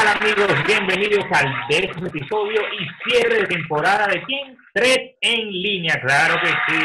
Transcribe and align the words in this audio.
tal 0.00 0.16
amigos? 0.16 0.66
Bienvenidos 0.66 1.26
al 1.30 1.52
décimo 1.68 2.06
episodio 2.06 2.62
y 2.72 2.86
cierre 3.04 3.40
de 3.40 3.46
temporada 3.46 4.06
de 4.06 4.22
quién? 4.22 4.56
Tres 4.72 5.16
en 5.20 5.50
línea, 5.50 6.00
claro 6.00 6.40
que 6.40 6.48
sí. 6.48 6.78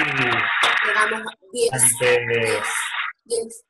Llegamos 0.86 1.22
a 1.26 1.36
10. 1.52 1.74
Ante 1.74 2.10
10. 3.28 3.66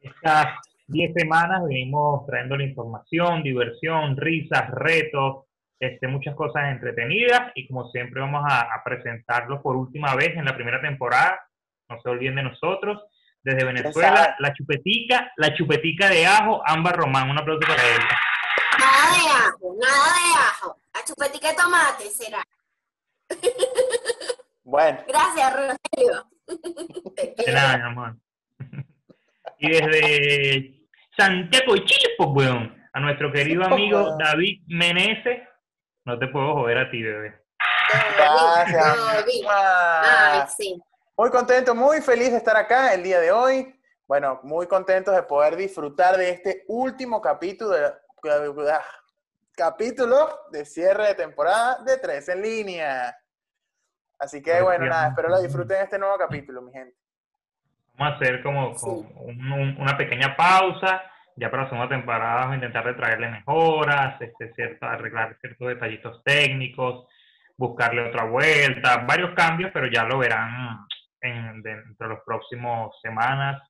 estas 0.00 0.46
10 0.88 1.12
semanas 1.14 1.62
venimos 1.68 2.26
trayendo 2.26 2.56
la 2.56 2.64
información, 2.64 3.42
diversión, 3.44 4.16
risas, 4.16 4.68
retos, 4.72 5.44
este, 5.78 6.08
muchas 6.08 6.34
cosas 6.34 6.72
entretenidas 6.72 7.52
y 7.54 7.68
como 7.68 7.88
siempre 7.90 8.20
vamos 8.20 8.42
a, 8.48 8.62
a 8.62 8.82
presentarlos 8.84 9.60
por 9.62 9.76
última 9.76 10.16
vez 10.16 10.36
en 10.36 10.44
la 10.44 10.56
primera 10.56 10.80
temporada. 10.80 11.38
No 11.88 12.00
se 12.00 12.08
olviden 12.08 12.36
de 12.36 12.42
nosotros. 12.44 13.00
Desde 13.42 13.64
Venezuela, 13.64 14.36
la 14.38 14.52
chupetica, 14.52 15.32
la 15.36 15.54
chupetica 15.54 16.08
de 16.10 16.26
ajo, 16.26 16.62
Ámbar 16.66 16.96
Román. 16.96 17.30
Un 17.30 17.38
aplauso 17.38 17.66
para 17.66 17.82
ella. 17.82 18.08
Nada 18.78 19.10
de 19.12 19.28
ajo, 19.48 19.74
nada 19.80 20.04
de 20.14 20.34
ajo. 20.38 20.76
La 20.94 21.04
chupetica 21.04 21.48
de 21.48 21.54
tomate 21.56 22.10
será. 22.10 22.42
Bueno, 24.64 25.02
Gracias, 25.08 25.52
Rogelio. 25.52 26.26
De 26.46 27.52
nada, 27.52 27.76
mi 27.78 27.82
amor. 27.84 28.16
Y 29.58 29.68
desde 29.70 30.80
Santiago 31.16 31.74
de 31.74 31.84
Chile, 31.84 32.10
pues, 32.18 32.28
weón, 32.32 32.88
a 32.92 33.00
nuestro 33.00 33.32
querido 33.32 33.64
amigo. 33.64 34.16
David 34.18 34.62
Meneses. 34.68 35.40
No 36.04 36.18
te 36.18 36.28
puedo 36.28 36.54
joder 36.54 36.78
a 36.78 36.90
ti, 36.90 37.02
bebé. 37.02 37.34
gracias. 38.16 38.96
Ah, 39.48 40.42
Ay, 40.42 40.48
sí. 40.56 40.80
Muy 41.20 41.28
contento, 41.28 41.74
muy 41.74 42.00
feliz 42.00 42.30
de 42.30 42.38
estar 42.38 42.56
acá 42.56 42.94
el 42.94 43.02
día 43.02 43.20
de 43.20 43.30
hoy. 43.30 43.78
Bueno, 44.08 44.40
muy 44.42 44.66
contentos 44.66 45.14
de 45.14 45.22
poder 45.22 45.54
disfrutar 45.54 46.16
de 46.16 46.30
este 46.30 46.64
último 46.68 47.20
capítulo 47.20 47.72
de, 47.74 47.92
ah, 48.72 48.82
capítulo 49.54 50.30
de 50.50 50.64
cierre 50.64 51.08
de 51.08 51.14
temporada 51.16 51.76
de 51.84 51.98
Tres 51.98 52.26
en 52.30 52.40
línea. 52.40 53.14
Así 54.18 54.40
que 54.40 54.62
bueno, 54.62 54.86
nada, 54.86 55.08
espero 55.08 55.28
lo 55.28 55.42
disfruten 55.42 55.82
este 55.82 55.98
nuevo 55.98 56.16
capítulo, 56.16 56.62
mi 56.62 56.72
gente. 56.72 56.96
Vamos 57.98 58.14
a 58.14 58.16
hacer 58.16 58.42
como, 58.42 58.78
Sí. 58.78 58.86
como 58.86 59.02
un- 59.26 59.52
un- 59.52 59.76
una 59.78 59.98
pequeña 59.98 60.34
pausa. 60.34 61.02
Ya 61.36 61.50
para 61.50 61.64
la 61.64 61.68
segunda 61.68 61.88
temporada 61.94 62.34
vamos 62.36 62.52
a 62.52 62.54
intentar 62.54 62.86
de 62.86 62.94
traerle 62.94 63.28
mejoras, 63.28 64.18
este, 64.22 64.54
cierto, 64.54 64.86
arreglar 64.86 65.36
ciertos 65.38 65.68
detallitos 65.68 66.24
técnicos, 66.24 67.06
buscarle 67.58 68.08
otra 68.08 68.24
vuelta, 68.24 69.04
varios 69.06 69.34
cambios, 69.34 69.70
pero 69.74 69.86
ya 69.86 70.04
lo 70.04 70.16
verán 70.16 70.78
en, 71.22 71.62
dentro 71.62 72.08
de 72.08 72.14
los 72.14 72.24
próximos 72.24 72.94
semanas. 73.02 73.62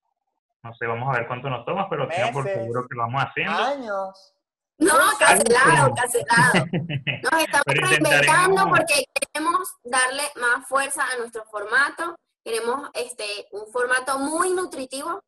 No 0.63 0.73
sé, 0.75 0.85
vamos 0.85 1.09
a 1.09 1.17
ver 1.19 1.27
cuánto 1.27 1.49
nos 1.49 1.65
toma, 1.65 1.89
pero 1.89 2.07
tengan 2.07 2.33
por 2.33 2.45
seguro 2.45 2.87
que 2.87 2.95
lo 2.95 3.01
vamos 3.03 3.23
haciendo. 3.23 3.53
Años. 3.63 4.33
No, 4.77 4.93
cancelado, 5.19 5.93
cancelado. 5.93 6.53
Nos 7.31 7.41
estamos 7.43 7.63
reinventando 7.65 8.67
porque 8.69 9.03
queremos 9.13 9.75
darle 9.83 10.23
más 10.37 10.67
fuerza 10.67 11.03
a 11.03 11.17
nuestro 11.17 11.43
formato. 11.45 12.15
Queremos 12.43 12.89
este, 12.95 13.47
un 13.51 13.71
formato 13.71 14.17
muy 14.17 14.49
nutritivo 14.51 15.23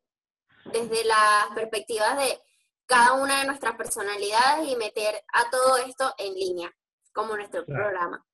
desde 0.64 1.04
las 1.04 1.46
perspectivas 1.54 2.16
de 2.16 2.40
cada 2.86 3.12
una 3.12 3.40
de 3.40 3.46
nuestras 3.46 3.76
personalidades 3.76 4.68
y 4.68 4.76
meter 4.76 5.14
a 5.32 5.50
todo 5.50 5.76
esto 5.78 6.12
en 6.18 6.34
línea, 6.34 6.70
como 7.12 7.36
nuestro 7.36 7.64
Claro. 7.64 7.82
programa. 7.84 8.24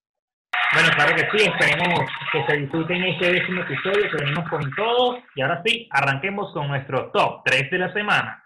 Bueno, 0.72 0.88
claro 0.94 1.16
que 1.16 1.28
sí, 1.37 1.47
esperemos 1.47 2.09
que 2.32 2.47
se 2.47 2.56
disfruten 2.59 3.03
este 3.03 3.32
décimo 3.32 3.62
episodio, 3.62 4.10
que 4.10 4.25
venimos 4.25 4.48
con 4.48 4.71
todo. 4.75 5.19
Y 5.34 5.43
ahora 5.43 5.62
sí, 5.65 5.88
arranquemos 5.91 6.53
con 6.53 6.69
nuestro 6.69 7.10
top 7.10 7.43
3 7.44 7.71
de 7.71 7.78
la 7.78 7.93
semana. 7.93 8.44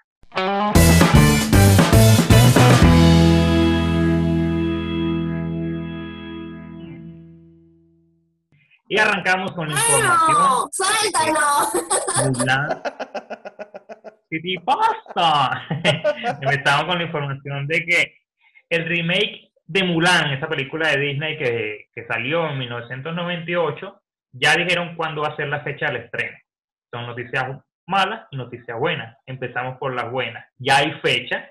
Y 8.88 8.98
arrancamos 8.98 9.52
con 9.52 9.68
la 9.68 9.74
información. 9.74 10.36
¡Bueno! 10.36 10.68
¡Suéltalo! 10.72 12.30
Mulan. 12.38 12.82
¿Qué 14.30 14.40
te 14.40 14.60
pasa? 14.64 15.62
Empezamos 16.40 16.84
con 16.86 16.98
la 16.98 17.04
información 17.04 17.66
de 17.66 17.84
que 17.84 18.14
el 18.70 18.86
remake 18.86 19.50
de 19.66 19.82
Mulan, 19.82 20.32
esa 20.32 20.48
película 20.48 20.88
de 20.88 20.98
Disney 20.98 21.38
que, 21.38 21.86
que 21.94 22.06
salió 22.06 22.48
en 22.50 22.58
1998, 22.58 24.02
ya 24.32 24.54
dijeron 24.56 24.96
cuándo 24.96 25.22
va 25.22 25.28
a 25.28 25.36
ser 25.36 25.48
la 25.48 25.62
fecha 25.62 25.86
del 25.86 26.04
estreno. 26.04 26.36
Son 26.92 27.06
noticias 27.06 27.44
malas 27.86 28.26
y 28.30 28.36
noticias 28.36 28.78
buenas. 28.78 29.16
Empezamos 29.26 29.78
por 29.78 29.94
las 29.94 30.10
buenas. 30.10 30.46
Ya 30.58 30.78
hay 30.78 30.92
fecha, 31.00 31.50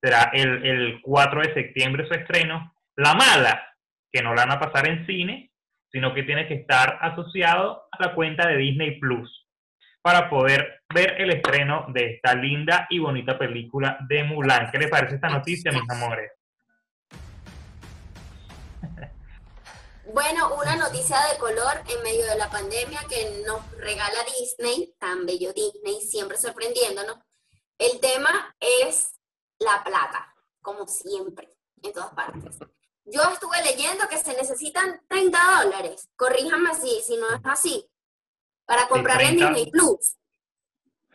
será 0.00 0.30
el, 0.32 0.64
el 0.64 1.00
4 1.02 1.40
de 1.42 1.54
septiembre 1.54 2.06
su 2.06 2.14
estreno. 2.14 2.74
La 2.96 3.14
mala, 3.14 3.62
que 4.10 4.22
no 4.22 4.34
la 4.34 4.46
van 4.46 4.56
a 4.56 4.60
pasar 4.60 4.88
en 4.88 5.06
cine, 5.06 5.50
sino 5.90 6.14
que 6.14 6.22
tiene 6.22 6.48
que 6.48 6.54
estar 6.54 6.98
asociado 7.00 7.84
a 7.92 8.06
la 8.06 8.14
cuenta 8.14 8.48
de 8.48 8.56
Disney 8.56 8.98
Plus 8.98 9.46
para 10.00 10.28
poder 10.28 10.82
ver 10.92 11.20
el 11.20 11.30
estreno 11.30 11.86
de 11.88 12.14
esta 12.14 12.34
linda 12.34 12.86
y 12.90 12.98
bonita 12.98 13.38
película 13.38 13.98
de 14.08 14.24
Mulan. 14.24 14.70
¿Qué 14.70 14.78
les 14.78 14.90
parece 14.90 15.14
esta 15.14 15.28
noticia, 15.28 15.70
mis 15.70 15.88
amores? 15.88 16.32
Bueno, 20.12 20.56
una 20.56 20.76
noticia 20.76 21.16
de 21.32 21.38
color 21.38 21.80
en 21.88 22.02
medio 22.02 22.26
de 22.26 22.36
la 22.36 22.50
pandemia 22.50 23.00
que 23.08 23.42
nos 23.46 23.70
regala 23.78 24.18
Disney, 24.38 24.94
tan 24.98 25.24
bello 25.24 25.52
Disney, 25.52 26.00
siempre 26.00 26.36
sorprendiéndonos. 26.36 27.18
El 27.78 28.00
tema 28.00 28.54
es 28.60 29.14
la 29.58 29.82
plata, 29.84 30.34
como 30.60 30.86
siempre, 30.86 31.48
en 31.82 31.92
todas 31.92 32.12
partes. 32.14 32.58
Yo 33.04 33.22
estuve 33.32 33.62
leyendo 33.62 34.08
que 34.08 34.18
se 34.18 34.34
necesitan 34.34 35.00
30 35.08 35.38
dólares, 35.64 36.08
corríjame 36.16 36.74
si, 36.74 37.00
si 37.00 37.16
no 37.16 37.28
es 37.34 37.40
así, 37.44 37.88
para 38.66 38.88
comprar 38.88 39.20
en 39.22 39.36
30. 39.38 39.48
Disney 39.48 39.70
Plus. 39.70 40.18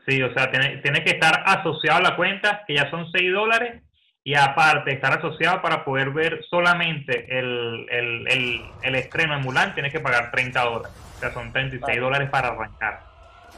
Sí, 0.07 0.21
o 0.23 0.33
sea, 0.33 0.49
tiene, 0.49 0.77
tiene 0.77 1.03
que 1.03 1.11
estar 1.11 1.43
asociado 1.45 1.99
a 1.99 2.09
la 2.11 2.15
cuenta, 2.15 2.63
que 2.65 2.75
ya 2.75 2.89
son 2.89 3.11
6 3.11 3.33
dólares, 3.33 3.83
y 4.27 4.35
aparte 4.35 4.91
estar 4.91 5.13
asociado 5.17 5.61
para 5.61 5.85
poder 5.85 6.09
ver 6.09 6.43
solamente 6.49 7.25
el, 7.39 7.87
el, 7.89 8.27
el, 8.27 8.71
el 8.83 8.95
estreno 8.95 9.33
de 9.37 9.39
Mulan, 9.41 9.73
tienes 9.73 9.93
que 9.93 10.01
pagar 10.01 10.31
30 10.31 10.65
dólares. 10.65 10.91
O 11.15 11.19
sea, 11.21 11.31
son 11.33 11.53
36 11.53 11.79
Vale. 11.81 11.99
dólares 12.01 12.29
para 12.29 12.49
arrancar. 12.49 12.99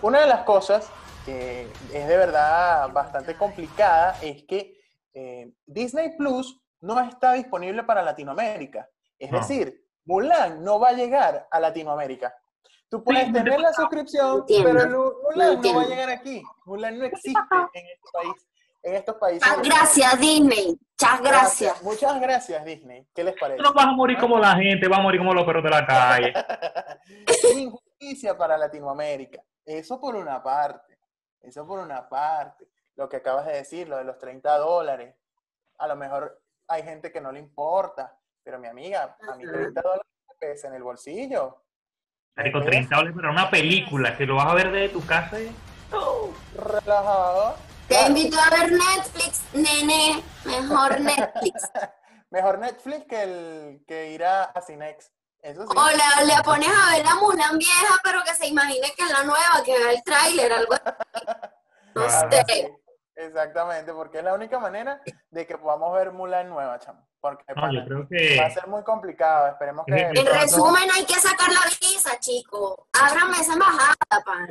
Una 0.04 0.22
de 0.22 0.28
las 0.28 0.42
cosas 0.44 0.88
que 1.26 1.64
es 1.92 2.08
de 2.08 2.18
verdad 2.18 2.88
bastante 2.92 3.34
complicada 3.34 4.16
es 4.22 4.44
que 4.44 4.76
eh, 5.16 5.52
Disney 5.66 6.16
Plus 6.16 6.62
no 6.82 7.00
está 7.00 7.34
disponible 7.34 7.82
para 7.82 8.04
Latinoamérica. 8.04 8.88
Es 9.18 9.32
No. 9.32 9.40
decir, 9.40 9.74
Mulan 10.06 10.64
no 10.64 10.80
va 10.80 10.90
a 10.90 10.94
llegar 10.94 11.48
a 11.50 11.60
Latinoamérica. 11.60 12.32
Tú 12.92 13.04
puedes 13.04 13.26
Sí, 13.26 13.34
tener 13.34 13.60
la 13.60 13.74
suscripción, 13.74 14.42
Entiendo. 14.42 14.70
pero 14.72 15.16
Mulan 15.32 15.62
no 15.64 15.74
va 15.76 15.82
a 15.82 15.86
llegar 15.88 16.10
aquí. 16.12 16.44
Mulan 16.66 17.00
no 17.00 17.06
existe 17.06 17.40
en 17.74 17.86
este 17.88 18.10
país. 18.14 18.46
En 18.82 18.96
estos 18.96 19.16
países. 19.18 19.48
Muchas 19.58 19.68
gracias, 19.68 20.20
Disney. 20.20 20.68
Muchas 21.00 21.22
gracias. 21.22 21.84
Muchas 21.84 22.22
gracias, 22.22 22.64
Disney. 22.66 23.06
¿Qué 23.14 23.24
les 23.24 23.36
parece? 23.40 23.62
No 23.62 23.74
vas 23.74 23.86
a 23.88 23.92
morir 23.92 24.18
como 24.18 24.38
la 24.40 24.56
gente, 24.56 24.88
vas 24.88 25.00
a 25.00 25.02
morir 25.02 25.20
como 25.20 25.34
los 25.34 25.46
perros 25.46 25.64
de 25.64 25.70
la 25.70 25.86
calle. 25.86 26.34
Injusticia 27.56 28.38
para 28.38 28.58
Latinoamérica. 28.58 29.42
Eso 29.66 30.00
por 30.00 30.16
una 30.16 30.42
parte. 30.42 30.98
Eso 31.42 31.66
por 31.68 31.80
una 31.80 32.08
parte. 32.08 32.68
Lo 32.96 33.08
que 33.10 33.18
acabas 33.18 33.46
de 33.46 33.54
decir, 33.54 33.88
lo 33.88 33.98
de 33.98 34.04
los 34.06 34.18
30 34.18 34.58
dólares. 34.58 35.16
A 35.78 35.88
lo 35.88 35.96
mejor 35.96 36.42
hay 36.68 36.84
gente 36.84 37.12
que 37.12 37.22
no 37.22 37.32
le 37.32 37.40
importa. 37.40 38.18
Pero 38.44 38.60
mi 38.60 38.68
amiga, 38.68 39.18
a 39.30 39.36
mí 39.36 39.44
Ajá. 39.44 39.54
30 39.54 39.82
dólares 39.82 40.06
me 40.28 40.36
pesa 40.48 40.68
en 40.70 40.74
el 40.76 40.84
bolsillo. 40.84 41.64
Marico, 42.36 42.60
pesa 42.60 42.70
30 42.72 42.96
dólares 42.96 43.16
para 43.16 43.32
una 43.32 43.50
película 43.50 44.18
que 44.18 44.26
lo 44.26 44.36
vas 44.38 44.48
a 44.48 44.54
ver 44.56 44.72
desde 44.72 44.90
tu 44.90 45.06
casa. 45.06 45.40
y- 45.40 45.54
Relajado. 46.56 47.56
Te 47.90 47.96
Claro, 47.96 48.08
invito 48.10 48.38
a 48.40 48.50
ver 48.52 48.72
Netflix, 48.72 49.42
nene. 49.54 50.24
Mejor 50.46 51.00
Netflix. 51.02 51.70
mejor 52.30 52.60
Netflix 52.60 53.06
que, 53.08 53.24
el, 53.24 53.84
que 53.88 54.12
ir 54.12 54.24
a, 54.24 54.44
a 54.44 54.62
Cinex. 54.62 55.12
Eso 55.42 55.64
sí. 55.64 55.68
O 55.76 55.88
le, 55.88 56.26
le 56.36 56.44
pones 56.44 56.70
a 56.70 56.96
ver 56.96 57.06
la 57.06 57.16
Mulan 57.16 57.58
vieja, 57.58 57.96
pero 58.04 58.22
que 58.24 58.36
se 58.36 58.48
imagine 58.48 58.94
que 58.96 59.04
es 59.04 59.10
la 59.12 59.24
nueva, 59.24 59.64
que 59.66 59.78
vea 59.78 59.92
el 59.92 60.04
tráiler, 60.04 60.54
algo 60.54 60.74
así. 60.74 60.84
No 61.96 62.06
Claro. 62.06 62.30
Sé. 62.48 62.76
Exactamente, 63.16 63.92
porque 63.94 64.20
es 64.20 64.24
la 64.24 64.34
única 64.36 64.60
manera 64.60 65.02
de 65.32 65.48
que 65.48 65.58
podamos 65.58 65.92
ver 65.94 66.12
Mulan 66.12 66.48
nueva, 66.50 66.80
chamo. 66.80 67.06
Porque 67.20 67.44
No, 67.50 67.56
pana, 67.62 67.80
yo 67.82 67.86
creo 67.86 68.00
va 68.40 68.46
a 68.46 68.48
que 68.48 68.54
ser 68.54 68.68
muy 68.68 68.84
complicado. 68.84 69.48
Esperemos 69.48 69.86
que. 69.88 69.94
En 70.00 70.14
Pronto. 70.14 70.32
resumen, 70.34 70.90
hay 70.94 71.06
que 71.06 71.16
sacar 71.20 71.50
la 71.52 71.62
visa, 71.82 72.18
chicos. 72.20 72.76
Ábrame 72.94 73.40
esa 73.40 73.54
embajada, 73.54 73.96
pan. 74.24 74.50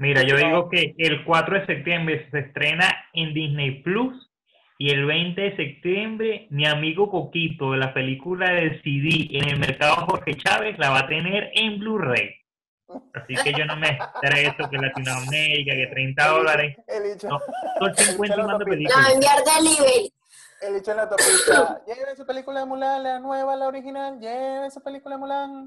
Mira, 0.00 0.22
yo 0.22 0.36
digo 0.36 0.68
que 0.70 0.94
el 0.96 1.24
4 1.24 1.60
de 1.60 1.66
septiembre 1.66 2.26
se 2.30 2.38
estrena 2.38 2.88
en 3.12 3.34
Disney 3.34 3.82
Plus 3.82 4.30
y 4.78 4.90
el 4.92 5.04
20 5.04 5.38
de 5.40 5.56
septiembre 5.56 6.46
mi 6.48 6.66
amigo 6.66 7.10
Coquito 7.10 7.72
de 7.72 7.78
la 7.78 7.92
película 7.92 8.50
de 8.50 8.80
CD 8.82 9.28
en 9.38 9.50
el 9.50 9.58
mercado 9.58 9.96
Jorge 10.06 10.34
Chávez 10.38 10.78
la 10.78 10.88
va 10.88 11.00
a 11.00 11.06
tener 11.06 11.50
en 11.54 11.78
Blu-ray. 11.78 12.30
Así 13.12 13.34
que 13.44 13.52
yo 13.52 13.66
no 13.66 13.76
me 13.76 13.88
estreso 13.88 14.70
que 14.70 14.78
Latinoamérica, 14.78 15.74
que 15.74 15.86
30 15.92 16.28
dólares. 16.28 16.76
El 16.88 17.12
hecho, 17.12 17.28
No, 17.28 17.38
el 17.86 17.94
50 17.94 18.34
y 18.34 18.38
mando 18.38 18.58
La 18.58 18.64
películas. 18.64 19.06
a 19.08 19.12
enviar 19.12 19.38
delivery. 19.44 20.12
el 20.62 20.76
hecho 20.76 20.90
en 20.92 20.96
la 20.96 21.02
autopista. 21.04 21.82
Lleve 21.86 22.16
su 22.16 22.26
película 22.26 22.60
de 22.60 22.66
Mulan, 22.66 23.02
la 23.02 23.18
nueva, 23.20 23.54
la 23.54 23.68
original. 23.68 24.18
Lleve 24.18 24.70
su 24.70 24.82
película 24.82 25.16
de 25.16 25.20
Mulan. 25.20 25.66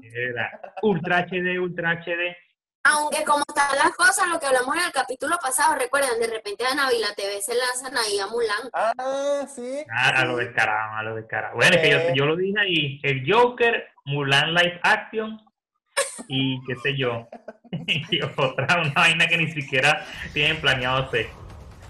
Ultra 0.82 1.20
HD, 1.20 1.58
Ultra 1.60 2.02
HD. 2.04 2.36
Aunque 2.84 3.24
como 3.24 3.42
están 3.48 3.76
las 3.76 3.96
cosas, 3.96 4.28
lo 4.28 4.38
que 4.38 4.46
hablamos 4.46 4.76
en 4.76 4.82
el 4.84 4.92
capítulo 4.92 5.36
pasado, 5.40 5.74
recuerdan, 5.74 6.20
de 6.20 6.26
repente 6.26 6.66
a 6.66 6.74
Navila 6.74 7.14
TV 7.16 7.40
se 7.40 7.54
lanzan 7.54 7.96
ahí 7.96 8.18
a 8.18 8.26
Mulan. 8.26 8.68
Ah, 8.74 9.46
sí. 9.54 9.82
Ah, 9.90 10.10
a 10.20 10.24
lo 10.26 10.36
descarado, 10.36 10.96
a 10.98 11.02
lo 11.02 11.14
descarado. 11.14 11.56
Bueno, 11.56 11.76
es 11.76 11.82
que 11.82 11.90
yo, 11.90 11.98
Eh. 11.98 12.12
yo 12.14 12.26
lo 12.26 12.36
dije 12.36 12.60
ahí, 12.60 13.00
el 13.02 13.24
Joker, 13.30 13.88
Mulan 14.04 14.52
Live 14.52 14.80
Action 14.82 15.40
y 16.28 16.60
qué 16.66 16.76
sé 16.76 16.96
yo. 16.96 17.26
y 17.86 18.20
otra, 18.22 18.80
una 18.82 18.92
vaina 18.94 19.26
que 19.28 19.38
ni 19.38 19.50
siquiera 19.50 20.04
tienen 20.34 20.60
planeado 20.60 21.04
hacer. 21.04 21.28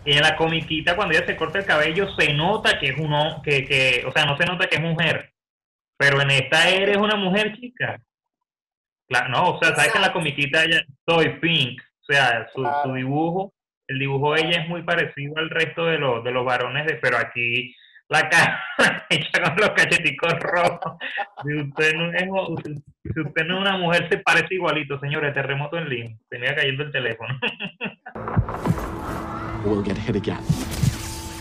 Y 0.05 0.13
en 0.13 0.21
la 0.23 0.37
comiquita, 0.37 0.95
cuando 0.95 1.17
ella 1.17 1.27
se 1.27 1.37
corta 1.37 1.59
el 1.59 1.65
cabello, 1.67 2.15
se 2.15 2.33
nota 2.35 2.79
que 2.79 2.91
es 2.91 2.99
uno, 2.99 3.43
que, 3.43 3.65
que, 3.65 4.05
o 4.07 4.13
sea, 4.13 4.27
no 4.27 4.37
se 4.37 4.45
nota 4.45 4.69
que 4.69 4.77
es 4.77 4.83
mujer. 4.83 5.33
Pero 5.97 6.21
en 6.21 6.31
esta 6.31 6.69
eres 6.69 6.99
una 6.99 7.17
mujer 7.17 7.57
chica. 7.59 8.01
Claro, 9.09 9.29
no, 9.29 9.51
o 9.51 9.59
sea, 9.61 9.75
sabes 9.75 9.93
que 9.93 9.99
la 9.99 10.13
comiquita 10.13 10.65
ella, 10.65 10.83
soy 11.07 11.39
pink, 11.41 11.81
o 11.83 12.05
sea, 12.05 12.49
su, 12.55 12.93
dibujo, 12.95 13.53
el 13.89 13.99
dibujo 13.99 14.35
de 14.35 14.41
ella 14.41 14.63
es 14.63 14.69
muy 14.69 14.83
parecido 14.83 15.37
al 15.37 15.51
resto 15.51 15.87
de 15.87 15.99
los, 15.99 16.25
de 16.25 16.31
los 16.31 16.45
varones, 16.45 16.87
de, 16.87 16.95
pero 16.95 17.19
aquí 17.19 17.75
la 18.09 18.29
cara 18.31 19.07
hecha 19.11 19.43
con 19.43 19.57
los 19.57 19.71
cacheticos 19.71 20.39
rojos. 20.41 20.97
Si 21.43 21.55
usted 21.55 21.95
no 21.95 22.13
es, 22.13 22.83
si 23.03 23.21
usted 23.21 23.45
no 23.47 23.55
es 23.57 23.61
una 23.61 23.77
mujer, 23.77 24.09
se 24.11 24.19
parece 24.19 24.55
igualito, 24.55 24.99
señores, 25.01 25.35
terremoto 25.35 25.79
en 25.79 25.89
Lima. 25.89 26.17
Tenía 26.29 26.55
cayendo 26.55 26.85
el 26.85 26.93
teléfono. 26.93 27.39
We'll 29.65 29.83
get 29.83 29.97
hit 29.97 30.15
again. 30.15 30.45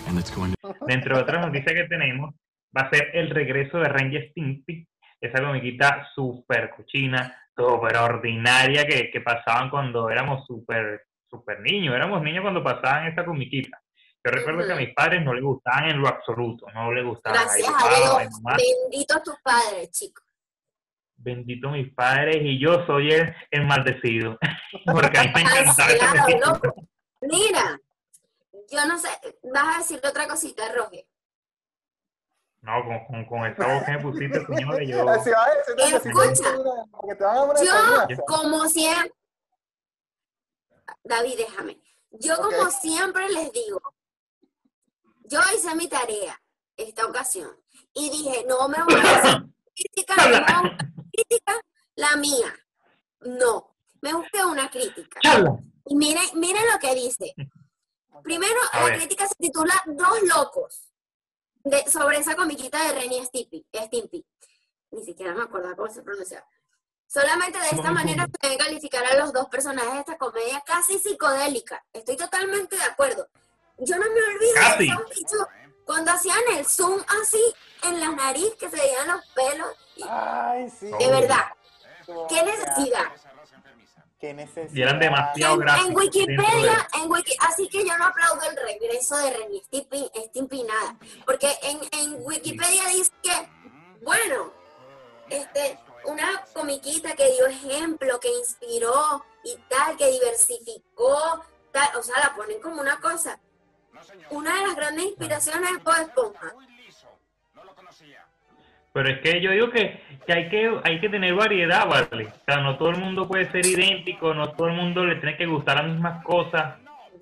And 0.07 0.17
it's 0.17 0.31
going 0.31 0.53
to 0.61 0.85
Dentro 0.87 1.17
de 1.17 1.23
otras 1.23 1.45
noticias 1.45 1.73
que 1.73 1.83
tenemos, 1.89 2.33
va 2.75 2.83
a 2.83 2.89
ser 2.89 3.09
el 3.13 3.29
regreso 3.29 3.79
de 3.79 3.89
Ranger 3.89 4.29
Stimpy, 4.29 4.87
esa 5.19 5.43
comiquita 5.43 6.07
súper 6.15 6.69
cochina, 6.69 7.35
súper 7.55 7.97
ordinaria 7.97 8.85
que, 8.85 9.09
que 9.11 9.21
pasaban 9.21 9.69
cuando 9.69 10.09
éramos 10.09 10.45
súper 10.45 11.03
super 11.29 11.59
niños. 11.61 11.95
Éramos 11.95 12.21
niños 12.21 12.41
cuando 12.41 12.63
pasaban 12.63 13.07
esta 13.07 13.25
comiquita. 13.25 13.81
Yo 14.23 14.31
recuerdo 14.31 14.65
que 14.65 14.73
a 14.73 14.77
mis 14.77 14.93
padres 14.93 15.23
no 15.23 15.33
les 15.33 15.43
gustaban 15.43 15.89
en 15.89 16.01
lo 16.01 16.07
absoluto, 16.07 16.65
no 16.73 16.91
les 16.93 17.03
gustaban. 17.03 17.41
Gracias 17.41 17.67
Ahí 17.67 18.03
a 18.03 18.19
Dios. 18.19 18.41
mamá, 18.41 18.57
Benditos 18.57 19.23
tus 19.23 19.35
padres, 19.43 19.91
chicos. 19.91 20.23
Bendito 21.15 21.69
mis 21.69 21.93
padres 21.93 22.37
y 22.41 22.59
yo 22.59 22.85
soy 22.85 23.11
el, 23.11 23.35
el 23.51 23.65
maldecido. 23.65 24.37
Porque 24.85 25.17
a 25.17 25.23
mí 25.23 25.31
me 25.35 25.41
encantaba 25.41 25.89
claro, 25.93 26.53
loco. 26.53 26.87
Mira, 27.21 27.79
yo 28.71 28.85
no 28.87 28.97
sé, 28.97 29.09
vas 29.43 29.75
a 29.75 29.79
decir 29.79 29.99
otra 30.03 30.27
cosita, 30.27 30.63
Roge. 30.73 31.05
No, 32.63 32.81
con, 32.85 33.05
con, 33.07 33.25
con 33.25 33.45
esa 33.45 33.67
voz 33.67 33.83
que 33.83 33.91
me 33.91 33.99
pusiste, 33.99 34.45
señores, 34.47 34.89
yo... 34.89 35.07
A 35.07 35.17
decir, 35.17 35.33
decir, 35.75 36.11
Escucha. 36.11 36.55
Porque 36.91 37.15
te 37.15 37.23
van 37.25 37.37
a 37.37 37.45
poner 37.45 37.63
Yo, 37.65 38.25
como 38.25 38.69
siempre, 38.69 39.13
David, 41.03 41.37
déjame. 41.37 41.81
Yo 42.11 42.37
como 42.37 42.71
siempre 42.71 43.27
les 43.29 43.51
digo, 43.51 43.81
yo 45.25 45.41
hice 45.53 45.75
mi 45.75 45.89
tarea 45.89 46.41
esta 46.77 47.05
ocasión 47.05 47.51
y 47.93 48.09
dije, 48.09 48.45
no 48.47 48.69
me 48.69 48.81
voy 48.81 48.95
a 48.95 49.17
hacer 49.17 49.41
crítica, 49.75 50.15
no 50.15 50.23
me 50.23 50.39
voy 50.39 50.47
a 50.47 50.61
buscar 50.61 50.87
crítica, 51.11 51.61
la 51.95 52.15
mía. 52.15 52.55
No, 53.21 53.75
me 53.99 54.13
busqué 54.13 54.45
una 54.45 54.69
crítica. 54.69 55.19
Y 55.85 55.95
miren, 55.95 56.23
miren 56.35 56.63
lo 56.71 56.79
que 56.79 56.95
dice. 56.95 57.33
Primero, 58.23 58.59
la 58.73 58.95
crítica 58.95 59.27
se 59.27 59.35
titula 59.35 59.73
Dos 59.85 60.21
locos 60.33 60.92
de, 61.63 61.89
sobre 61.89 62.17
esa 62.17 62.35
comiquita 62.35 62.83
de 62.85 62.93
Renny 62.99 63.23
Stimpy, 63.25 63.65
Stimpy. 63.73 64.25
Ni 64.91 65.03
siquiera 65.03 65.33
me 65.33 65.43
acordaba 65.43 65.75
cómo 65.75 65.89
se 65.91 66.01
pronunciaba. 66.03 66.45
Solamente 67.07 67.59
de 67.59 67.69
esta 67.69 67.91
manera 67.91 68.27
debe 68.41 68.57
calificar 68.57 69.03
a 69.05 69.15
los 69.17 69.31
dos 69.33 69.47
personajes 69.47 69.93
de 69.93 69.99
esta 69.99 70.17
comedia 70.17 70.61
casi 70.65 70.97
psicodélica. 70.99 71.83
Estoy 71.93 72.17
totalmente 72.17 72.75
de 72.75 72.83
acuerdo. 72.83 73.27
Yo 73.77 73.97
no 73.97 74.05
me 74.05 74.21
olvido 74.35 74.53
Casi. 74.55 74.77
de 74.87 74.93
esos 74.93 75.09
bichos 75.09 75.47
cuando 75.85 76.11
hacían 76.11 76.39
el 76.55 76.65
zoom 76.65 77.01
así 77.21 77.41
en 77.83 77.99
la 77.99 78.09
nariz, 78.11 78.53
que 78.59 78.69
se 78.69 78.77
veían 78.77 79.07
los 79.07 79.21
pelos. 79.33 79.67
y- 79.95 80.03
Ay, 80.09 80.69
sí. 80.69 80.87
de 80.87 81.07
verdad, 81.11 81.45
Oh, 82.07 82.27
qué 82.27 82.43
necesidad. 82.43 83.05
Y 84.73 84.81
eran 84.81 84.99
demasiado 84.99 85.55
En, 85.55 85.59
gráficos. 85.59 85.87
en 85.87 85.93
de- 85.93 85.99
Wikipedia, 85.99 86.87
en 87.01 87.11
Wiki, 87.11 87.35
así 87.41 87.67
que 87.67 87.85
yo 87.85 87.97
no 87.97 88.05
aplaudo 88.05 88.41
el 88.49 88.55
regreso 88.55 89.17
de 89.17 89.61
Stimpy, 89.65 90.09
Stimpy 90.27 90.63
nada, 90.63 90.95
porque 91.25 91.47
en, 91.63 91.79
en 91.99 92.15
Wikipedia 92.25 92.87
dice 92.87 93.11
que, 93.21 93.49
bueno, 94.01 94.53
este, 95.29 95.77
una 96.05 96.43
comiquita 96.53 97.13
que 97.15 97.31
dio 97.33 97.47
ejemplo, 97.47 98.19
que 98.19 98.29
inspiró 98.29 99.25
y 99.43 99.57
tal, 99.69 99.97
que 99.97 100.07
diversificó, 100.11 101.43
tal, 101.71 101.95
o 101.97 102.03
sea, 102.03 102.17
la 102.19 102.35
ponen 102.35 102.61
como 102.61 102.79
una 102.81 102.99
cosa. 102.99 103.39
Una 104.29 104.55
de 104.59 104.67
las 104.67 104.75
grandes 104.75 105.05
inspiraciones 105.05 105.69
es 105.77 105.83
Bob 105.83 105.95
Esponja. 105.99 106.53
Pero 108.93 109.09
es 109.09 109.19
que 109.21 109.41
yo 109.41 109.51
digo 109.51 109.69
que, 109.71 109.99
que 110.25 110.33
hay 110.33 110.49
que 110.49 110.71
hay 110.83 110.99
que 110.99 111.09
tener 111.09 111.33
variedad, 111.33 111.87
¿vale? 111.87 112.27
O 112.27 112.43
sea, 112.45 112.61
no 112.61 112.77
todo 112.77 112.91
el 112.91 112.97
mundo 112.97 113.27
puede 113.27 113.51
ser 113.51 113.65
idéntico, 113.65 114.33
no 114.35 114.51
todo 114.51 114.67
el 114.67 114.75
mundo 114.75 115.03
le 115.05 115.15
tiene 115.15 115.35
que 115.35 115.47
gustar 115.47 115.77
las 115.77 115.87
mismas 115.91 116.23
cosas. 116.23 116.75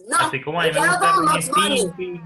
No, 0.10 0.18
Así 0.28 0.42
como 0.42 0.60
a 0.60 0.66
mí 0.66 0.72
me 0.74 0.80
gusta. 0.80 1.42
Stimpy. 1.42 2.22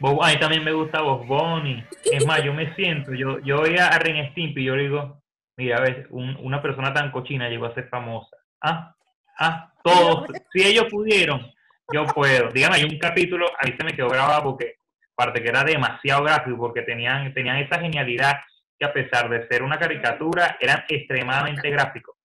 Bob- 0.00 0.22
a 0.22 0.28
mí 0.32 0.38
también 0.38 0.64
me 0.64 0.72
gusta 0.72 1.00
Bob 1.00 1.26
Bunny. 1.26 1.82
Es 2.04 2.26
más, 2.26 2.42
yo 2.42 2.52
me 2.52 2.74
siento, 2.74 3.12
yo, 3.14 3.38
yo 3.40 3.58
voy 3.58 3.76
a 3.78 3.90
Ren 3.98 4.30
Stimpy 4.32 4.62
y 4.62 4.64
yo 4.64 4.76
le 4.76 4.82
digo, 4.84 5.22
mira, 5.56 5.78
a 5.78 5.80
ver, 5.80 6.06
un- 6.10 6.36
una 6.40 6.60
persona 6.62 6.92
tan 6.92 7.10
cochina 7.10 7.48
llegó 7.48 7.66
a 7.66 7.74
ser 7.74 7.88
famosa. 7.88 8.36
Ah, 8.62 8.94
ah, 9.38 9.72
todos, 9.82 10.26
si 10.52 10.62
ellos 10.62 10.84
pudieron, 10.90 11.50
yo 11.92 12.04
puedo. 12.06 12.48
Dígame, 12.50 12.76
hay 12.76 12.84
un 12.84 12.98
capítulo, 12.98 13.46
a 13.58 13.66
mí 13.66 13.74
se 13.78 13.84
me 13.84 13.92
quedó 13.94 14.08
grabado 14.08 14.42
porque, 14.42 14.74
aparte 15.16 15.42
que 15.42 15.48
era 15.48 15.64
demasiado 15.64 16.22
gráfico, 16.24 16.56
porque 16.58 16.82
tenían, 16.82 17.32
tenían 17.34 17.56
esa 17.58 17.78
genialidad 17.80 18.34
que 18.78 18.86
a 18.86 18.92
pesar 18.92 19.28
de 19.28 19.46
ser 19.48 19.62
una 19.62 19.78
caricatura, 19.78 20.56
eran 20.60 20.84
extremadamente 20.88 21.68
gráficos. 21.70 22.16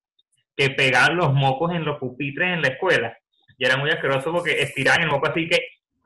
Que 0.56 0.70
pegaban 0.70 1.18
los 1.18 1.34
mocos 1.34 1.74
en 1.74 1.84
los 1.84 2.00
pupitres 2.00 2.54
en 2.54 2.62
la 2.62 2.70
escuela. 2.70 3.18
Y 3.58 3.65
era 3.65 3.75
muy 3.77 3.89
asqueroso 3.89 4.32
porque 4.32 4.62
estiraban 4.62 5.01
el 5.04 5.10
moco 5.10 5.27
así 5.27 5.50
que... 5.50 5.60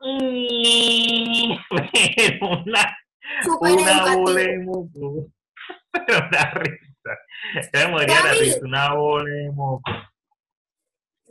Una, 2.40 2.96
una 3.60 4.16
bola 4.16 4.40
de 4.40 4.58
moco. 4.64 5.26
Pero 5.92 6.18
da 6.30 6.50
risa. 6.56 7.18
Yo 7.72 7.88
me 7.90 8.00
de 8.00 8.06
David. 8.06 8.40
risa, 8.40 8.58
una 8.62 8.94
bola 8.94 9.30
de 9.30 9.50
moco. 9.52 9.82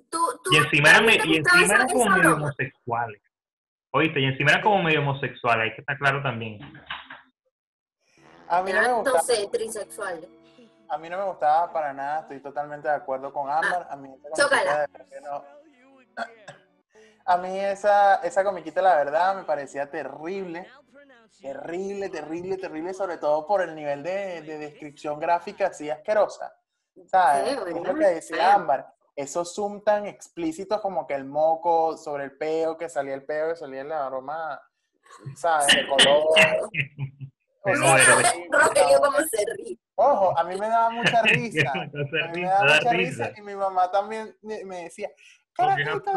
Tú- 0.09 0.39
tú- 0.43 0.51
Y 0.53 0.57
encima 0.57 0.89
eran, 0.91 1.05
¿te 1.05 1.17
me- 1.17 1.25
y 1.33 1.37
encima 1.37 1.75
eran 1.75 1.87
como 1.87 2.03
homosexuales. 2.33 3.21
Oíste, 3.91 4.19
y 4.19 4.25
encima 4.25 4.51
eran 4.51 4.61
como 4.63 4.83
medio 4.83 4.99
homosexuales, 5.01 5.63
hay 5.63 5.73
que 5.75 5.81
estar 5.81 5.97
claro 5.97 6.21
también. 6.21 6.59
A 8.47 8.61
mí 8.61 8.71
no 8.73 8.81
me 8.81 8.93
gustaba. 8.93 9.19
trisexuales. 9.51 10.29
A 10.89 10.97
mí 10.97 11.09
no 11.09 11.17
me 11.17 11.23
gustaba 11.25 11.71
para 11.71 11.93
nada, 11.93 12.21
estoy 12.21 12.39
totalmente 12.39 12.87
de 12.87 12.95
acuerdo 12.95 13.31
con 13.31 13.49
Ámbar. 13.49 13.87
A 13.89 13.95
mí 13.95 14.09
esa 14.33 14.47
no- 15.21 15.43
A 17.25 17.37
mí 17.37 17.59
esa, 17.59 18.15
esa 18.23 18.43
comiquita, 18.43 18.81
la 18.81 18.95
verdad, 18.95 19.35
me 19.35 19.43
parecía 19.43 19.89
terrible. 19.89 20.67
Terrible, 21.41 22.09
terrible, 22.09 22.57
terrible, 22.57 22.93
sobre 22.93 23.17
todo 23.17 23.45
por 23.45 23.61
el 23.61 23.75
nivel 23.75 24.01
de, 24.03 24.41
de 24.41 24.57
descripción 24.57 25.19
gráfica 25.19 25.67
así 25.67 25.89
asquerosa. 25.89 26.51
¿Sabes? 27.05 27.43
Sí, 27.49 27.49
es 27.67 27.75
lo 27.75 27.95
que 27.95 28.05
decía. 28.05 28.53
Ámbar. 28.55 28.93
Esos 29.15 29.53
zoom 29.53 29.83
tan 29.83 30.05
explícitos 30.05 30.79
como 30.81 31.05
que 31.07 31.13
el 31.15 31.25
moco 31.25 31.97
sobre 31.97 32.23
el 32.25 32.37
peo, 32.37 32.77
que 32.77 32.89
salía 32.89 33.13
el 33.15 33.25
peo, 33.25 33.49
que 33.49 33.55
salía 33.55 33.83
la 33.83 34.05
aroma, 34.07 34.61
¿sabes? 35.35 35.67
De 35.75 35.87
color. 35.87 36.23
O 37.61 37.69
Me 37.71 37.75
sea, 37.75 37.89
muero. 37.89 38.13
horrible, 38.15 38.47
Rogelio, 38.51 38.99
¿cómo 39.01 39.17
se 39.17 39.45
ríe? 39.57 39.79
Ojo, 39.95 40.39
a 40.39 40.43
mí 40.45 40.55
me 40.57 40.69
daba 40.69 40.89
mucha 40.91 41.21
risa. 41.23 41.71
A 41.73 42.27
mí 42.31 42.41
me 42.41 42.47
daba 42.47 42.65
da 42.65 42.75
mucha 42.77 42.91
risa. 42.93 43.31
y 43.35 43.41
mi 43.41 43.53
mamá 43.53 43.91
también 43.91 44.33
me 44.41 44.83
decía, 44.83 45.11
carajito, 45.51 46.09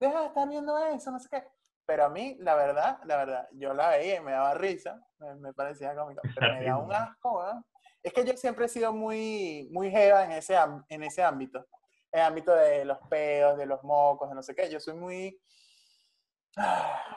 deja, 0.00 0.20
de 0.22 0.26
estar 0.26 0.48
viendo 0.48 0.76
eso, 0.88 1.12
no 1.12 1.20
sé 1.20 1.28
qué. 1.30 1.44
Pero 1.86 2.06
a 2.06 2.08
mí, 2.08 2.36
la 2.40 2.56
verdad, 2.56 2.98
la 3.04 3.16
verdad, 3.16 3.48
yo 3.52 3.72
la 3.74 3.90
veía 3.90 4.16
y 4.16 4.20
me 4.20 4.32
daba 4.32 4.54
risa, 4.54 5.00
me, 5.18 5.36
me 5.36 5.52
parecía 5.52 5.94
cómico, 5.94 6.20
pero 6.34 6.52
me 6.54 6.64
da 6.64 6.76
un 6.78 6.92
asco, 6.92 7.38
¿verdad? 7.38 7.62
Es 8.02 8.12
que 8.12 8.24
yo 8.24 8.36
siempre 8.36 8.66
he 8.66 8.68
sido 8.68 8.92
muy, 8.92 9.68
muy 9.70 9.88
jeva 9.92 10.24
en 10.24 10.32
ese, 10.32 10.56
en 10.88 11.02
ese 11.04 11.22
ámbito, 11.22 11.64
el 12.12 12.20
ámbito 12.20 12.52
de 12.54 12.84
los 12.84 12.98
peos, 13.08 13.56
de 13.56 13.66
los 13.66 13.82
mocos, 13.84 14.28
de 14.28 14.34
no 14.34 14.42
sé 14.42 14.54
qué. 14.54 14.68
Yo 14.70 14.80
soy 14.80 14.94
muy... 14.94 15.40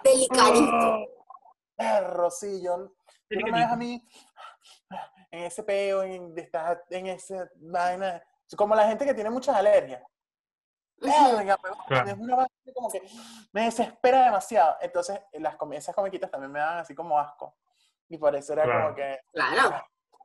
Delicadito. 0.03 1.07
perro, 1.75 2.29
sí, 2.29 2.61
yo, 2.63 2.93
tú 3.29 3.39
no 3.39 3.47
me 3.51 3.59
ves 3.59 3.67
a 3.71 3.75
mí 3.75 4.07
en 5.31 5.43
ese 5.43 5.63
peo, 5.63 6.03
en, 6.03 6.37
estar 6.37 6.83
en 6.89 7.07
esa 7.07 7.49
vaina 7.55 8.23
como 8.55 8.75
la 8.75 8.87
gente 8.87 9.05
que 9.05 9.13
tiene 9.15 9.31
muchas 9.31 9.55
alergias. 9.55 10.03
Verga, 10.97 11.57
huevón, 11.63 11.79
Claro. 11.87 12.09
Es 12.09 12.17
una 12.17 12.35
vaina 12.35 12.51
como 12.73 12.91
que 12.91 13.01
me 13.51 13.63
desespera 13.63 14.25
demasiado. 14.25 14.77
Entonces, 14.79 15.19
las, 15.33 15.55
esas 15.71 15.95
comiquitas 15.95 16.29
también 16.29 16.51
me 16.51 16.59
dan 16.59 16.77
así 16.79 16.93
como 16.93 17.17
asco. 17.19 17.57
Y 18.09 18.17
por 18.17 18.35
eso 18.35 18.53
era 18.53 18.63
Claro. 18.63 18.83
como 18.83 18.95
que 18.95 19.19
Claro, 19.33 19.83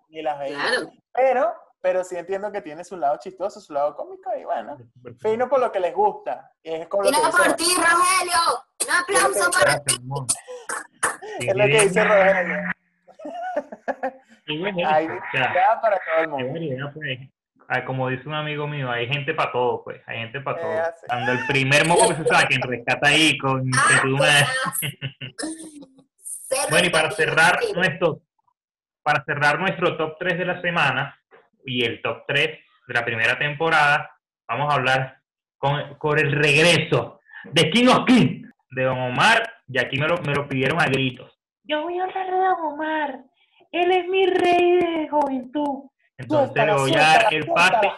ni 0.09 0.23
las 0.23 0.39
veía. 0.39 0.59
claro. 0.59 0.93
Pero, 1.13 1.55
pero 1.81 2.03
sí 2.05 2.17
entiendo 2.17 2.51
que 2.51 2.61
tiene 2.61 2.85
su 2.85 2.97
lado 2.97 3.19
chistoso, 3.21 3.61
su 3.61 3.73
lado 3.73 3.95
cómico 3.95 4.31
y 4.39 4.45
bueno, 4.45 4.77
fino 5.21 5.49
por 5.49 5.61
lo 5.61 5.71
que 5.71 5.81
les 5.81 5.95
gusta. 5.95 6.51
Y 6.63 6.71
es 6.73 6.89
lo 6.91 7.03
que 7.03 7.09
dice, 7.09 7.31
por 7.31 7.53
ti, 7.55 7.75
Rogelio. 7.77 8.65
Un 8.85 8.91
aplauso 8.95 9.51
para 9.51 9.83
amor. 9.99 10.27
es 11.41 11.57
lo 11.57 11.65
que 11.65 11.81
dice 11.83 12.05
Rogelio. 12.05 12.59
Hay 14.87 15.07
variedad 15.07 15.81
para 15.83 15.99
todo 15.99 16.21
el 16.23 16.29
mundo. 16.29 16.91
pues. 16.95 17.19
Ah, 17.69 17.85
Como 17.85 18.09
dice 18.09 18.27
un 18.27 18.35
amigo 18.35 18.67
mío, 18.67 18.91
hay 18.91 19.07
gente 19.07 19.35
para 19.35 19.53
todo, 19.53 19.85
pues. 19.85 20.01
Hay 20.07 20.21
gente 20.21 20.41
para 20.41 20.59
todo. 20.59 20.73
Cuando 21.07 21.33
el 21.33 21.47
primer 21.47 21.87
moco 21.87 22.09
que 22.09 22.15
se 22.15 22.25
saquen, 22.25 22.63
rescata 22.63 23.09
ahí 23.09 23.37
con 23.37 23.71
Ah. 23.77 24.47
Ser 26.49 26.61
Bueno, 26.71 26.87
y 26.87 26.91
para 26.91 27.11
cerrar 27.11 27.59
nuestro, 27.75 28.23
para 29.03 29.23
cerrar 29.25 29.59
nuestro 29.59 29.99
top 29.99 30.17
3 30.19 30.39
de 30.39 30.45
la 30.47 30.63
semana 30.63 31.18
y 31.69 31.85
el 31.85 32.03
top 32.03 32.25
3 32.27 32.59
de 32.89 32.95
la 32.95 33.05
primera 33.05 33.39
temporada, 33.39 34.11
vamos 34.49 34.73
a 34.73 34.77
hablar 34.77 35.19
con, 35.59 35.95
con 35.99 36.19
el 36.19 36.33
regreso 36.33 37.21
de 37.45 37.71
King 37.71 37.89
of 37.89 38.05
King, 38.07 38.43
de 38.71 38.83
Don 38.85 38.99
Omar, 38.99 39.43
y 39.67 39.79
aquí 39.79 39.99
me 39.99 40.09
lo, 40.09 40.17
me 40.19 40.35
lo 40.35 40.49
pidieron 40.49 40.81
a 40.81 40.87
gritos. 40.87 41.39
Yo 41.65 41.83
voy 41.83 41.99
a 41.99 42.05
hablar 42.05 42.27
de 42.27 42.37
Don 42.37 42.73
Omar, 42.73 43.25
él 43.71 43.91
es 43.93 44.09
mi 44.09 44.27
rey 44.27 44.79
de 44.79 45.09
juventud. 45.09 45.91
Entonces 46.17 46.57
le 46.57 46.73
Suéltala, 46.73 46.77
voy 46.77 46.95
a 46.95 46.99
dar 46.99 47.35
el 47.35 47.47
pase 47.47 47.91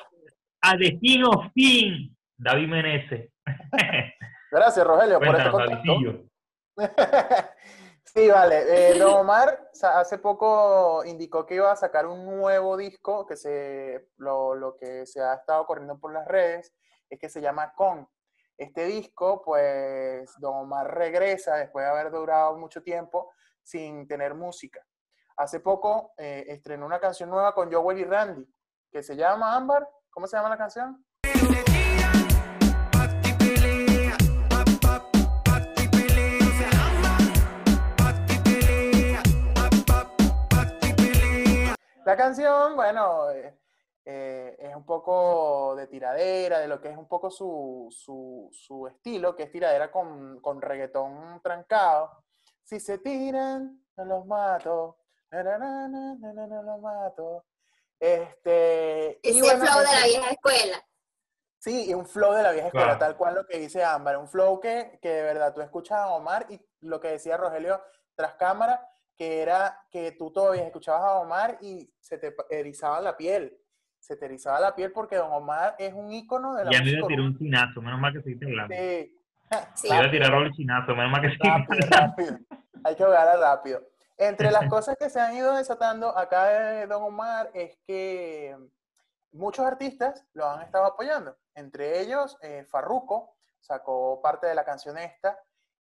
a 0.63 0.77
The 0.77 0.99
King 0.99 1.23
of 1.25 1.47
King, 1.55 2.11
David 2.37 2.69
Menezes. 2.69 3.31
Gracias, 4.51 4.87
Rogelio, 4.87 5.19
por 5.19 5.29
este 5.29 5.51
Cuéntanos, 5.51 5.81
contacto. 5.85 6.31
Sí, 8.13 8.29
vale. 8.29 8.91
Eh, 8.91 8.95
Don 8.99 9.21
Omar 9.21 9.71
hace 9.83 10.19
poco 10.19 11.05
indicó 11.05 11.47
que 11.47 11.55
iba 11.55 11.71
a 11.71 11.77
sacar 11.77 12.07
un 12.07 12.27
nuevo 12.27 12.77
disco 12.77 13.27
que 13.27 13.37
se, 13.37 14.09
lo, 14.17 14.55
lo 14.55 14.77
que 14.77 15.07
se 15.07 15.21
ha 15.21 15.35
estado 15.35 15.65
corriendo 15.67 15.99
por 15.99 16.13
las 16.13 16.27
redes 16.27 16.73
es 17.09 17.19
que 17.19 17.29
se 17.29 17.41
llama 17.41 17.73
Con. 17.75 18.09
Este 18.57 18.85
disco, 18.85 19.43
pues, 19.43 20.31
Don 20.39 20.55
Omar 20.55 20.95
regresa 20.95 21.57
después 21.57 21.85
de 21.85 21.91
haber 21.91 22.11
durado 22.11 22.59
mucho 22.59 22.83
tiempo 22.83 23.33
sin 23.63 24.07
tener 24.07 24.35
música. 24.35 24.85
Hace 25.37 25.61
poco 25.61 26.13
eh, 26.19 26.45
estrenó 26.49 26.85
una 26.85 27.01
canción 27.01 27.31
nueva 27.31 27.55
con 27.55 27.73
Joel 27.73 27.99
y 27.99 28.05
Randy 28.05 28.47
que 28.91 29.03
se 29.03 29.17
llama 29.17 29.57
Ámbar. 29.57 29.89
¿Cómo 30.11 30.27
se 30.27 30.37
llama 30.37 30.51
la 30.51 30.59
canción? 30.59 31.05
La 42.11 42.17
canción, 42.17 42.75
bueno, 42.75 43.31
eh, 43.31 43.57
eh, 44.05 44.57
es 44.59 44.75
un 44.75 44.85
poco 44.85 45.77
de 45.77 45.87
tiradera, 45.87 46.59
de 46.59 46.67
lo 46.67 46.81
que 46.81 46.89
es 46.89 46.97
un 46.97 47.07
poco 47.07 47.31
su, 47.31 47.87
su, 47.89 48.49
su 48.51 48.89
estilo, 48.89 49.37
que 49.37 49.45
es 49.45 49.53
tiradera 49.53 49.93
con, 49.93 50.41
con 50.41 50.61
reggaetón 50.61 51.41
trancado. 51.41 52.25
Si 52.65 52.81
se 52.81 52.99
tiran, 52.99 53.87
no 53.97 54.05
los 54.05 54.27
mato. 54.27 54.99
Na, 55.31 55.45
na, 55.45 55.57
na, 55.57 55.87
na, 55.87 56.15
na, 56.17 56.33
na, 56.33 56.47
no 56.49 56.63
los 56.65 56.81
mato. 56.81 57.45
Este, 58.01 59.21
y 59.23 59.29
Ese 59.31 59.41
bueno, 59.43 59.65
flow 59.67 59.79
de 59.79 59.85
la 60.01 60.07
vieja 60.07 60.31
escuela. 60.31 60.85
Sí, 61.61 61.91
y 61.91 61.95
un 61.95 62.07
flow 62.07 62.33
de 62.33 62.43
la 62.43 62.51
vieja 62.51 62.67
escuela, 62.67 62.87
Claro. 62.87 62.99
tal 62.99 63.17
cual 63.17 63.35
lo 63.37 63.47
que 63.47 63.57
dice 63.59 63.85
Ámbar, 63.85 64.17
un 64.19 64.27
flow 64.29 64.59
que, 64.59 64.99
que 65.01 65.11
de 65.11 65.23
verdad 65.23 65.55
tú 65.55 65.61
escuchas 65.61 65.99
a 65.99 66.09
Omar 66.09 66.47
y 66.49 66.61
lo 66.81 66.99
que 66.99 67.07
decía 67.13 67.37
Rogelio 67.37 67.81
tras 68.17 68.35
cámara, 68.35 68.90
que 69.21 69.43
era 69.43 69.79
que 69.91 70.13
tú 70.13 70.31
todavía 70.31 70.65
escuchabas 70.65 71.03
a 71.03 71.19
Omar 71.19 71.59
y 71.61 71.93
se 72.01 72.17
te 72.17 72.35
erizaba 72.49 73.03
la 73.03 73.19
piel, 73.19 73.55
se 73.99 74.17
te 74.17 74.25
erizaba 74.25 74.59
la 74.59 74.75
piel 74.75 74.93
porque 74.93 75.17
Don 75.17 75.31
Omar 75.31 75.75
es 75.79 75.93
un 75.93 76.11
ícono 76.11 76.55
de 76.55 76.65
la 76.65 76.71
Ya 76.71 76.83
me 76.83 76.93
iba 76.93 77.05
a 77.05 77.07
tirar 77.07 77.27
un 77.27 77.37
chinazo, 77.37 77.83
menos 77.83 78.01
mal 78.01 78.15
que 78.15 78.23
seguiste 78.23 78.47
hablando. 78.47 78.75
Sí. 78.75 79.15
Sí. 79.75 79.89
Me 79.91 79.97
iba 79.97 80.07
a 80.07 80.11
tirar 80.11 80.33
el 80.33 80.53
chinazo, 80.53 80.95
menos 80.95 81.13
mal 81.13 81.21
que 81.21 81.37
seguiste 81.37 81.51
Rápido, 81.51 81.89
rápido. 81.91 82.39
Hay 82.83 82.97
que 82.97 83.05
jugar 83.05 83.39
rápido. 83.39 83.83
Entre 84.17 84.51
las 84.51 84.67
cosas 84.71 84.97
que 84.99 85.11
se 85.11 85.21
han 85.21 85.37
ido 85.37 85.55
desatando 85.55 86.17
acá 86.17 86.45
de 86.47 86.87
Don 86.87 87.03
Omar 87.03 87.51
es 87.53 87.77
que 87.87 88.57
muchos 89.33 89.67
artistas 89.67 90.25
lo 90.33 90.49
han 90.49 90.63
estado 90.63 90.87
apoyando. 90.87 91.37
Entre 91.55 92.01
ellos, 92.01 92.39
eh, 92.41 92.65
Farruko 92.71 93.37
sacó 93.59 94.23
parte 94.23 94.47
de 94.47 94.55
la 94.55 94.65
canción 94.65 94.97
esta 94.97 95.39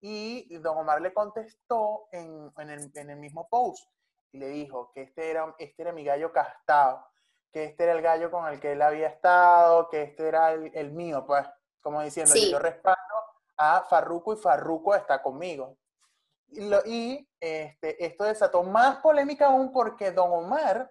y 0.06 0.58
Don 0.58 0.76
Omar 0.76 1.00
le 1.00 1.14
contestó 1.14 2.08
en, 2.12 2.52
en 2.58 2.68
el, 2.70 2.90
en 2.94 3.08
el 3.10 3.16
mismo 3.18 3.48
post 3.48 3.88
y 4.32 4.38
le 4.38 4.48
dijo 4.48 4.92
que 4.92 5.00
este 5.02 5.30
era, 5.30 5.54
este 5.58 5.80
era 5.82 5.92
mi 5.92 6.04
gallo 6.04 6.30
castado, 6.30 7.06
que 7.50 7.64
este 7.64 7.84
era 7.84 7.92
el 7.94 8.02
gallo 8.02 8.30
con 8.30 8.46
el 8.48 8.60
que 8.60 8.72
él 8.72 8.82
había 8.82 9.06
estado, 9.08 9.88
que 9.88 10.02
este 10.02 10.28
era 10.28 10.52
el, 10.52 10.70
el 10.74 10.92
mío, 10.92 11.24
pues, 11.26 11.46
como 11.80 12.02
diciendo, 12.02 12.32
Sí. 12.34 12.50
yo 12.50 12.58
respaldo 12.58 12.98
a 13.56 13.82
Farruko 13.88 14.34
y 14.34 14.36
Farruko 14.36 14.94
está 14.94 15.22
conmigo. 15.22 15.78
Y, 16.48 16.68
lo- 16.68 16.84
y, 16.84 17.26
este, 17.40 18.04
esto 18.04 18.24
desató 18.24 18.62
más 18.62 18.98
polémica 18.98 19.46
aún 19.46 19.72
porque 19.72 20.10
Don 20.12 20.30
Omar 20.32 20.90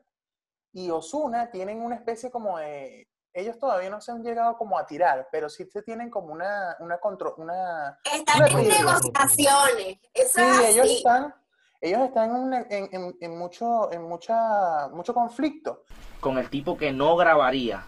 y 0.71 0.89
Osuna 0.89 1.51
tienen 1.51 1.81
una 1.83 1.95
especie 1.95 2.31
como 2.31 2.57
de... 2.57 3.07
Ellos 3.33 3.57
todavía 3.57 3.89
no 3.89 3.99
se 3.99 4.11
han 4.11 4.23
llegado 4.23 4.55
como 4.57 4.77
a 4.77 4.85
tirar, 4.85 5.27
pero 5.31 5.49
sí 5.49 5.65
se 5.65 5.81
tienen 5.81 6.09
como 6.11 6.31
una... 6.33 6.75
una, 6.79 6.99
contro- 6.99 7.33
una 7.37 7.97
Están 8.03 8.37
Una 8.37 8.61
en 8.61 8.67
negociaciones. 8.69 9.97
Eso 10.13 10.39
sí, 10.39 10.63
es 10.63 10.69
ellos 10.75 10.89
están, 10.89 11.33
ellos 11.81 12.01
están 12.01 12.53
en, 12.53 12.65
en, 12.69 12.89
en- 12.91 13.17
en 13.19 13.37
mucho, 13.37 13.91
en 13.91 14.03
mucha, 14.03 14.87
mucho 14.89 15.13
conflicto. 15.13 15.83
con 16.19 16.37
el 16.37 16.49
tipo 16.49 16.77
que 16.77 16.91
no 16.91 17.15
grabaría. 17.15 17.83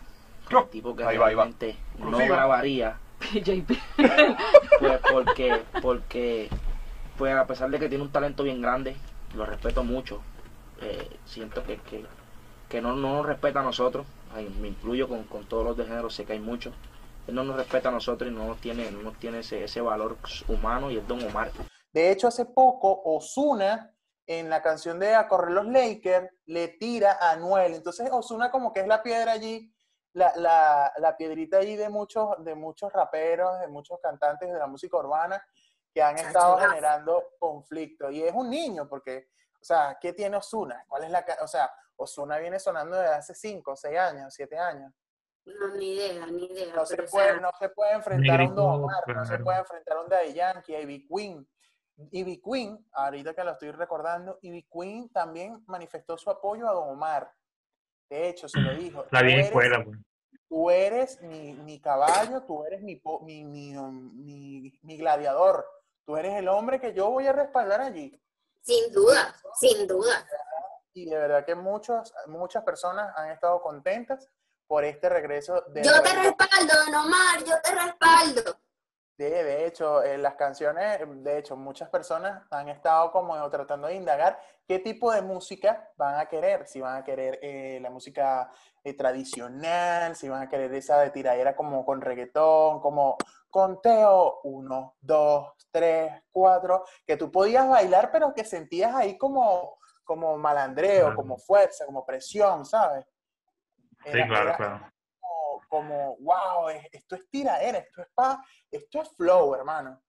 El 0.49 0.69
tipo 0.69 0.95
que 0.95 1.03
Ahí 1.03 1.17
va, 1.17 1.27
ahí 1.27 1.35
va. 1.35 1.43
realmente 1.43 1.77
no 1.99 2.17
grabaría. 2.17 2.99
Pues 4.79 4.99
porque, 5.11 5.63
porque, 5.81 6.49
pues 7.17 7.35
a 7.35 7.45
pesar 7.47 7.69
de 7.69 7.79
que 7.79 7.89
tiene 7.89 8.03
un 8.03 8.11
talento 8.11 8.43
bien 8.43 8.61
grande, 8.61 8.95
lo 9.35 9.45
respeto 9.45 9.83
mucho. 9.83 10.21
eh, 10.81 11.17
siento 11.25 11.63
que, 11.63 11.77
que, 11.77 12.05
que 12.69 12.81
no, 12.81 12.95
no 12.95 13.13
nos 13.17 13.25
respeta 13.25 13.61
a 13.61 13.63
nosotros. 13.63 14.05
Me 14.35 14.67
incluyo 14.67 15.07
con, 15.07 15.23
con 15.23 15.47
todos 15.47 15.63
los 15.63 15.77
de 15.77 15.85
género, 15.85 16.09
sé 16.09 16.25
que 16.25 16.33
hay 16.33 16.39
muchos. 16.39 16.73
Él 17.27 17.35
no 17.35 17.43
nos 17.43 17.55
respeta 17.55 17.89
a 17.89 17.91
nosotros 17.91 18.29
y 18.29 18.33
no 18.33 18.45
nos 18.45 18.61
tiene, 18.61 18.91
no 18.91 19.01
nos 19.01 19.17
tiene 19.17 19.39
ese, 19.39 19.63
ese 19.63 19.81
valor 19.81 20.17
humano 20.47 20.91
y 20.91 20.97
es 20.97 21.07
Don 21.07 21.23
Omar. 21.23 21.51
De 21.91 22.11
hecho, 22.11 22.27
hace 22.27 22.45
poco, 22.45 23.01
Osuna, 23.05 23.95
en 24.27 24.49
la 24.49 24.61
canción 24.61 24.99
de 24.99 25.15
A 25.15 25.27
Correr 25.27 25.51
los 25.51 25.65
Lakers, 25.65 26.29
le 26.45 26.67
tira 26.67 27.17
a 27.19 27.31
Anuel. 27.31 27.73
Entonces, 27.73 28.09
Osuna 28.11 28.51
como 28.51 28.73
que 28.73 28.81
es 28.81 28.87
la 28.87 29.01
piedra 29.01 29.31
allí, 29.31 29.73
la, 30.13 30.33
la, 30.35 30.93
la 30.97 31.17
piedrita 31.17 31.57
allí 31.57 31.75
de 31.75 31.89
muchos, 31.89 32.43
de 32.43 32.55
muchos 32.55 32.91
raperos, 32.93 33.59
de 33.59 33.67
muchos 33.67 33.99
cantantes 34.01 34.51
de 34.51 34.59
la 34.59 34.67
música 34.67 34.97
urbana 34.97 35.43
que 35.93 36.03
han 36.03 36.17
estado 36.17 36.57
generando 36.57 37.23
conflicto. 37.39 38.11
Y 38.11 38.21
es 38.23 38.33
un 38.33 38.49
niño, 38.49 38.87
porque, 38.87 39.29
o 39.61 39.63
sea, 39.63 39.97
¿qué 39.99 40.13
tiene 40.13 40.37
Osuna? 40.37 40.83
¿Cuál 40.87 41.05
es 41.05 41.11
la, 41.11 41.25
o 41.41 41.47
sea, 41.47 41.71
Osuna 41.97 42.37
viene 42.37 42.59
sonando 42.59 42.95
desde 42.97 43.13
hace 43.15 43.35
5, 43.35 43.75
6 43.75 43.97
años, 43.97 44.33
7 44.33 44.57
años. 44.57 44.91
No, 45.45 45.67
ni 45.75 45.93
idea, 45.93 46.25
ni 46.27 46.45
idea. 46.45 46.73
No 46.75 46.85
se, 46.85 46.97
puede, 47.03 47.31
sea, 47.31 47.39
no 47.39 47.49
se 47.59 47.69
puede 47.69 47.93
enfrentar 47.93 48.41
a 48.41 48.43
un 48.45 48.55
Don 48.55 48.83
Omar, 48.83 49.03
no 49.07 49.25
se 49.25 49.37
puede 49.39 49.59
enfrentar 49.59 49.97
a 49.97 50.01
un 50.01 50.09
Daddy 50.09 50.33
Yankee, 50.33 50.75
a 50.75 50.81
Ivy 50.81 51.07
Queen. 51.07 51.47
Ivy 52.11 52.41
Queen, 52.41 52.85
ahorita 52.93 53.33
que 53.33 53.43
lo 53.43 53.51
estoy 53.51 53.71
recordando, 53.71 54.39
Ivy 54.41 54.67
Queen 54.71 55.09
también 55.09 55.63
manifestó 55.67 56.17
su 56.17 56.29
apoyo 56.29 56.67
a 56.67 56.73
Don 56.73 56.89
Omar. 56.89 57.31
De 58.09 58.27
hecho, 58.27 58.49
se 58.49 58.59
lo 58.59 58.73
dijo. 58.75 59.05
La 59.11 59.19
"Tú 59.19 59.25
vieja 59.25 59.39
eres- 59.39 59.47
escuela, 59.47 59.83
pues. 59.83 59.97
Tú 60.49 60.69
eres 60.69 61.21
mi, 61.21 61.53
mi 61.53 61.79
caballo, 61.79 62.41
tú 62.43 62.63
eres 62.65 62.81
mi, 62.81 62.95
po- 62.97 63.19
mi, 63.21 63.43
mi, 63.45 63.73
mi- 63.73 64.79
mi 64.83 64.97
gladiador. 64.97 65.65
Tú 66.05 66.17
eres 66.17 66.33
el 66.35 66.47
hombre 66.49 66.79
que 66.79 66.93
yo 66.93 67.09
voy 67.09 67.25
a 67.27 67.33
respaldar 67.33 67.81
allí. 67.81 68.19
Sin 68.61 68.91
duda, 68.93 69.35
sin 69.59 69.87
duda. 69.87 70.27
Y 70.95 71.05
de 71.05 71.17
verdad 71.17 71.45
que 71.45 71.55
muchos, 71.55 72.13
muchas 72.27 72.63
personas 72.63 73.13
han 73.17 73.29
estado 73.29 73.61
contentas 73.61 74.29
por 74.65 74.85
este 74.85 75.09
regreso 75.09 75.61
de... 75.67 75.83
Yo 75.83 76.01
te 76.01 76.13
respaldo, 76.13 76.73
Don 76.85 76.95
Omar, 76.95 77.43
yo 77.45 77.55
te 77.61 77.75
respaldo. 77.75 78.59
De, 79.17 79.29
de 79.29 79.65
hecho, 79.65 80.03
en 80.03 80.21
las 80.21 80.35
canciones, 80.35 80.99
de 81.23 81.37
hecho, 81.37 81.57
muchas 81.57 81.89
personas 81.89 82.43
han 82.49 82.69
estado 82.69 83.11
como 83.11 83.49
tratando 83.49 83.87
de 83.87 83.95
indagar 83.95 84.39
qué 84.67 84.79
tipo 84.79 85.11
de 85.11 85.21
música 85.21 85.89
van 85.97 86.19
a 86.19 86.27
querer, 86.27 86.65
si 86.65 86.79
van 86.79 86.97
a 86.97 87.03
querer 87.03 87.39
eh, 87.41 87.79
la 87.81 87.89
música 87.89 88.49
eh, 88.83 88.93
tradicional, 88.93 90.15
si 90.15 90.29
van 90.29 90.43
a 90.43 90.49
querer 90.49 90.73
esa 90.73 90.99
de 90.99 91.11
tiradera 91.11 91.55
como 91.57 91.85
con 91.85 92.01
reggaetón, 92.01 92.79
como 92.79 93.17
conteo, 93.49 94.39
uno, 94.43 94.95
dos, 95.01 95.53
tres, 95.71 96.23
cuatro, 96.31 96.85
que 97.05 97.17
tú 97.17 97.31
podías 97.31 97.67
bailar, 97.67 98.11
pero 98.11 98.33
que 98.33 98.43
sentías 98.43 98.93
ahí 98.95 99.17
como, 99.17 99.77
como 100.05 100.37
malandreo, 100.37 101.05
Claro. 101.07 101.15
como 101.15 101.37
fuerza, 101.37 101.85
como 101.85 102.05
presión, 102.05 102.63
¿sabes? 102.65 103.05
Sí, 104.05 104.11
claro, 104.11 104.49
era- 104.49 104.57
claro. 104.57 104.79
como, 105.19 105.61
como, 105.67 106.15
wow, 106.19 106.69
es- 106.69 106.87
esto 106.91 107.15
es 107.15 107.29
tiradera, 107.29 107.79
esto 107.79 108.01
es 108.03 108.07
pa, 108.13 108.41
esto 108.71 109.01
es 109.01 109.09
flow, 109.17 109.55
hermano. 109.55 109.99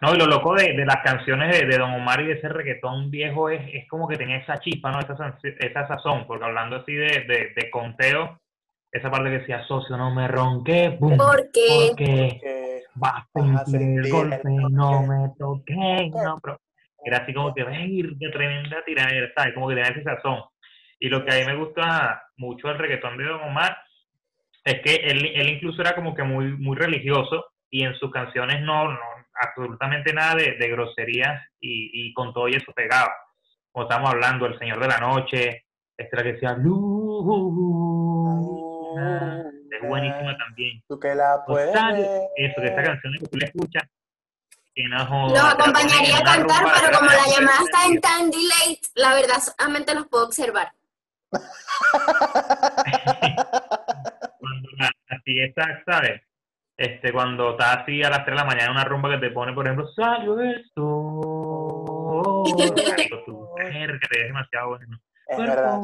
No, 0.00 0.12
y 0.12 0.18
lo 0.18 0.26
loco 0.26 0.54
de, 0.54 0.72
de 0.72 0.84
las 0.84 1.02
canciones 1.04 1.56
de, 1.56 1.66
de 1.66 1.78
Don 1.78 1.92
Omar 1.94 2.20
y 2.20 2.26
de 2.26 2.32
ese 2.32 2.48
reggaetón 2.48 3.12
viejo 3.12 3.48
es, 3.48 3.62
es 3.72 3.88
como 3.88 4.08
que 4.08 4.16
tenía 4.16 4.38
esa 4.38 4.58
chispa, 4.58 4.90
¿no? 4.90 4.98
Esa, 4.98 5.86
sazón, 5.86 6.26
porque 6.26 6.44
hablando 6.44 6.76
así 6.76 6.92
de, 6.92 7.24
de, 7.28 7.52
de 7.54 7.70
conteo, 7.70 8.40
esa 8.90 9.08
parte 9.08 9.30
que 9.30 9.38
decía, 9.38 9.64
socio, 9.68 9.96
no 9.96 10.12
me 10.12 10.26
ronqué, 10.26 10.88
boom, 10.98 11.16
Porque 11.16 11.60
porque 11.68 12.40
Que, 12.42 12.82
vas 12.96 13.24
a 13.34 13.64
sentir 13.66 14.00
el 14.04 14.10
golpe, 14.10 14.40
el 14.44 14.72
no 14.72 15.02
me 15.02 15.28
toqué, 15.38 16.10
no, 16.12 16.40
pero 16.42 16.60
era 17.04 17.18
así 17.18 17.34
como 17.34 17.54
que, 17.54 17.62
¡ay, 17.62 18.02
qué 18.18 18.28
tremenda 18.30 18.82
tiradera! 18.84 19.30
¿sabes? 19.36 19.54
Como 19.54 19.68
que 19.68 19.74
tenía 19.74 19.90
ese 19.90 20.02
sazón. 20.02 20.42
Y 20.98 21.08
lo 21.08 21.24
que 21.24 21.34
a 21.34 21.38
mí 21.38 21.46
me 21.46 21.56
gusta 21.56 22.22
mucho 22.36 22.68
del 22.68 22.78
reggaetón 22.78 23.18
de 23.18 23.24
Don 23.24 23.42
Omar 23.42 23.76
es 24.64 24.80
que 24.80 24.94
él, 24.94 25.24
él 25.34 25.48
incluso 25.48 25.82
era 25.82 25.94
como 25.94 26.14
que 26.14 26.22
muy, 26.22 26.56
muy 26.56 26.76
religioso 26.76 27.46
y 27.70 27.84
en 27.84 27.94
sus 27.96 28.10
canciones 28.10 28.62
no, 28.62 28.92
no 28.92 28.98
absolutamente 29.34 30.12
nada 30.12 30.36
de, 30.36 30.52
de 30.52 30.68
groserías 30.68 31.42
y, 31.60 31.90
y 31.92 32.12
con 32.14 32.32
todo 32.32 32.48
y 32.48 32.54
eso 32.54 32.72
pegaba. 32.72 33.12
Como 33.72 33.88
estamos 33.88 34.10
hablando, 34.10 34.46
El 34.46 34.58
Señor 34.58 34.80
de 34.80 34.88
la 34.88 34.98
Noche, 34.98 35.64
esta 35.96 36.22
que 36.22 36.32
decía, 36.34 36.54
Luna, 36.54 37.84
es 39.70 39.88
buenísima 39.88 40.36
también. 40.38 40.80
Tú 40.88 40.98
que 40.98 41.14
la 41.14 41.42
puedes 41.46 41.74
eso, 42.36 42.60
que 42.60 42.66
esta 42.66 42.82
canción 42.82 43.14
que 43.14 43.26
tú 43.26 43.36
la 43.36 43.46
escuchas, 43.46 43.82
que 44.74 44.84
no 44.88 45.06
joda, 45.06 45.22
los 45.22 45.32
te 45.32 45.38
la 45.38 45.50
acompañaría 45.50 46.18
a 46.18 46.22
cantar, 46.22 46.62
rumba, 46.62 46.72
pero 46.74 46.86
te 46.90 46.96
como 46.98 47.10
la 47.10 47.26
llamada 47.26 47.58
está 47.64 47.86
en 47.86 48.00
time 48.00 48.30
delay, 48.30 48.80
la 48.94 49.14
verdad 49.14 49.42
solamente 49.56 49.94
los 49.94 50.08
puedo 50.08 50.24
observar. 50.26 50.72
cuando 54.40 54.68
la, 54.78 54.90
así 55.08 55.40
está, 55.40 55.82
¿sabes? 55.86 56.22
Este, 56.76 57.12
cuando 57.12 57.52
estás 57.52 57.82
así 57.82 58.02
a 58.02 58.10
las 58.10 58.24
3 58.24 58.34
de 58.34 58.34
la 58.34 58.44
mañana 58.44 58.64
en 58.64 58.72
una 58.72 58.84
rumba 58.84 59.10
que 59.10 59.18
te 59.18 59.30
pone, 59.30 59.52
por 59.52 59.64
ejemplo, 59.64 59.86
salió 59.94 60.40
el 60.40 60.64
sol. 60.74 62.42
Marico, 62.58 63.22
tú, 63.24 63.54
verga, 63.56 63.98
es 64.10 64.26
demasiado 64.26 64.68
bueno. 64.70 64.98
es 65.28 65.38
verdad. 65.38 65.80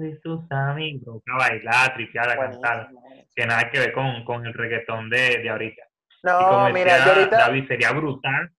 y 0.00 0.16
sus 0.22 0.50
amigos, 0.50 1.22
a 1.26 1.36
bailar, 1.36 1.94
tripear, 1.94 2.30
a 2.30 2.36
cantar, 2.36 2.88
que 3.34 3.46
nada 3.46 3.70
que 3.70 3.78
ver 3.78 3.92
con, 3.92 4.24
con 4.24 4.46
el 4.46 4.54
reggaetón 4.54 5.10
de, 5.10 5.38
de 5.42 5.50
ahorita. 5.50 5.82
Y 6.24 6.26
No, 6.28 6.38
como 6.48 6.68
mira, 6.70 6.94
decía 6.96 7.04
yo 7.06 7.12
ahorita. 7.12 7.36
David, 7.38 7.68
sería 7.68 7.92
brutal 7.92 8.50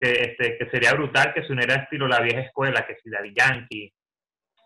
que, 0.00 0.10
este, 0.12 0.58
que 0.58 0.70
sería 0.70 0.94
brutal 0.94 1.32
que 1.34 1.44
se 1.44 1.52
uniera 1.52 1.74
estilo 1.76 2.08
la 2.08 2.20
vieja 2.20 2.40
escuela, 2.40 2.86
que 2.86 2.96
si 3.02 3.10
Daddy 3.10 3.32
Yankee, 3.34 3.94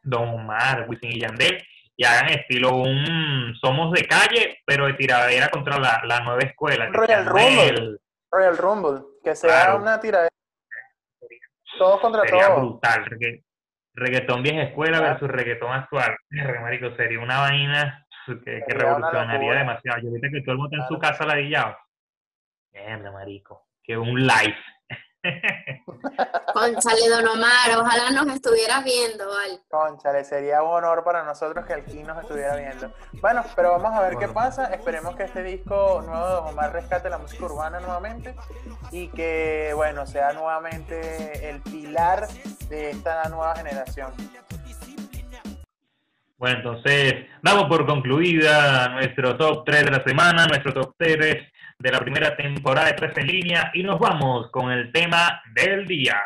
Don 0.02 0.28
Omar, 0.28 0.86
Wisin 0.88 1.12
y 1.12 1.20
Yandel, 1.20 1.62
y 1.96 2.04
hagan 2.04 2.28
estilo 2.30 2.70
un 2.76 3.54
Somos 3.60 3.92
de 3.92 4.06
calle, 4.06 4.58
pero 4.64 4.86
de 4.86 4.94
tiradera 4.94 5.48
contra 5.48 5.78
la, 5.78 6.02
la 6.04 6.20
nueva 6.20 6.40
escuela. 6.42 6.86
Royal 6.92 7.26
Rumble. 7.26 7.54
Noel, 7.56 8.00
Royal 8.30 8.56
Rumble, 8.58 9.02
que 9.24 9.34
sea 9.34 9.50
Claro. 9.64 9.78
una 9.82 10.00
tiradera. 10.00 10.30
Todos 11.78 12.00
contra 12.00 12.22
Sería 12.22 12.46
todos. 12.48 12.60
brutal. 12.60 13.04
regga- 13.06 13.42
reggaetón 13.94 14.42
vieja 14.42 14.62
escuela 14.62 14.98
Claro. 14.98 15.12
versus 15.14 15.28
reggaetón 15.30 15.72
actual. 15.72 16.16
Marico, 16.62 16.94
sería 16.96 17.18
una 17.20 17.40
vaina 17.40 18.05
que, 18.44 18.62
que 18.66 18.74
revolucionaría 18.74 19.52
demasiado. 19.54 20.00
Yo 20.00 20.08
ahorita 20.08 20.28
que 20.32 20.40
todo 20.42 20.52
el 20.52 20.58
mundo 20.58 20.76
está 20.76 20.84
en 20.84 20.88
su 20.88 20.98
casa 20.98 21.26
ladillado. 21.26 21.76
Mierda, 22.72 23.10
marico. 23.10 23.66
Que 23.82 23.96
un 23.96 24.26
live. 24.26 24.56
Conchale, 26.52 27.08
Don 27.08 27.26
Omar, 27.26 27.76
ojalá 27.76 28.10
nos 28.10 28.32
estuvieras 28.34 28.84
viendo, 28.84 29.28
¿vale? 29.28 29.60
Conchale, 29.68 30.24
sería 30.24 30.62
un 30.62 30.70
honor 30.70 31.02
para 31.04 31.24
nosotros 31.24 31.66
que 31.66 31.74
aquí 31.74 32.02
nos 32.02 32.18
estuviera 32.22 32.54
viendo. 32.56 32.92
Bueno, 33.20 33.44
pero 33.54 33.72
vamos 33.72 33.92
a 33.92 34.02
ver 34.02 34.10
qué 34.12 34.26
Bueno. 34.26 34.34
pasa. 34.34 34.66
Esperemos 34.66 35.16
que 35.16 35.24
este 35.24 35.42
disco 35.42 36.02
nuevo 36.06 36.26
de 36.26 36.32
Don 36.34 36.46
Omar 36.48 36.72
rescate 36.72 37.10
la 37.10 37.18
música 37.18 37.44
urbana 37.44 37.80
nuevamente 37.80 38.36
y 38.92 39.08
que, 39.08 39.72
bueno, 39.74 40.06
sea 40.06 40.32
nuevamente 40.32 41.50
el 41.50 41.60
pilar 41.62 42.28
de 42.68 42.90
esta 42.90 43.28
nueva 43.28 43.56
generación. 43.56 44.12
Bueno, 46.38 46.58
entonces 46.58 47.14
damos 47.40 47.64
por 47.64 47.86
concluida 47.86 48.90
nuestro 48.90 49.38
top 49.38 49.64
3 49.64 49.86
de 49.86 49.90
la 49.90 50.04
semana, 50.04 50.46
nuestro 50.46 50.74
top 50.74 50.94
3 50.98 51.16
de 51.78 51.90
la 51.90 51.98
primera 52.00 52.36
temporada 52.36 52.88
de 52.88 52.92
3 52.92 53.16
en 53.16 53.26
línea 53.26 53.70
y 53.72 53.82
nos 53.82 53.98
vamos 53.98 54.50
con 54.50 54.70
el 54.70 54.92
tema 54.92 55.40
del 55.54 55.86
día. 55.86 56.22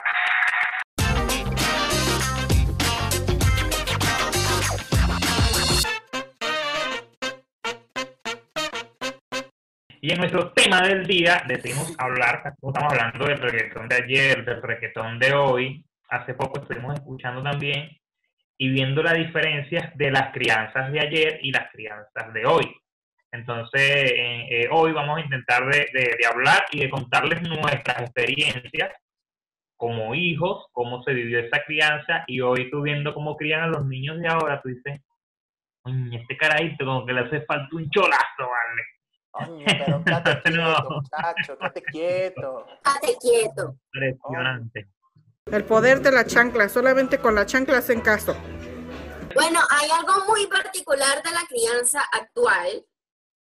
Y 10.00 10.10
en 10.10 10.18
nuestro 10.18 10.50
tema 10.50 10.82
del 10.82 11.06
día 11.06 11.44
decidimos 11.46 11.94
hablar, 11.98 12.42
estamos 12.44 12.74
hablando 12.82 13.26
del 13.26 13.38
reggaetón 13.38 13.88
de 13.88 13.94
ayer, 13.94 14.44
del 14.44 14.60
reggaetón 14.60 15.20
de 15.20 15.32
hoy. 15.34 15.84
Hace 16.08 16.34
poco 16.34 16.58
estuvimos 16.62 16.94
escuchando 16.94 17.44
también 17.44 17.99
y 18.62 18.68
viendo 18.68 19.02
las 19.02 19.14
diferencias 19.14 19.96
de 19.96 20.10
las 20.10 20.32
crianzas 20.34 20.92
de 20.92 21.00
ayer 21.00 21.38
y 21.42 21.50
las 21.50 21.70
crianzas 21.72 22.30
de 22.34 22.44
hoy. 22.44 22.70
Entonces, 23.32 23.80
eh, 24.12 24.46
eh, 24.50 24.68
hoy 24.70 24.92
vamos 24.92 25.16
a 25.16 25.22
intentar 25.22 25.64
de, 25.64 25.86
de- 25.94 26.14
de 26.18 26.26
hablar 26.26 26.66
y 26.70 26.80
de 26.80 26.90
contarles 26.90 27.40
nuestras 27.40 28.02
experiencias 28.02 28.92
como 29.76 30.14
hijos, 30.14 30.66
cómo 30.72 31.02
se 31.04 31.14
vivió 31.14 31.38
esa 31.40 31.62
crianza 31.64 32.24
y 32.26 32.42
hoy 32.42 32.70
tú 32.70 32.82
viendo 32.82 33.14
cómo 33.14 33.34
crían 33.34 33.62
a 33.62 33.66
los 33.68 33.86
niños 33.86 34.18
de 34.20 34.28
ahora, 34.28 34.60
tú 34.60 34.68
dices, 34.68 35.00
"Coño, 35.82 36.18
este 36.20 36.36
carajito 36.36 36.84
como 36.84 37.06
que 37.06 37.14
le 37.14 37.20
hace 37.20 37.40
falta 37.46 37.74
un 37.74 37.88
cholazo, 37.88 38.40
¿vale? 38.40 38.82
Coño, 39.30 39.64
pero 39.64 40.02
quieto, 40.04 40.50
No. 40.50 40.96
muchacho, 40.96 41.58
quieto. 41.90 42.66
Estate 42.84 43.16
quieto. 43.22 43.76
Impresionante. 43.94 44.88
El 45.46 45.64
poder 45.64 46.00
de 46.00 46.12
la 46.12 46.26
chancla, 46.26 46.68
solamente 46.68 47.20
con 47.20 47.34
la 47.34 47.46
chancla 47.46 47.78
hacen 47.78 48.00
caso. 48.00 48.36
Bueno, 49.34 49.60
hay 49.70 49.90
algo 49.90 50.24
muy 50.26 50.46
particular 50.46 51.22
de 51.22 51.30
la 51.30 51.44
crianza 51.48 52.02
actual, 52.12 52.86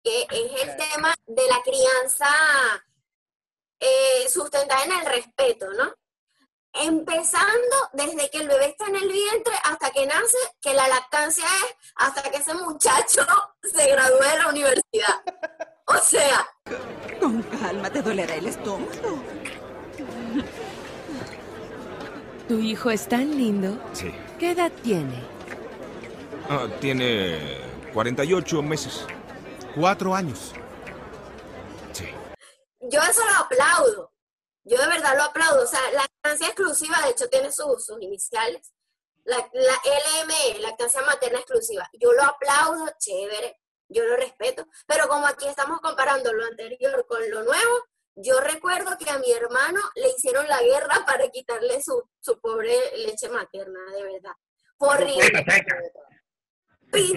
que 0.03 0.21
es 0.21 0.61
el 0.63 0.77
tema 0.77 1.13
de 1.25 1.47
la 1.47 1.61
crianza 1.63 2.27
eh, 3.79 4.29
sustentada 4.29 4.83
en 4.83 4.91
el 4.93 5.05
respeto, 5.05 5.71
¿no? 5.73 5.93
Empezando 6.73 7.75
desde 7.93 8.29
que 8.29 8.37
el 8.37 8.47
bebé 8.47 8.67
está 8.67 8.87
en 8.87 8.97
el 8.97 9.11
vientre 9.11 9.53
hasta 9.63 9.89
que 9.91 10.05
nace, 10.05 10.37
que 10.61 10.73
la 10.73 10.87
lactancia 10.87 11.45
es 11.45 11.75
hasta 11.95 12.23
que 12.29 12.37
ese 12.37 12.53
muchacho 12.53 13.25
se 13.63 13.87
gradúe 13.91 14.23
de 14.23 14.37
la 14.37 14.47
universidad. 14.49 15.23
O 15.85 15.97
sea, 15.97 16.47
Con 17.19 17.41
calma, 17.43 17.89
te 17.89 18.01
dolerá 18.01 18.35
el 18.35 18.47
estómago. 18.47 19.23
Tu 22.47 22.59
hijo 22.59 22.89
es 22.89 23.09
tan 23.09 23.37
lindo. 23.37 23.77
Sí. 23.91 24.13
¿Qué 24.39 24.51
edad 24.51 24.71
tiene? 24.81 25.21
Ah, 26.49 26.67
tiene 26.79 27.59
48 27.93 28.61
meses. 28.61 29.05
Cuatro 29.75 30.15
años. 30.15 30.53
Sí. 31.91 32.05
yo 32.79 33.01
eso 33.01 33.21
lo 33.25 33.43
aplaudo. 33.43 34.13
Yo 34.63 34.77
de 34.77 34.87
verdad 34.87 35.17
lo 35.17 35.23
aplaudo. 35.23 35.63
O 35.63 35.67
sea, 35.67 35.81
la 35.91 36.01
lactancia 36.03 36.47
exclusiva, 36.47 37.01
de 37.03 37.11
hecho, 37.11 37.27
tiene 37.27 37.51
sus, 37.51 37.85
sus 37.85 38.01
iniciales. 38.01 38.73
La, 39.25 39.37
la 39.51 39.81
LME, 40.23 40.59
lactancia 40.59 41.01
materna 41.01 41.39
exclusiva. 41.39 41.89
Yo 41.99 42.13
lo 42.13 42.23
aplaudo, 42.23 42.89
chévere. 42.97 43.59
Yo 43.89 44.05
lo 44.05 44.15
respeto. 44.15 44.65
Pero 44.85 45.09
como 45.09 45.27
aquí 45.27 45.47
estamos 45.47 45.81
comparando 45.81 46.31
lo 46.31 46.45
anterior 46.45 47.05
con 47.07 47.29
lo 47.29 47.43
nuevo, 47.43 47.83
yo 48.19 48.39
recuerdo 48.39 48.97
que 48.97 49.09
a 49.09 49.19
mi 49.19 49.31
hermano 49.31 49.79
le 49.95 50.09
hicieron 50.09 50.47
la 50.47 50.61
guerra 50.61 50.95
para 51.05 51.29
quitarle 51.29 51.81
su, 51.81 52.03
su 52.19 52.39
pobre 52.39 52.75
leche 53.05 53.29
materna, 53.29 53.79
de 53.93 54.03
verdad. 54.03 54.33
Horrible. 54.79 55.45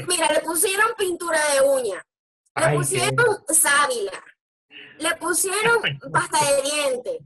Mira, 0.06 0.32
le 0.32 0.40
pusieron 0.40 0.94
pintura 0.96 1.38
de 1.54 1.60
uña, 1.62 2.04
le 2.56 2.64
Ay, 2.64 2.70
qué- 2.72 2.76
pusieron 2.78 3.44
sábila, 3.48 4.24
le 4.98 5.14
pusieron 5.16 5.80
pasta 6.12 6.38
de 6.44 6.62
diente, 6.62 7.18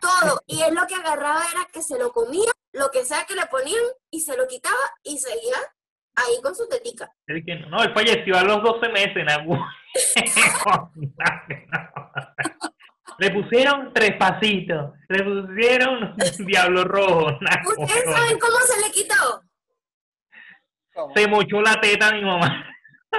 todo. 0.00 0.40
Y 0.46 0.62
él 0.62 0.74
lo 0.74 0.86
que 0.86 0.94
agarraba 0.94 1.42
era 1.50 1.66
que 1.72 1.82
se 1.82 1.98
lo 1.98 2.12
comía, 2.12 2.50
lo 2.72 2.90
que 2.90 3.04
sea 3.04 3.24
que 3.24 3.34
le 3.34 3.46
ponían, 3.46 3.82
y 4.10 4.20
se 4.20 4.36
lo 4.36 4.46
quitaba 4.48 4.76
y 5.04 5.18
seguía 5.18 5.56
ahí 6.16 6.40
con 6.42 6.54
su 6.56 6.68
tetica. 6.68 7.10
No, 7.68 7.82
él 7.82 7.94
falleció 7.94 8.36
a 8.36 8.42
los 8.44 8.62
12 8.62 8.88
meses 8.88 9.16
en 9.16 9.30
agua. 9.30 9.58
Le 13.22 13.30
pusieron 13.30 13.92
tres 13.94 14.16
pasitos, 14.18 14.94
le 15.08 15.22
pusieron 15.22 16.02
un 16.12 16.16
diablo 16.46 16.82
rojo. 16.82 17.38
¿Ustedes 17.78 18.02
cosa. 18.04 18.18
saben 18.18 18.36
cómo 18.40 18.56
se 18.66 18.80
le 18.80 18.90
quitó? 18.90 19.42
¿Cómo? 20.92 21.14
Se 21.14 21.28
mochó 21.28 21.60
la 21.62 21.80
teta 21.80 22.08
a 22.08 22.12
mi 22.14 22.24
mamá. 22.24 22.66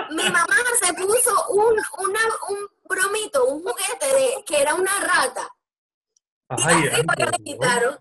Mi 0.10 0.24
mamá 0.24 0.58
se 0.82 0.94
puso 0.94 1.48
un, 1.52 1.74
una, 2.00 2.20
un 2.50 2.68
bromito, 2.90 3.46
un 3.46 3.64
juguete 3.64 4.06
de, 4.08 4.44
que 4.46 4.62
era 4.62 4.76
una 4.76 4.92
rata. 5.00 5.48
Y 6.50 6.54
Ay, 6.66 6.76
así 6.76 6.88
ay, 6.96 7.04
fue 7.06 7.16
que 7.16 7.24
le 7.24 7.32
Dios. 7.40 7.44
quitaron. 7.46 7.98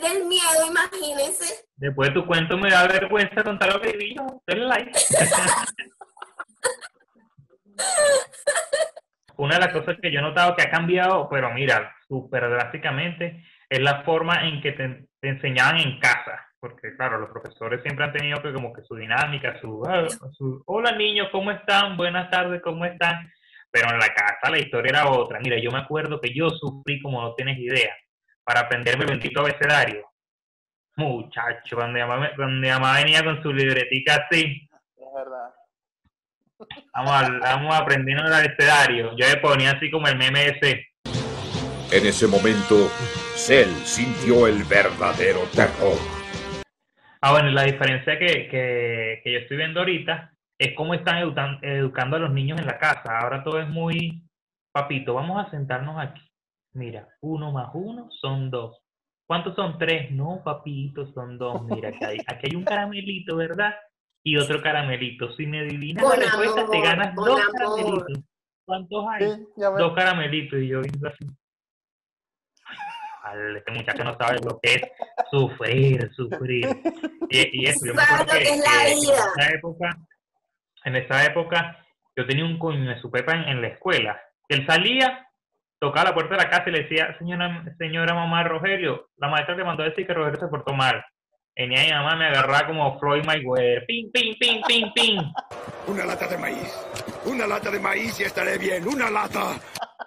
Del 0.00 0.24
miedo, 0.26 0.66
imagínense. 0.68 1.66
Después 1.74 2.10
de 2.10 2.14
tu 2.14 2.24
cuento 2.24 2.56
me 2.56 2.70
da 2.70 2.86
vergüenza 2.86 3.42
contar 3.42 3.72
lo 3.72 3.80
que 3.80 3.90
viví 3.96 4.14
yo. 4.14 4.40
Denle 4.46 4.66
like. 4.66 4.92
Una 9.36 9.54
de 9.54 9.60
las 9.60 9.72
cosas 9.72 9.96
que 10.00 10.10
yo 10.10 10.20
he 10.20 10.22
notado 10.22 10.54
que 10.54 10.62
ha 10.62 10.70
cambiado, 10.70 11.28
pero 11.28 11.52
mira, 11.52 11.94
súper 12.06 12.48
drásticamente, 12.48 13.44
es 13.68 13.80
la 13.80 14.02
forma 14.02 14.46
en 14.46 14.60
que 14.60 14.72
te, 14.72 15.06
enseñaban 15.22 15.78
en 15.78 15.98
casa. 15.98 16.46
Porque, 16.60 16.96
claro, 16.96 17.18
los 17.18 17.30
profesores 17.30 17.82
siempre 17.82 18.04
han 18.04 18.12
tenido 18.12 18.40
que 18.40 18.52
como 18.52 18.72
que 18.72 18.82
su 18.82 18.94
dinámica, 18.94 19.60
su, 19.60 19.82
ah, 19.86 20.06
su, 20.32 20.62
hola 20.66 20.92
niños, 20.92 21.28
¿cómo 21.30 21.50
están? 21.50 21.96
Buenas 21.96 22.30
tardes, 22.30 22.62
¿cómo 22.62 22.84
están? 22.84 23.30
Pero 23.70 23.90
en 23.90 23.98
la 23.98 24.08
casa 24.14 24.50
la 24.50 24.58
historia 24.58 24.90
era 24.90 25.10
otra. 25.10 25.40
Mira, 25.40 25.58
yo 25.58 25.70
me 25.70 25.78
acuerdo 25.78 26.20
que 26.20 26.32
yo 26.32 26.48
sufrí 26.50 27.02
como 27.02 27.20
no 27.20 27.34
tienes 27.34 27.58
idea 27.58 27.94
para 28.44 28.60
aprenderme 28.60 29.04
el 29.04 29.10
bendito 29.10 29.40
abecedario. 29.40 30.06
Muchacho, 30.96 31.76
cuando 31.76 31.98
mi 32.48 32.68
mamá 32.68 32.96
venía 32.98 33.24
con 33.24 33.42
su 33.42 33.52
libretica 33.52 34.26
así, 34.26 34.68
Es 34.96 35.12
verdad. 35.14 35.53
Vamos, 36.94 37.12
a- 37.12 37.38
vamos 37.40 37.74
aprendiendo 37.74 38.24
el 38.26 38.32
abecedario. 38.32 39.10
Yo 39.16 39.26
le 39.28 39.36
ponía 39.38 39.72
así 39.72 39.90
como 39.90 40.06
el 40.08 40.16
meme 40.16 40.46
ese. 40.46 40.86
En 41.92 42.06
ese 42.06 42.26
momento, 42.26 42.88
Cell 43.36 43.68
sintió 43.84 44.46
el 44.46 44.64
verdadero 44.64 45.40
terror. 45.54 45.98
Ah, 47.20 47.32
bueno, 47.32 47.50
la 47.50 47.62
diferencia 47.62 48.18
que, 48.18 48.48
que, 48.48 49.20
que 49.22 49.32
yo 49.32 49.38
estoy 49.38 49.56
viendo 49.56 49.80
ahorita 49.80 50.32
es 50.58 50.74
cómo 50.76 50.94
están 50.94 51.16
educan- 51.22 51.58
educando 51.62 52.16
a 52.16 52.20
los 52.20 52.32
niños 52.32 52.58
en 52.58 52.66
la 52.66 52.78
casa. 52.78 53.18
Ahora 53.18 53.42
todo 53.42 53.60
es 53.60 53.68
muy, 53.68 54.22
papito, 54.72 55.14
vamos 55.14 55.44
a 55.44 55.50
sentarnos 55.50 55.98
aquí. 56.00 56.20
Mira, 56.74 57.08
uno 57.20 57.52
más 57.52 57.70
uno 57.74 58.08
son 58.20 58.50
dos. 58.50 58.78
¿Cuántos 59.26 59.54
son 59.54 59.78
tres? 59.78 60.10
No, 60.10 60.42
papito, 60.44 61.06
son 61.12 61.38
dos. 61.38 61.64
Mira, 61.64 61.88
aquí 61.90 62.04
hay, 62.04 62.18
aquí 62.26 62.48
hay 62.50 62.56
un 62.56 62.64
caramelito, 62.64 63.36
¿verdad? 63.36 63.74
Y 64.24 64.36
otro 64.38 64.60
caramelito. 64.62 65.30
Si 65.36 65.46
me 65.46 65.60
adivinas 65.60 66.02
Con 66.02 66.18
la 66.18 66.24
respuesta, 66.24 66.66
te 66.70 66.80
ganas 66.80 67.14
dos 67.14 67.28
amor. 67.40 67.52
caramelitos. 67.52 68.24
¿Cuántos 68.64 69.04
hay? 69.12 69.22
Sí, 69.30 69.46
ya 69.56 69.70
me- 69.70 69.78
Dos 69.78 69.94
caramelitos. 69.94 70.58
Y 70.60 70.68
yo 70.68 70.80
viendo 70.80 71.08
así. 71.08 71.26
Este 73.56 73.72
muchacho 73.72 74.04
no 74.04 74.16
sabe 74.18 74.38
lo 74.44 74.60
que 74.60 74.74
es 74.74 74.82
sufrir, 75.30 76.10
sufrir. 76.14 76.66
Y, 77.30 77.62
y 77.62 77.66
eso, 77.66 77.86
yo 77.86 77.94
me 77.94 78.02
acuerdo 78.02 78.24
lo 78.24 78.38
que 78.38 78.44
es 78.44 78.58
la 78.58 78.84
vida. 78.84 79.24
en 79.34 79.40
esa 79.42 79.54
época, 79.54 79.98
en 80.84 80.96
esa 80.96 81.24
época, 81.24 81.86
yo 82.16 82.26
tenía 82.26 82.44
un 82.44 82.58
coño 82.58 82.88
de 82.90 83.00
su 83.00 83.10
pepa 83.10 83.32
en, 83.32 83.44
en 83.48 83.62
la 83.62 83.68
escuela. 83.68 84.20
que 84.48 84.56
Él 84.56 84.66
salía, 84.66 85.26
tocaba 85.80 86.10
la 86.10 86.14
puerta 86.14 86.36
de 86.36 86.42
la 86.44 86.50
casa 86.50 86.64
y 86.68 86.72
le 86.72 86.82
decía, 86.82 87.16
señora, 87.18 87.64
señora 87.78 88.14
mamá 88.14 88.44
Rogelio, 88.44 89.08
la 89.16 89.28
maestra 89.28 89.56
le 89.56 89.64
mandó 89.64 89.82
a 89.82 89.88
decir 89.88 90.06
que 90.06 90.14
Rogelio 90.14 90.38
se 90.40 90.48
portó 90.48 90.74
mal. 90.74 91.02
Venía 91.56 91.84
mi 91.84 91.90
mamá, 91.92 92.16
me 92.16 92.26
agarraba 92.26 92.66
como 92.66 92.98
Floyd 92.98 93.24
Mayweather. 93.24 93.86
Ping, 93.86 94.10
ping, 94.12 94.34
ping, 94.40 94.60
ping, 94.66 94.92
ping. 94.92 95.20
Una 95.86 96.04
lata 96.04 96.26
de 96.26 96.36
maíz. 96.36 96.84
Una 97.24 97.46
lata 97.46 97.70
de 97.70 97.78
maíz 97.78 98.18
y 98.18 98.24
estaré 98.24 98.58
bien. 98.58 98.86
Una 98.88 99.08
lata. 99.08 99.60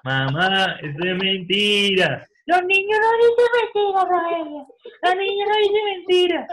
Mamá, 0.03 0.77
eso 0.81 1.05
es 1.05 1.15
mentira. 1.15 2.27
Los 2.47 2.63
niños 2.63 2.99
no 2.99 3.11
dicen 3.17 3.45
mentira, 3.61 4.03
Rogelio. 4.03 4.67
Los 5.03 5.15
niños 5.15 5.49
no 5.49 5.55
dicen 5.57 5.85
mentira. 5.85 6.47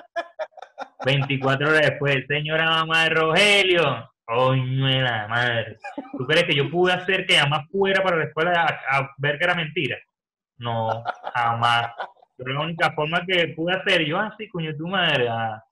24 1.05 1.69
horas 1.69 1.81
después, 1.83 2.25
señora 2.29 2.65
mamá 2.65 3.05
de 3.05 3.11
Rogelio. 3.11 4.11
Coño 4.25 4.87
de 4.87 5.01
la 5.03 5.29
madre. 5.29 5.77
¿Tú 6.17 6.25
crees 6.25 6.45
que 6.45 6.55
yo 6.55 6.71
pude 6.71 6.93
hacer 6.93 7.27
que 7.27 7.37
mamá 7.39 7.67
fuera 7.71 8.01
para 8.03 8.17
la 8.17 8.25
escuela 8.25 8.53
a, 8.63 8.99
a 8.99 9.11
ver 9.19 9.39
que 9.39 9.45
era 9.45 9.55
mentira? 9.57 9.99
No, 10.57 11.03
jamás. 11.35 11.91
Pero 12.37 12.53
la 12.53 12.61
única 12.63 12.93
forma 12.93 13.25
que 13.27 13.49
pude 13.49 13.75
hacer, 13.75 14.05
yo 14.05 14.19
así, 14.19 14.49
coño 14.49 14.73
de 14.73 14.79
tu 14.79 14.87
madre, 14.89 15.29
ah, 15.29 15.63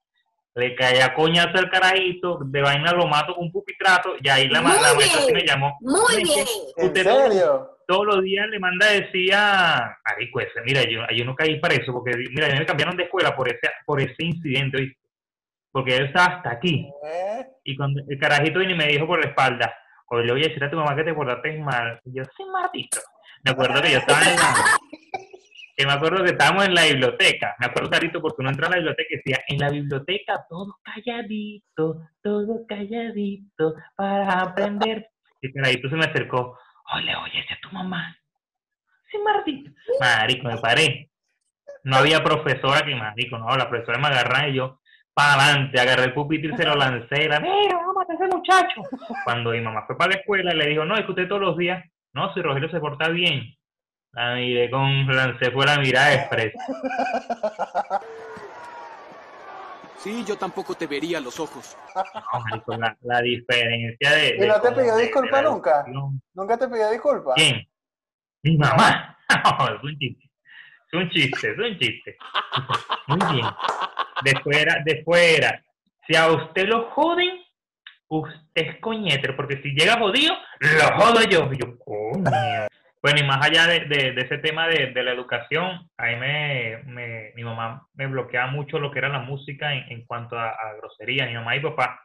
le 0.55 0.75
caía 0.75 1.13
coñazo 1.13 1.57
al 1.57 1.69
carajito, 1.69 2.39
de 2.45 2.61
vaina 2.61 2.91
lo 2.93 3.07
mato 3.07 3.33
con 3.35 3.45
un 3.45 3.51
pupitrato, 3.51 4.13
y 4.21 4.29
ahí 4.29 4.47
la, 4.47 4.61
Muy 4.61 4.71
la 4.73 4.93
maestra 4.93 5.21
sí 5.21 5.31
bien. 5.31 5.33
me 5.35 5.45
llamó. 5.45 5.77
Muy 5.81 6.01
"Ay, 6.17 6.23
bien. 6.23 6.45
¿En 6.77 6.85
Usted 6.87 7.03
todo- 7.03 7.27
serio? 7.31 7.69
todos 7.87 8.05
los 8.05 8.21
días 8.23 8.47
le 8.49 8.59
manda 8.59 8.87
decía, 8.91 9.97
marico, 10.05 10.39
ese, 10.39 10.61
mira, 10.65 10.83
yo, 10.83 11.01
yo 11.13 11.25
no 11.25 11.35
caí 11.35 11.59
para 11.59 11.73
eso, 11.73 11.91
porque 11.91 12.15
mira, 12.15 12.47
a 12.47 12.51
mí 12.51 12.59
me 12.59 12.65
cambiaron 12.65 12.95
de 12.95 13.03
escuela 13.03 13.35
por 13.35 13.47
ese, 13.49 13.69
por 13.85 13.99
ese 13.99 14.15
incidente, 14.23 14.77
¿oíste? 14.77 14.97
porque 15.71 15.97
él 15.97 16.05
estaba 16.05 16.35
hasta 16.37 16.51
aquí, 16.51 16.87
¿Eh? 17.03 17.45
y 17.63 17.75
cuando 17.75 18.01
el 18.07 18.19
carajito 18.19 18.59
vino 18.59 18.71
y 18.73 18.77
me 18.77 18.87
dijo 18.87 19.07
por 19.07 19.19
la 19.21 19.29
espalda, 19.31 19.73
oye, 20.07 20.25
le 20.27 20.31
voy 20.33 20.43
a 20.45 20.47
decir 20.47 20.63
a 20.63 20.69
tu 20.69 20.77
mamá 20.77 20.95
que 20.95 21.03
te 21.03 21.13
portaste 21.15 21.57
mal, 21.57 21.99
y 22.05 22.15
yo, 22.15 22.23
sí, 22.37 22.43
maldito, 22.45 22.99
me 23.43 23.51
acuerdo 23.51 23.81
que 23.81 23.91
yo 23.91 23.97
estaba 23.97 24.21
en 24.21 24.35
la, 24.35 24.55
que 25.75 25.85
me 25.85 25.93
acuerdo 25.93 26.23
que 26.23 26.31
estábamos 26.31 26.65
en 26.65 26.75
la 26.75 26.85
biblioteca, 26.85 27.55
me 27.59 27.65
acuerdo 27.65 27.89
clarito 27.89 28.21
porque 28.21 28.41
uno 28.41 28.49
entra 28.49 28.67
a 28.67 28.69
la 28.71 28.75
biblioteca 28.77 29.07
y 29.09 29.17
decía, 29.17 29.43
en 29.47 29.57
la 29.57 29.69
biblioteca 29.69 30.45
todo 30.47 30.77
calladito, 30.83 32.01
todo 32.21 32.65
calladito, 32.67 33.75
para 33.95 34.41
aprender, 34.41 35.07
y 35.41 35.47
el 35.47 35.89
se 35.89 35.95
me 35.95 36.05
acercó, 36.05 36.57
oye, 36.95 37.15
oye, 37.15 37.39
esa 37.39 37.55
es 37.55 37.61
tu 37.61 37.69
mamá, 37.71 38.15
sí, 39.11 39.17
maldito, 39.17 39.71
marico, 39.99 40.47
me 40.47 40.57
paré, 40.57 41.09
no 41.83 41.97
había 41.97 42.23
profesora 42.23 42.85
que 42.85 42.95
marico, 42.95 43.37
no, 43.37 43.55
la 43.55 43.69
profesora 43.69 43.97
me 43.97 44.07
agarraba 44.07 44.47
y 44.47 44.55
yo, 44.55 44.79
para 45.13 45.33
adelante, 45.33 45.79
agarré 45.79 46.05
el 46.05 46.13
pupitre 46.13 46.53
y 46.53 46.57
se 46.57 46.65
lo 46.65 46.75
lancé, 46.75 47.27
la, 47.27 47.39
mira, 47.39 47.77
vamos 47.77 48.05
a 48.09 48.13
ese 48.13 48.27
muchacho. 48.35 48.81
Cuando 49.23 49.51
mi 49.51 49.61
mamá 49.61 49.85
fue 49.85 49.95
para 49.95 50.11
la 50.11 50.19
escuela, 50.19 50.53
le 50.53 50.67
dijo, 50.67 50.85
no, 50.85 50.97
es 50.97 51.05
todos 51.05 51.41
los 51.41 51.57
días, 51.57 51.83
no, 52.13 52.33
si 52.33 52.41
Rogelio 52.41 52.69
se 52.69 52.79
porta 52.79 53.09
bien. 53.09 53.55
La 54.13 54.35
miré 54.35 54.69
con, 54.69 55.07
lancé 55.07 55.51
fue 55.51 55.65
la 55.65 55.77
mirada 55.79 56.13
express. 56.13 56.53
Sí, 59.97 60.25
yo 60.25 60.35
tampoco 60.37 60.75
te 60.75 60.85
vería 60.85 61.21
los 61.21 61.39
ojos. 61.39 61.77
No, 62.67 62.77
la, 62.77 62.97
la 63.03 63.21
diferencia 63.21 64.11
de... 64.11 64.35
¿Y 64.35 64.39
de 64.39 64.47
no 64.47 64.59
te 64.59 64.71
pidió 64.73 64.83
de- 64.95 64.97
de 64.97 65.01
disculpa 65.03 65.41
nunca? 65.41 65.85
¿Nunca 66.33 66.57
te 66.57 66.67
pidió 66.67 66.91
disculpas? 66.91 67.35
¿Quién? 67.35 67.65
Mi 68.43 68.57
mamá. 68.57 69.17
No, 69.29 69.65
es 69.75 69.81
un 69.81 69.97
chiste. 69.97 70.29
Es 70.91 70.99
un 70.99 71.09
chiste, 71.09 71.51
es 71.53 71.57
un 71.57 71.79
chiste. 71.79 72.17
Muy 73.07 73.33
bien. 73.33 73.47
De 74.25 74.39
fuera, 74.41 74.75
de 74.85 75.01
fuera. 75.05 75.63
Si 76.05 76.15
a 76.17 76.27
usted 76.27 76.67
lo 76.67 76.91
joden, 76.91 77.39
usted 78.09 78.35
es 78.53 78.79
coñeter, 78.81 79.35
porque 79.37 79.61
si 79.63 79.69
llega 79.69 79.97
jodido, 79.97 80.35
lo 80.59 80.97
jodo 80.97 81.21
yo. 81.23 81.49
Yo, 81.53 81.79
coño. 81.79 82.29
Bueno, 83.03 83.19
y 83.19 83.23
más 83.27 83.45
allá 83.45 83.67
de, 83.67 83.81
de- 83.81 84.13
de 84.13 84.21
ese 84.21 84.37
tema 84.37 84.65
de, 84.67 84.93
de 84.93 85.03
la 85.03 85.11
educación, 85.11 85.89
ahí 85.97 86.15
me, 86.15 86.77
me- 86.85 87.33
mi 87.35 87.43
mamá 87.43 87.85
me 87.95 88.07
bloqueaba 88.07 88.49
mucho 88.49 88.79
lo 88.79 88.91
que 88.91 88.99
era 88.99 89.09
la 89.09 89.19
música 89.19 89.73
en, 89.73 89.91
en 89.91 90.05
cuanto 90.05 90.37
a, 90.39 90.51
a 90.51 90.73
grosería, 90.77 91.25
mi 91.27 91.33
mamá 91.33 91.53
y 91.57 91.59
papá. 91.59 91.99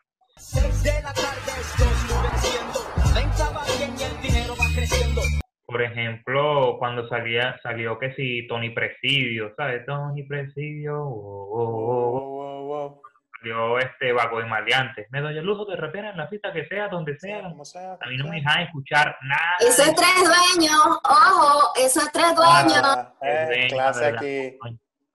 Por 5.66 5.82
ejemplo, 5.82 6.76
cuando 6.78 7.08
salía, 7.08 7.61
salió 7.62 7.98
que 7.98 8.14
si 8.14 8.46
Tony 8.48 8.70
Presidio, 8.70 9.52
¿sabes? 9.56 9.87
Tony 9.87 10.24
Presidio, 10.24 11.00
oh, 11.00 11.48
oh, 11.52 12.74
oh, 12.74 13.02
salió 13.38 13.79
este 13.79 14.12
vago 14.12 14.38
de 14.40 14.46
maleantes. 14.46 15.07
Me 15.11 15.20
doy 15.20 15.38
el 15.38 15.44
lujo 15.44 15.64
de 15.64 15.77
rapear 15.77 16.07
en 16.07 16.16
la 16.16 16.29
fiesta 16.29 16.53
que 16.53 16.66
sea, 16.66 16.88
donde 16.88 17.18
sea. 17.18 17.42
Como 17.42 17.64
sea, 17.64 17.96
A 18.01 18.07
mí 18.09 18.16
no 18.16 18.29
me 18.29 18.37
dejan 18.37 18.62
escuchar 18.62 19.16
nada. 19.22 19.57
Eso 19.61 19.83
es 19.83 19.94
tres 19.94 20.14
dueños. 20.24 20.98
Ojo, 21.05 21.72
eso 21.77 22.01
es 22.01 22.12
tres 22.12 22.35
dueños. 22.35 22.83
Ah, 22.85 23.12
eh, 23.22 23.68
clase 23.70 24.07
aquí. 24.07 24.59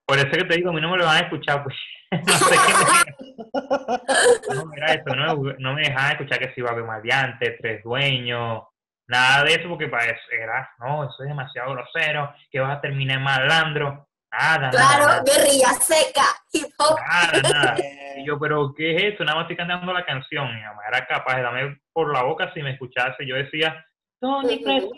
Por 0.06 0.18
eso 0.18 0.28
que 0.32 0.44
te 0.44 0.56
digo, 0.56 0.70
a 0.70 0.74
mí 0.74 0.82
no 0.82 0.92
me 0.92 0.98
lo 0.98 1.06
van 1.06 1.18
a 1.18 1.20
escuchar, 1.22 1.64
pues. 1.64 1.76
no 2.12 2.34
sé 2.34 2.56
qué 2.68 2.74
me 2.74 4.56
No, 4.56 4.66
mira 4.68 4.96
no, 5.06 5.38
me- 5.38 5.56
no 5.60 5.74
me 5.74 5.82
dejan 5.82 6.12
escuchar 6.12 6.40
que 6.40 6.54
si 6.54 6.62
vago 6.62 6.78
de 6.78 6.84
maleantes, 6.84 7.58
tres 7.60 7.84
dueños, 7.84 8.64
nada 9.08 9.44
de 9.44 9.54
eso, 9.56 9.70
porque 9.70 9.88
para 9.88 10.06
eso 10.06 10.22
era, 10.32 10.70
no, 10.80 11.06
eso 11.06 11.24
es 11.24 11.30
demasiado 11.30 11.72
grosero, 11.74 12.34
que 12.52 12.60
vas 12.60 12.78
a 12.78 12.82
terminar 12.82 13.20
malandro. 13.20 14.08
Nada, 14.34 14.58
nada, 14.58 14.72
Claro, 14.72 15.06
nada. 15.06 15.24
guerrilla 15.24 15.74
seca, 15.80 16.24
hip 16.52 16.66
hop. 16.80 16.98
Nada, 17.00 17.42
nada. 17.54 17.76
Y 18.18 18.26
yo, 18.26 18.40
pero 18.40 18.74
¿qué 18.76 18.96
es 18.96 19.14
eso? 19.14 19.24
Nada 19.24 19.36
más 19.38 19.44
estoy 19.44 19.58
cantando 19.58 19.94
la 19.94 20.04
canción. 20.06 20.54
Mi 20.56 20.62
mamá 20.62 20.82
era 20.88 21.06
capaz 21.06 21.36
de 21.38 21.44
darme 21.44 21.82
por 21.94 22.12
la 22.12 22.24
boca 22.24 22.52
si 22.54 22.62
me 22.64 22.72
escuchase. 22.72 23.26
Yo 23.28 23.36
decía, 23.36 23.86
Tony 24.20 24.56
Ujú. 24.56 24.64
Presidio. 24.64 24.92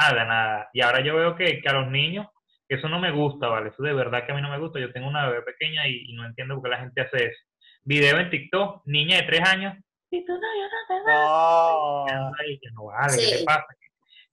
Nada, 0.00 0.24
nada. 0.24 0.70
Y 0.72 0.80
ahora 0.80 1.00
yo 1.00 1.16
veo 1.16 1.36
que, 1.36 1.60
que 1.60 1.68
a 1.68 1.72
los 1.74 1.88
niños, 1.90 2.26
que 2.66 2.76
eso 2.76 2.88
no 2.88 2.98
me 2.98 3.10
gusta, 3.10 3.48
¿vale? 3.48 3.68
Eso 3.70 3.82
de 3.82 3.92
verdad 3.92 4.24
que 4.24 4.32
a 4.32 4.34
mí 4.34 4.40
no 4.42 4.50
me 4.50 4.58
gusta. 4.58 4.78
Yo 4.80 4.92
tengo 4.92 5.08
una 5.08 5.26
bebé 5.28 5.42
pequeña 5.42 5.86
y, 5.86 6.04
y 6.10 6.14
no 6.14 6.24
entiendo 6.24 6.54
por 6.54 6.64
qué 6.64 6.70
la 6.70 6.78
gente 6.80 7.00
hace 7.02 7.26
eso. 7.26 7.40
Video 7.84 8.18
en 8.18 8.30
TikTok, 8.30 8.82
niña 8.86 9.16
de 9.18 9.22
tres 9.24 9.48
años. 9.48 9.74
Y 10.10 10.24
tú 10.24 10.32
no, 10.32 10.38
yo 10.40 10.64
no 10.64 10.86
te 10.88 11.04
veo. 11.06 12.32
Ay, 12.40 12.58
que 12.58 12.70
no 12.72 12.84
vale, 12.86 13.16
¿qué 13.18 13.36
te 13.38 13.44
pasa? 13.44 13.66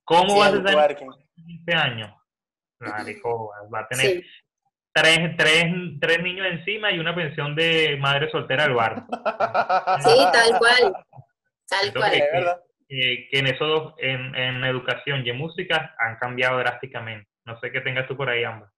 ¿Cómo 0.04 0.30
Sí, 0.34 0.38
vas 0.38 0.48
a 0.48 0.52
tener 0.56 0.72
twerking. 0.74 1.10
15 1.34 1.74
años? 1.74 2.10
Marico, 2.78 3.52
va 3.74 3.80
a 3.80 3.88
tener 3.88 4.06
Sí. 4.06 4.26
Tres, 5.02 5.36
tres, 5.36 5.66
tres 6.00 6.22
niños 6.22 6.46
encima 6.50 6.90
y 6.90 6.98
una 6.98 7.14
pensión 7.14 7.54
de 7.54 7.96
madre 8.00 8.30
soltera 8.30 8.64
al 8.64 8.74
bar. 8.74 9.04
Sí, 10.02 10.26
tal 10.32 10.58
cual. 10.58 10.94
Tal 11.68 11.92
cual. 11.92 12.10
que, 12.12 12.18
Es 12.18 12.32
verdad. 12.32 12.62
que- 12.88 13.28
que 13.30 13.38
en 13.38 13.46
eso 13.48 13.64
dos, 13.66 13.94
en, 13.98 14.34
en 14.34 14.64
educación 14.64 15.24
y 15.26 15.30
en 15.30 15.36
música 15.38 15.94
han 15.98 16.16
cambiado 16.16 16.58
drásticamente. 16.58 17.28
No 17.44 17.58
sé 17.60 17.70
qué 17.72 17.80
tengas 17.80 18.06
tú 18.08 18.16
por 18.16 18.28
ahí, 18.30 18.44
ambas. 18.44 18.70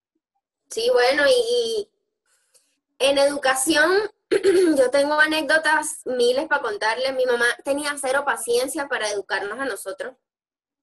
Sí, 0.70 0.90
bueno, 0.92 1.24
y, 1.26 1.88
y 3.00 3.06
en 3.06 3.18
educación 3.18 3.90
yo 4.76 4.90
tengo 4.90 5.18
anécdotas 5.20 6.02
miles 6.06 6.46
para 6.48 6.62
contarle. 6.62 7.12
Mi 7.12 7.24
mamá 7.26 7.46
tenía 7.64 7.94
cero 8.00 8.24
paciencia 8.26 8.88
para 8.88 9.08
educarnos 9.08 9.58
a 9.58 9.64
nosotros 9.64 10.14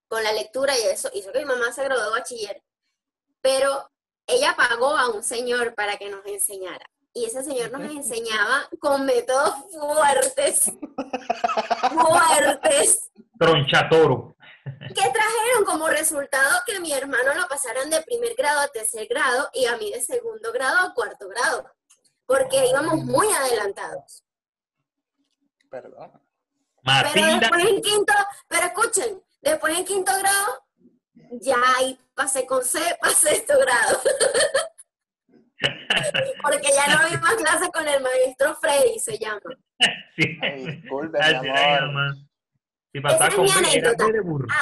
con 0.08 0.24
la 0.24 0.32
lectura 0.34 0.74
y 0.78 0.84
eso 0.91 1.10
hizo 1.13 1.32
que 1.32 1.39
mi 1.39 1.45
mamá 1.45 1.71
se 1.71 1.84
graduó 1.84 2.06
de 2.06 2.12
bachiller. 2.19 2.62
Pero 3.41 3.91
ella 4.27 4.55
pagó 4.55 4.95
a 4.97 5.09
un 5.09 5.23
señor 5.23 5.75
para 5.75 5.97
que 5.97 6.09
nos 6.09 6.25
enseñara. 6.25 6.85
Y 7.13 7.25
ese 7.25 7.43
señor 7.43 7.71
nos 7.71 7.89
enseñaba 7.89 8.67
con 8.79 9.05
métodos 9.05 9.53
fuertes, 9.71 10.69
fuertes, 11.93 13.09
Tronchatoro. 13.39 14.35
que 14.63 14.93
trajeron 14.93 15.65
como 15.65 15.88
resultado 15.88 16.59
que 16.65 16.79
mi 16.81 16.91
hermano 16.91 17.33
lo 17.35 17.47
pasaran 17.47 17.89
de 17.89 18.01
primer 18.01 18.35
grado 18.35 18.59
a 18.59 18.67
tercer 18.67 19.07
grado 19.07 19.49
y 19.53 19.65
a 19.65 19.77
mí 19.77 19.91
de 19.91 20.01
segundo 20.01 20.51
grado 20.51 20.77
a 20.79 20.93
cuarto 20.93 21.29
grado, 21.29 21.71
porque 22.25 22.67
íbamos 22.67 22.95
muy 23.05 23.27
adelantados. 23.27 24.25
Perdón. 25.69 26.11
Pero 27.13 27.39
después 27.39 27.65
en 27.65 27.81
quinto, 27.81 28.13
pero 28.47 28.67
escuchen, 28.67 29.23
después 29.41 29.77
en 29.77 29.85
quinto 29.85 30.11
grado, 30.19 30.64
ya 31.41 31.56
ahí 31.78 31.99
pasé 32.13 32.45
con 32.45 32.63
C 32.63 32.80
para 33.01 33.13
sexto 33.13 33.54
grado. 33.60 34.01
Porque 36.43 36.69
ya 36.73 36.93
no 36.93 36.99
había 37.01 37.17
más 37.19 37.36
clases 37.36 37.69
con 37.69 37.88
el 37.88 38.01
maestro 38.04 38.56
Freddy, 38.56 38.99
se 38.99 39.17
llama. 39.17 39.41
sí. 40.15 40.38
Ay, 40.41 40.65
disculpe, 40.65 41.17
Así 41.19 41.39
mi 41.39 41.49
amor. 41.49 42.15
Si 42.91 42.99
Esa 42.99 43.28
es 43.28 43.36
con 43.36 43.45
mi 43.45 43.51
anécdota. 43.51 44.06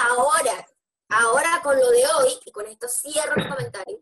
Ahora, 0.07 0.65
ahora 1.09 1.59
con 1.61 1.75
lo 1.77 1.89
de 1.89 2.03
hoy, 2.17 2.39
y 2.45 2.51
con 2.51 2.67
esto 2.67 2.87
cierro 2.87 3.35
los 3.35 3.47
comentarios, 3.47 3.99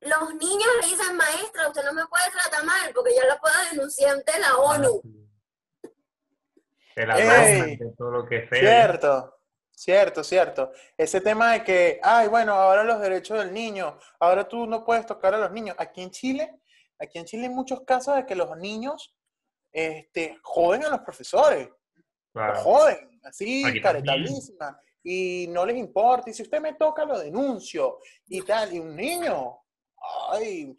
los 0.00 0.34
niños 0.34 0.68
le 0.82 0.88
dicen, 0.88 1.16
maestra, 1.16 1.68
usted 1.68 1.84
no 1.84 1.94
me 1.94 2.06
puede 2.06 2.30
tratar 2.30 2.64
mal, 2.64 2.92
porque 2.94 3.14
yo 3.16 3.26
lo 3.26 3.40
puedo 3.40 3.54
denunciar 3.70 4.16
ante 4.16 4.38
la 4.38 4.56
ONU. 4.56 5.00
De 6.94 7.06
la 7.06 7.16
de 7.16 7.92
todo 7.96 8.10
lo 8.10 8.26
que 8.26 8.46
sea. 8.48 8.58
Cierto, 8.60 9.34
cierto, 9.74 10.24
cierto. 10.24 10.72
Ese 10.96 11.20
tema 11.20 11.52
de 11.52 11.64
que, 11.64 12.00
ay, 12.02 12.28
bueno, 12.28 12.54
ahora 12.54 12.84
los 12.84 13.00
derechos 13.00 13.38
del 13.38 13.52
niño, 13.52 13.98
ahora 14.20 14.48
tú 14.48 14.66
no 14.66 14.84
puedes 14.84 15.06
tocar 15.06 15.34
a 15.34 15.38
los 15.38 15.50
niños. 15.50 15.76
Aquí 15.78 16.02
en 16.02 16.10
Chile, 16.10 16.60
aquí 16.98 17.18
en 17.18 17.24
Chile 17.24 17.44
hay 17.44 17.54
muchos 17.54 17.82
casos 17.82 18.16
de 18.16 18.26
que 18.26 18.34
los 18.34 18.56
niños 18.56 19.14
este, 19.72 20.38
joden 20.42 20.84
a 20.84 20.90
los 20.90 21.00
profesores, 21.00 21.68
los 22.32 22.58
joden, 22.58 23.20
así, 23.24 23.64
Aquí 23.64 23.80
caretablísima, 23.80 24.78
y 25.02 25.46
no 25.48 25.66
les 25.66 25.76
importa. 25.76 26.30
Y 26.30 26.34
si 26.34 26.42
usted 26.42 26.60
me 26.60 26.74
toca, 26.74 27.04
lo 27.04 27.18
denuncio, 27.18 27.98
y 28.26 28.42
tal. 28.42 28.72
Y 28.72 28.78
un 28.78 28.94
niño, 28.94 29.58
ay, 30.32 30.74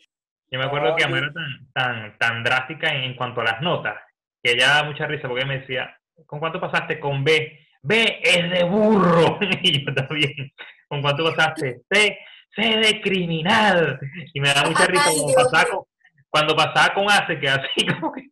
Yo 0.50 0.60
me 0.60 0.66
acuerdo 0.66 0.96
que. 0.96 1.04
Amor 1.04 1.20
era 1.20 1.34
tan, 1.34 1.72
tan, 1.74 2.18
tan 2.18 2.44
drástica 2.44 2.90
en, 2.90 3.04
en 3.04 3.16
cuanto 3.16 3.42
a 3.42 3.46
las 3.46 3.62
notas, 3.62 3.96
que 4.42 4.52
ella 4.52 4.68
daba 4.68 4.90
mucha 4.90 5.06
risa 5.08 5.28
porque 5.28 5.46
me 5.46 5.60
decía, 5.60 5.96
¿con 6.26 6.40
cuánto 6.40 6.60
pasaste 6.60 7.00
con 7.00 7.24
B? 7.24 7.65
B 7.86 8.20
es 8.24 8.50
de 8.52 8.64
burro. 8.64 9.38
Y 9.62 9.86
yo 9.86 9.94
también, 9.94 10.52
¿con 10.88 11.02
cuánto 11.02 11.24
pasaste? 11.24 11.82
C, 11.90 12.18
C 12.56 12.62
de 12.62 13.02
criminal. 13.02 14.00
Y 14.34 14.40
me 14.42 14.50
da 14.54 14.64
mucha 14.66 14.86
risa 14.88 15.04
Ay, 15.08 15.18
cuando 15.18 15.34
pasaba, 15.36 15.70
con, 15.70 15.84
cuando 16.30 16.56
pasaba 16.56 16.94
con 16.94 17.10
A, 17.10 17.28
se 17.28 17.40
queda 17.40 17.56
así 17.56 17.86
como 18.00 18.12
que... 18.14 18.24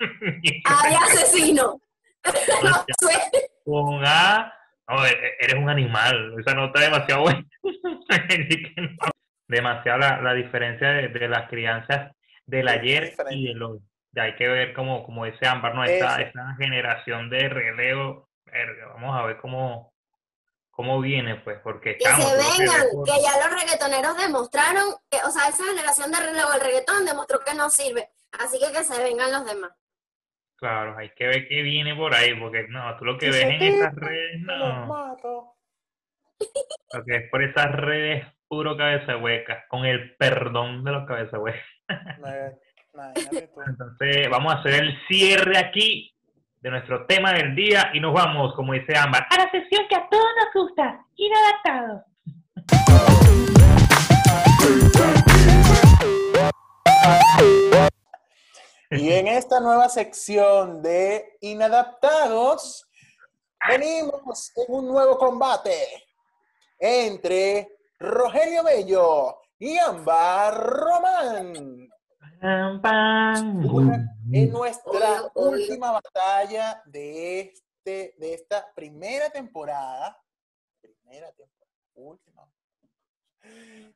¡Ay, 0.64 0.94
asesino! 0.94 1.78
no 2.24 2.72
sé. 3.08 3.50
con 3.64 4.02
A, 4.06 4.52
no, 4.88 5.04
e- 5.06 5.10
e- 5.10 5.36
eres 5.40 5.54
un 5.56 5.68
animal. 5.68 6.34
Esa 6.38 6.54
nota 6.54 6.80
es 6.80 6.90
demasiado 6.90 7.22
buena. 7.22 7.44
Así 8.08 8.48
que 8.62 8.80
no. 8.80 8.90
Demasiado 9.48 9.98
la, 9.98 10.22
la 10.22 10.32
diferencia 10.34 10.88
de, 10.88 11.08
de 11.08 11.28
las 11.28 11.48
crianzas 11.50 12.12
del 12.46 12.68
ayer 12.68 13.12
y 13.30 13.48
del 13.48 13.62
hoy. 13.62 13.78
Ya 14.12 14.24
hay 14.24 14.36
que 14.36 14.46
ver 14.48 14.72
como, 14.74 15.04
como 15.04 15.26
ese 15.26 15.46
ámbar, 15.46 15.74
¿no? 15.74 15.84
Esta, 15.84 16.16
Eso. 16.16 16.26
esta 16.28 16.54
generación 16.58 17.28
de 17.30 17.48
relevo. 17.48 18.28
Verga, 18.52 18.86
vamos 18.88 19.18
a 19.18 19.26
ver 19.26 19.38
cómo, 19.38 19.92
cómo 20.70 21.00
viene, 21.00 21.36
pues, 21.36 21.58
porque 21.62 21.96
Que 21.96 22.04
estamos, 22.04 22.26
se 22.26 22.36
que 22.36 22.60
vengan, 22.60 22.86
que 23.04 23.22
ya 23.22 23.48
los 23.48 23.60
reggaetoneros 23.60 24.16
demostraron, 24.16 24.94
que, 25.10 25.18
o 25.26 25.30
sea, 25.30 25.48
esa 25.48 25.64
generación 25.64 26.12
de 26.12 26.20
relevo 26.20 26.50
del 26.52 26.60
reggaetón 26.60 27.04
demostró 27.04 27.40
que 27.40 27.54
no 27.54 27.70
sirve. 27.70 28.10
Así 28.32 28.58
que 28.58 28.72
que 28.72 28.84
se 28.84 29.02
vengan 29.02 29.32
los 29.32 29.44
demás. 29.44 29.72
Claro, 30.56 30.96
hay 30.96 31.10
que 31.10 31.26
ver 31.26 31.48
qué 31.48 31.62
viene 31.62 31.94
por 31.94 32.14
ahí, 32.14 32.38
porque 32.38 32.66
no, 32.68 32.96
tú 32.96 33.04
lo 33.04 33.18
que 33.18 33.32
Si 33.32 33.38
ves 33.38 33.46
en 33.46 33.62
esas 33.62 33.94
redes, 33.96 34.40
no. 34.42 34.86
mato. 34.86 35.56
Lo 36.92 37.04
que 37.04 37.16
es 37.16 37.30
por 37.30 37.42
esas 37.42 37.72
redes 37.72 38.24
puro 38.48 38.76
cabeza 38.76 39.16
hueca, 39.16 39.64
con 39.68 39.84
el 39.86 40.14
perdón 40.16 40.84
de 40.84 40.92
los 40.92 41.06
cabeza 41.06 41.38
huecas. 41.38 41.64
Entonces, 43.66 44.28
vamos 44.28 44.54
a 44.54 44.58
hacer 44.58 44.74
el 44.74 44.98
cierre 45.08 45.56
aquí 45.58 46.11
de 46.62 46.70
nuestro 46.70 47.04
tema 47.06 47.32
del 47.32 47.54
día 47.54 47.90
y 47.92 48.00
nos 48.00 48.14
vamos, 48.14 48.54
como 48.54 48.72
dice 48.72 48.96
Ámbar, 48.96 49.26
a 49.28 49.36
la 49.36 49.50
sesión 49.50 49.82
que 49.88 49.96
a 49.96 50.08
todos 50.08 50.28
nos 50.38 50.62
gusta, 50.62 51.04
inadaptados. 51.16 52.02
Y 58.94 59.10
en 59.10 59.26
esta 59.26 59.58
nueva 59.58 59.88
sección 59.88 60.82
de 60.82 61.38
Inadaptados, 61.40 62.86
venimos 63.66 64.52
en 64.54 64.66
un 64.68 64.86
nuevo 64.86 65.16
combate 65.16 65.74
entre 66.78 67.74
Rogelio 67.98 68.62
Bello 68.64 69.38
y 69.58 69.78
Ámbar 69.78 70.62
Román. 70.62 71.81
Pam, 72.42 72.80
pam. 72.82 73.64
Una- 73.72 74.16
en 74.32 74.50
nuestra 74.50 75.30
última 75.36 75.92
batalla 75.92 76.82
de, 76.86 77.38
este, 77.40 78.16
de 78.18 78.34
esta 78.34 78.66
primera 78.74 79.30
temporada. 79.30 80.20
Primera 80.80 81.30
temporada, 81.32 81.72
última. 81.94 82.48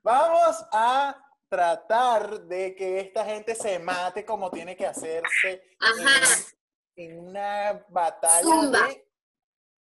Vamos 0.01 0.65
a 0.71 1.21
tratar 1.49 2.43
de 2.43 2.77
que 2.77 3.01
esta 3.01 3.25
gente 3.25 3.57
se 3.57 3.81
mate 3.81 4.25
como 4.25 4.49
tiene 4.53 4.77
que 4.77 4.87
hacerse 4.87 5.65
Ajá. 5.81 6.55
en, 6.95 7.11
en 7.11 7.19
una 7.29 7.85
batalla 7.89 8.43
Zumba. 8.43 8.87
de 8.87 9.09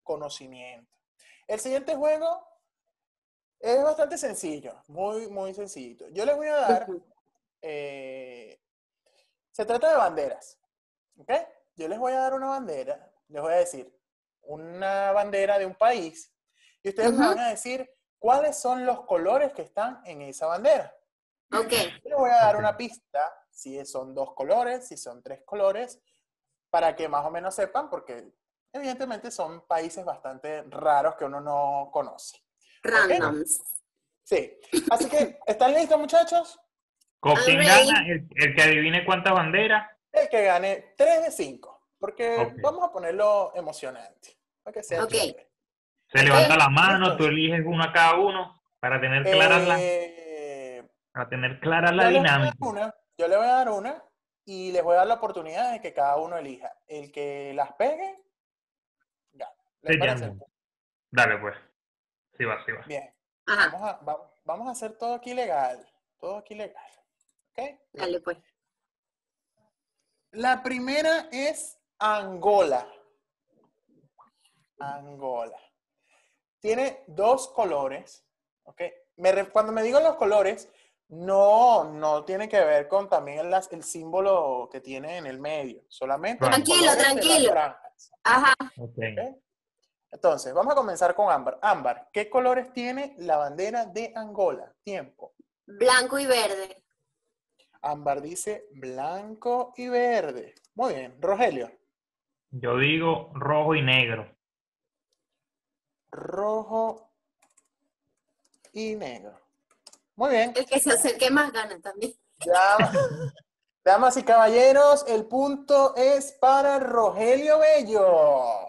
conocimiento. 0.02 0.92
El 1.46 1.60
siguiente 1.60 1.94
juego 1.94 2.44
es 3.60 3.80
bastante 3.80 4.18
sencillo, 4.18 4.82
muy, 4.88 5.28
muy 5.28 5.54
sencillito. 5.54 6.08
Yo 6.08 6.24
les 6.26 6.34
voy 6.36 6.48
a 6.48 6.54
dar. 6.56 6.86
Eh, 7.68 8.60
se 9.50 9.64
trata 9.64 9.90
de 9.90 9.96
banderas. 9.96 10.58
¿Ok? 11.18 11.32
Yo 11.74 11.88
les 11.88 11.98
voy 11.98 12.12
a 12.12 12.20
dar 12.20 12.34
una 12.34 12.46
bandera, 12.46 13.12
les 13.28 13.42
voy 13.42 13.52
a 13.52 13.56
decir 13.56 13.92
una 14.42 15.10
bandera 15.12 15.58
de 15.58 15.66
un 15.66 15.74
país 15.74 16.32
y 16.82 16.90
ustedes 16.90 17.12
me 17.12 17.26
van 17.26 17.38
a 17.38 17.48
decir 17.48 17.90
cuáles 18.18 18.56
son 18.56 18.86
los 18.86 19.04
colores 19.04 19.52
que 19.52 19.62
están 19.62 20.00
en 20.04 20.22
esa 20.22 20.46
bandera. 20.46 20.96
Ok. 21.52 21.70
Yo 21.70 22.10
les 22.10 22.16
voy 22.16 22.30
a 22.30 22.44
dar 22.44 22.56
una 22.56 22.76
pista 22.76 23.32
si 23.50 23.84
son 23.84 24.14
dos 24.14 24.34
colores, 24.34 24.86
si 24.86 24.96
son 24.96 25.22
tres 25.22 25.42
colores, 25.44 26.00
para 26.70 26.94
que 26.94 27.08
más 27.08 27.24
o 27.24 27.30
menos 27.30 27.54
sepan, 27.54 27.90
porque 27.90 28.32
evidentemente 28.72 29.30
son 29.30 29.66
países 29.66 30.04
bastante 30.04 30.62
raros 30.64 31.16
que 31.16 31.24
uno 31.24 31.40
no 31.40 31.90
conoce. 31.92 32.38
Randoms. 32.82 33.60
Sí. 34.22 34.58
Así 34.90 35.08
que, 35.08 35.38
¿están 35.46 35.72
listos, 35.72 35.98
muchachos? 35.98 36.60
¿Con 37.34 37.56
gana? 37.56 38.06
El, 38.06 38.28
el 38.36 38.54
que 38.54 38.62
adivine 38.62 39.04
cuántas 39.04 39.32
banderas. 39.32 39.90
El 40.12 40.28
que 40.28 40.44
gane 40.44 40.94
3 40.96 41.24
de 41.24 41.30
5, 41.30 41.80
porque 41.98 42.52
vamos 42.62 42.84
a 42.84 42.92
ponerlo 42.92 43.52
emocionante, 43.54 44.38
para 44.62 44.72
que 44.74 44.82
sea 44.82 45.02
Ok. 45.04 45.10
chévere. 45.10 45.50
Se 46.08 46.22
levanta 46.22 46.56
la 46.56 46.68
mano, 46.68 47.16
tú 47.16 47.24
eliges 47.26 47.62
uno 47.66 47.82
a 47.82 47.92
cada 47.92 48.14
uno 48.16 48.62
para 48.78 49.00
tener 49.00 49.24
clara 49.24 49.58
la, 49.58 49.76
Eh, 49.80 50.84
para 51.12 51.28
tener 51.28 51.58
clara 51.60 51.90
la 51.92 52.08
dinámica. 52.08 52.54
una, 52.60 52.94
yo 53.18 53.26
le 53.28 53.36
voy 53.36 53.46
a 53.46 53.50
dar 53.52 53.68
una 53.70 54.02
y 54.44 54.70
les 54.70 54.82
voy 54.84 54.94
a 54.94 54.98
dar 54.98 55.06
la 55.08 55.14
oportunidad 55.14 55.72
de 55.72 55.80
que 55.80 55.92
cada 55.92 56.16
uno 56.18 56.36
elija. 56.38 56.72
El 56.86 57.10
que 57.10 57.52
las 57.54 57.72
pegue, 57.72 58.22
gana. 59.32 59.52
¿Les 59.82 59.94
Sí, 59.94 59.98
ya 60.00 60.06
parece? 60.06 60.26
no. 60.28 60.46
Dale, 61.10 61.38
pues. 61.38 61.56
Sí 62.38 62.44
va, 62.44 62.64
sí 62.64 62.72
va. 62.72 62.84
Bien, 62.86 63.12
Ajá. 63.46 63.70
vamos 63.72 63.88
a, 63.90 63.96
va- 64.04 64.30
vamos 64.44 64.68
a 64.68 64.70
hacer 64.70 64.96
todo 64.96 65.14
aquí 65.14 65.34
legal. 65.34 65.84
Todo 66.20 66.38
aquí 66.38 66.54
legal. 66.54 66.84
Dale, 67.92 68.20
pues. 68.20 68.38
La 70.32 70.62
primera 70.62 71.28
es 71.32 71.78
Angola. 71.98 72.86
Angola. 74.78 75.58
Tiene 76.60 77.04
dos 77.06 77.48
colores. 77.48 78.24
¿ok? 78.64 78.82
Me 79.16 79.48
cuando 79.48 79.72
me 79.72 79.82
digo 79.82 80.00
los 80.00 80.16
colores, 80.16 80.68
no, 81.08 81.84
no 81.84 82.24
tiene 82.24 82.48
que 82.48 82.60
ver 82.62 82.88
con 82.88 83.08
también 83.08 83.38
el, 83.38 83.50
las- 83.50 83.72
el 83.72 83.82
símbolo 83.82 84.68
que 84.70 84.80
tiene 84.80 85.16
en 85.18 85.26
el 85.26 85.38
medio. 85.38 85.84
Solamente 85.88 86.44
Tranquilo, 86.44 86.92
tranquilo. 86.96 87.54
Ajá. 88.24 88.54
Ok. 88.78 88.98
¿ok? 88.98 89.36
Entonces, 90.10 90.52
vamos 90.52 90.72
a 90.72 90.76
comenzar 90.76 91.14
con 91.14 91.30
Ámbar. 91.30 91.58
Ámbar, 91.62 92.08
¿qué 92.12 92.28
colores 92.28 92.72
tiene 92.72 93.14
la 93.18 93.36
bandera 93.38 93.86
de 93.86 94.12
Angola? 94.14 94.72
Tiempo. 94.82 95.34
Blanco 95.66 96.18
y 96.18 96.26
verde. 96.26 96.84
Ámbar 97.82 98.20
dice 98.20 98.68
blanco 98.72 99.72
y 99.76 99.88
verde. 99.88 100.54
Muy 100.74 100.94
bien. 100.94 101.16
Rogelio. 101.20 101.70
Yo 102.50 102.78
digo 102.78 103.30
rojo 103.34 103.74
y 103.74 103.82
negro. 103.82 104.34
Rojo 106.10 107.10
y 108.72 108.94
negro. 108.94 109.40
Muy 110.16 110.30
bien. 110.30 110.52
El 110.56 110.66
que 110.66 110.80
se 110.80 110.92
acerque 110.92 111.30
más 111.30 111.52
gana 111.52 111.78
también. 111.80 112.14
Damas, 112.44 112.96
damas 113.84 114.16
y 114.16 114.22
caballeros, 114.22 115.04
el 115.08 115.26
punto 115.26 115.94
es 115.96 116.32
para 116.32 116.78
Rogelio 116.78 117.58
Bello. 117.58 118.66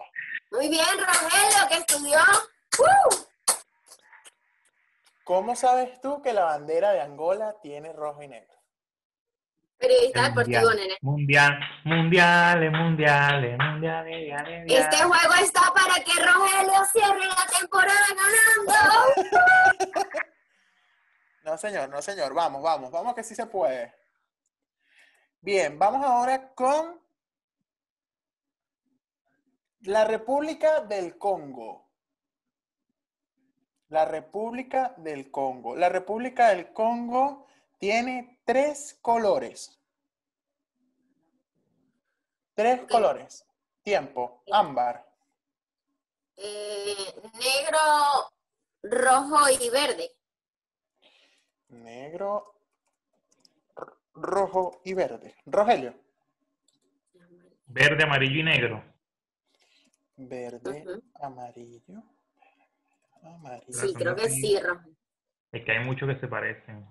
Muy 0.50 0.68
bien, 0.68 0.86
Rogelio, 0.98 1.68
que 1.68 1.76
estudió. 1.76 2.18
¡Uh! 2.78 3.28
¿Cómo 5.24 5.54
sabes 5.56 6.00
tú 6.00 6.22
que 6.22 6.32
la 6.32 6.44
bandera 6.44 6.92
de 6.92 7.02
Angola 7.02 7.56
tiene 7.60 7.92
rojo 7.92 8.22
y 8.22 8.28
negro? 8.28 8.58
Periodista 9.78 10.28
deportivo, 10.28 10.60
Mundial, 10.60 10.76
nene. 10.76 10.96
mundial, 11.02 11.58
mundiales, 11.84 12.72
mundiales, 12.72 13.58
mundiales, 13.58 14.14
mundiales. 14.14 14.64
Este 14.66 14.96
juego 14.96 15.34
está 15.40 15.60
para 15.72 15.94
que 16.02 16.12
Rogelio 16.20 16.84
cierre 16.92 17.26
la 17.26 17.58
temporada 17.58 18.06
ganando. 18.16 19.48
No, 21.44 21.56
señor, 21.56 21.88
no, 21.88 22.02
señor. 22.02 22.34
Vamos, 22.34 22.62
vamos, 22.62 22.90
vamos 22.90 23.14
que 23.14 23.22
sí 23.22 23.34
se 23.34 23.46
puede. 23.46 23.94
Bien, 25.40 25.78
vamos 25.78 26.04
ahora 26.04 26.52
con 26.52 27.00
la 29.80 30.04
República 30.04 30.82
del 30.82 31.16
Congo. 31.16 31.88
La 33.88 34.04
República 34.04 34.92
del 34.98 35.30
Congo. 35.30 35.74
La 35.74 35.88
República 35.88 36.48
del 36.48 36.70
Congo 36.74 37.46
tiene 37.78 38.40
tres 38.44 38.98
colores. 39.00 39.80
Tres 42.54 42.82
colores. 42.90 43.46
Tiempo. 43.82 44.42
Ámbar. 44.50 45.06
Eh, 46.36 47.14
negro, 47.34 47.78
rojo 48.82 49.38
y 49.60 49.70
verde. 49.70 50.10
Negro, 51.68 52.54
rojo 54.14 54.80
y 54.84 54.94
verde. 54.94 55.34
Rogelio. 55.46 55.94
Verde, 57.66 58.04
amarillo 58.04 58.40
y 58.40 58.42
negro. 58.42 58.84
Verde, 60.16 60.84
amarillo. 61.20 62.02
Amarillo. 63.22 63.72
Sí, 63.72 63.94
creo 63.94 64.16
que 64.16 64.28
sí, 64.28 64.58
rojo. 64.58 64.88
Es 65.52 65.64
que 65.64 65.72
hay 65.72 65.84
muchos 65.84 66.08
que 66.08 66.20
se 66.20 66.28
parecen. 66.28 66.86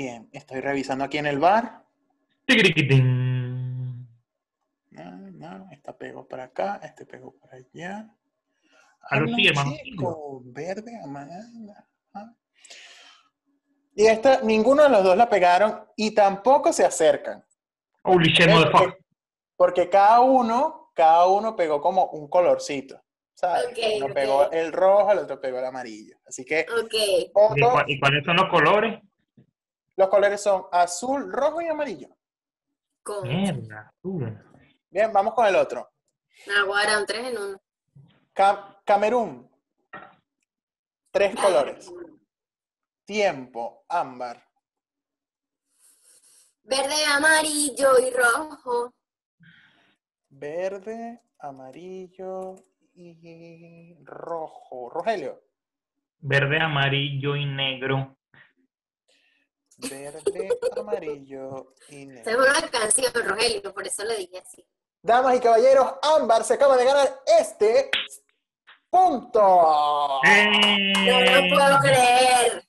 Bien, 0.00 0.30
estoy 0.32 0.62
revisando 0.62 1.04
aquí 1.04 1.18
en 1.18 1.26
el 1.26 1.38
bar. 1.38 1.84
No, 4.92 5.10
no, 5.30 5.68
esta 5.72 5.94
pegó 5.98 6.26
para 6.26 6.44
acá, 6.44 6.80
este 6.82 7.04
pegó 7.04 7.36
para 7.38 7.58
allá. 7.58 8.16
A 9.02 9.20
los 9.20 9.30
chico, 9.36 10.40
Verde, 10.46 10.98
amarillo. 11.04 11.74
ajá. 12.14 12.34
Y 13.94 14.06
esta, 14.06 14.40
ninguno 14.40 14.84
de 14.84 14.88
los 14.88 15.04
dos 15.04 15.18
la 15.18 15.28
pegaron 15.28 15.84
y 15.96 16.14
tampoco 16.14 16.72
se 16.72 16.86
acercan. 16.86 17.44
Holy 18.04 18.32
shit, 18.32 18.46
¿Ves? 18.46 18.54
motherfucker. 18.54 18.88
Porque, 18.88 19.04
porque 19.56 19.90
cada 19.90 20.20
uno, 20.20 20.92
cada 20.94 21.26
uno 21.26 21.54
pegó 21.54 21.82
como 21.82 22.06
un 22.06 22.26
colorcito. 22.30 23.02
¿sabes? 23.34 23.66
Ok, 23.66 23.78
uno 23.96 24.06
ok. 24.06 24.12
pegó 24.14 24.50
el 24.50 24.72
rojo, 24.72 25.12
el 25.12 25.18
otro 25.18 25.38
pegó 25.38 25.58
el 25.58 25.66
amarillo. 25.66 26.16
Así 26.26 26.42
que 26.46 26.64
Ok. 26.82 26.94
¿Y, 26.94 27.30
voto, 27.34 27.54
cua- 27.70 27.84
y 27.86 28.00
cuáles 28.00 28.24
son 28.24 28.36
los 28.36 28.48
colores? 28.48 28.98
Los 30.00 30.08
colores 30.08 30.40
son 30.40 30.64
azul, 30.72 31.30
rojo 31.30 31.60
y 31.60 31.66
amarillo. 31.68 32.08
Con 33.02 33.28
Mierda, 33.28 33.92
tú. 34.00 34.18
Bien, 34.88 35.12
vamos 35.12 35.34
con 35.34 35.44
el 35.46 35.54
otro. 35.56 35.90
Naguará, 36.46 36.98
un 36.98 37.04
3 37.04 37.26
en 37.26 37.36
1. 37.38 37.60
Ca- 38.32 38.80
Camerún. 38.86 39.46
Tres 41.10 41.36
colores. 41.36 41.92
Tiempo, 43.04 43.84
ámbar. 43.90 44.42
Verde, 46.62 47.04
amarillo 47.12 47.98
y 47.98 48.10
rojo. 48.10 48.94
Verde, 50.30 51.20
amarillo 51.40 52.54
y 52.94 53.98
rojo. 54.02 54.88
Rogelio. 54.88 55.42
Verde, 56.20 56.58
amarillo 56.58 57.36
y 57.36 57.44
negro. 57.44 58.16
Verde, 59.88 60.48
amarillo 60.76 61.74
y 61.88 62.06
negro. 62.06 62.38
una 62.38 62.68
canción, 62.70 63.12
Rogelio, 63.14 63.72
por 63.72 63.86
eso 63.86 64.04
lo 64.04 64.14
dije 64.16 64.38
así. 64.38 64.66
Damas 65.02 65.36
y 65.36 65.40
caballeros, 65.40 65.94
Ámbar 66.02 66.44
se 66.44 66.54
acaba 66.54 66.76
de 66.76 66.84
ganar 66.84 67.22
este 67.38 67.90
punto. 68.90 69.40
No 69.40 70.20
¡Eh! 70.24 70.92
lo 71.48 71.56
puedo 71.56 71.78
creer. 71.80 72.68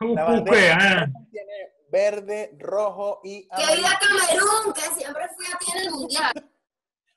La 0.00 0.24
bandera. 0.24 0.76
Ah, 1.02 1.06
tiene 1.30 1.52
verde, 1.90 2.56
rojo 2.58 3.20
y 3.24 3.46
Que 3.48 3.54
amarillo. 3.54 3.76
viva 3.76 3.98
Camerún, 4.00 4.72
que 4.72 4.80
siempre 4.80 5.28
fui 5.36 5.46
a 5.52 5.58
ti 5.58 5.66
en 5.74 5.78
el 5.82 5.90
mundial. 5.90 6.32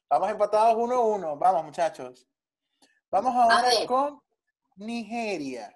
Vamos 0.10 0.30
empatados 0.32 0.76
1 0.78 1.02
uno. 1.02 1.38
Vamos, 1.38 1.64
muchachos. 1.64 2.28
Vamos 3.10 3.34
ahora 3.36 3.64
con 3.88 4.22
Nigeria. 4.76 5.74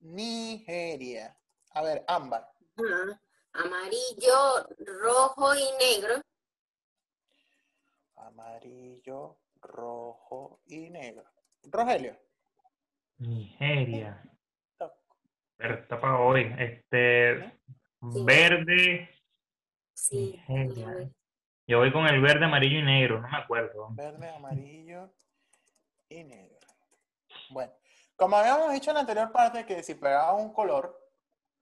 Nigeria. 0.00 1.36
A 1.72 1.82
ver, 1.82 2.04
Ámbar. 2.08 2.50
Ajá. 2.78 3.20
Amarillo, 3.52 4.68
rojo 5.00 5.54
y 5.54 5.68
negro. 5.78 6.22
Amarillo, 8.16 9.38
rojo 9.60 10.60
y 10.66 10.90
negro. 10.90 11.24
Rogelio. 11.64 12.16
Nigeria. 13.18 14.22
Pero 15.56 15.74
está 15.74 16.00
para 16.00 16.20
hoy. 16.20 16.54
Este. 16.58 17.58
Sí. 18.12 18.24
Verde. 18.24 19.10
Sí. 19.92 20.42
Nigeria. 20.48 21.10
Yo 21.66 21.78
voy 21.78 21.92
con 21.92 22.06
el 22.06 22.20
verde, 22.20 22.44
amarillo 22.44 22.78
y 22.78 22.82
negro. 22.82 23.20
No 23.20 23.28
me 23.28 23.38
acuerdo. 23.38 23.88
Verde, 23.90 24.30
amarillo 24.30 25.12
y 26.08 26.22
negro. 26.24 26.58
Bueno, 27.50 27.72
como 28.14 28.36
habíamos 28.36 28.72
dicho 28.72 28.90
en 28.90 28.94
la 28.94 29.00
anterior 29.00 29.32
parte, 29.32 29.66
que 29.66 29.82
si 29.82 29.94
pegaba 29.94 30.34
un 30.34 30.52
color, 30.52 31.07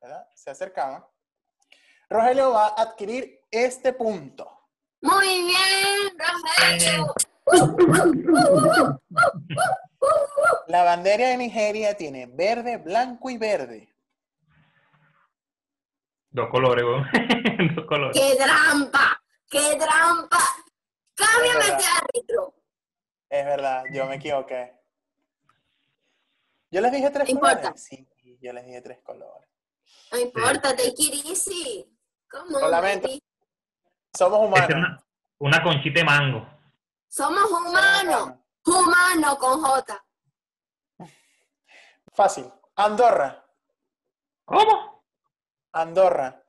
¿verdad? 0.01 0.29
Se 0.35 0.51
acercaban. 0.51 1.05
Rogelio 2.09 2.53
va 2.53 2.69
a 2.69 2.83
adquirir 2.83 3.41
este 3.51 3.93
punto. 3.93 4.51
Muy 5.03 5.27
bien, 5.45 6.17
Rogelio. 6.19 7.15
La 10.69 10.83
bandera 10.85 11.29
de 11.29 11.37
Nigeria 11.37 11.97
tiene 11.97 12.27
verde, 12.27 12.77
blanco 12.79 13.31
y 13.31 13.39
verde. 13.39 13.93
Dos 16.31 16.49
colores, 16.51 16.85
weón. 16.85 17.07
Dos 17.75 17.87
colores. 17.87 18.21
¡Qué 18.21 18.37
trampa! 18.37 19.21
¡Qué 19.49 19.77
trampa! 19.79 20.39
¡Cámbiame 21.15 21.61
este 21.61 21.85
árbitro! 21.99 22.55
Es 23.31 23.45
verdad, 23.45 23.85
yo 23.93 24.07
me 24.07 24.17
equivoqué. 24.17 24.75
Yo 26.71 26.81
les 26.81 26.93
dije 26.93 27.11
tres 27.11 27.25
No 27.29 27.31
importa. 27.35 27.61
colores. 27.63 27.85
Sí, 27.85 28.07
yo 28.41 28.53
les 28.53 28.67
dije 28.67 28.83
tres 28.83 29.01
colores. 29.03 29.46
No 30.13 30.19
importa, 30.19 30.75
take 30.77 30.95
it 30.99 31.25
easy. 31.27 31.85
¿Cómo? 32.31 32.61
Baby? 32.61 33.23
Somos 34.17 34.41
es 34.41 34.47
humanos. 34.47 34.71
una, 34.75 35.05
una 35.39 35.63
conchita 35.63 36.01
de 36.01 36.05
mango. 36.05 36.47
Somos 37.09 37.51
humanos. 37.51 38.35
Humano 38.65 39.39
con 39.39 39.61
J. 39.63 40.05
Fácil. 42.15 42.51
Andorra. 42.77 43.45
¿Cómo? 44.45 45.05
Andorra. 45.73 46.43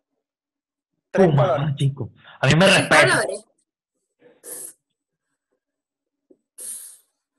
Tres 1.12 1.30
colores. 1.36 1.76
chico. 1.76 2.10
A 2.40 2.48
mí 2.48 2.56
me 2.56 2.66
¿Qué 2.66 2.72
respeta. 2.72 3.08
colores? 3.20 3.46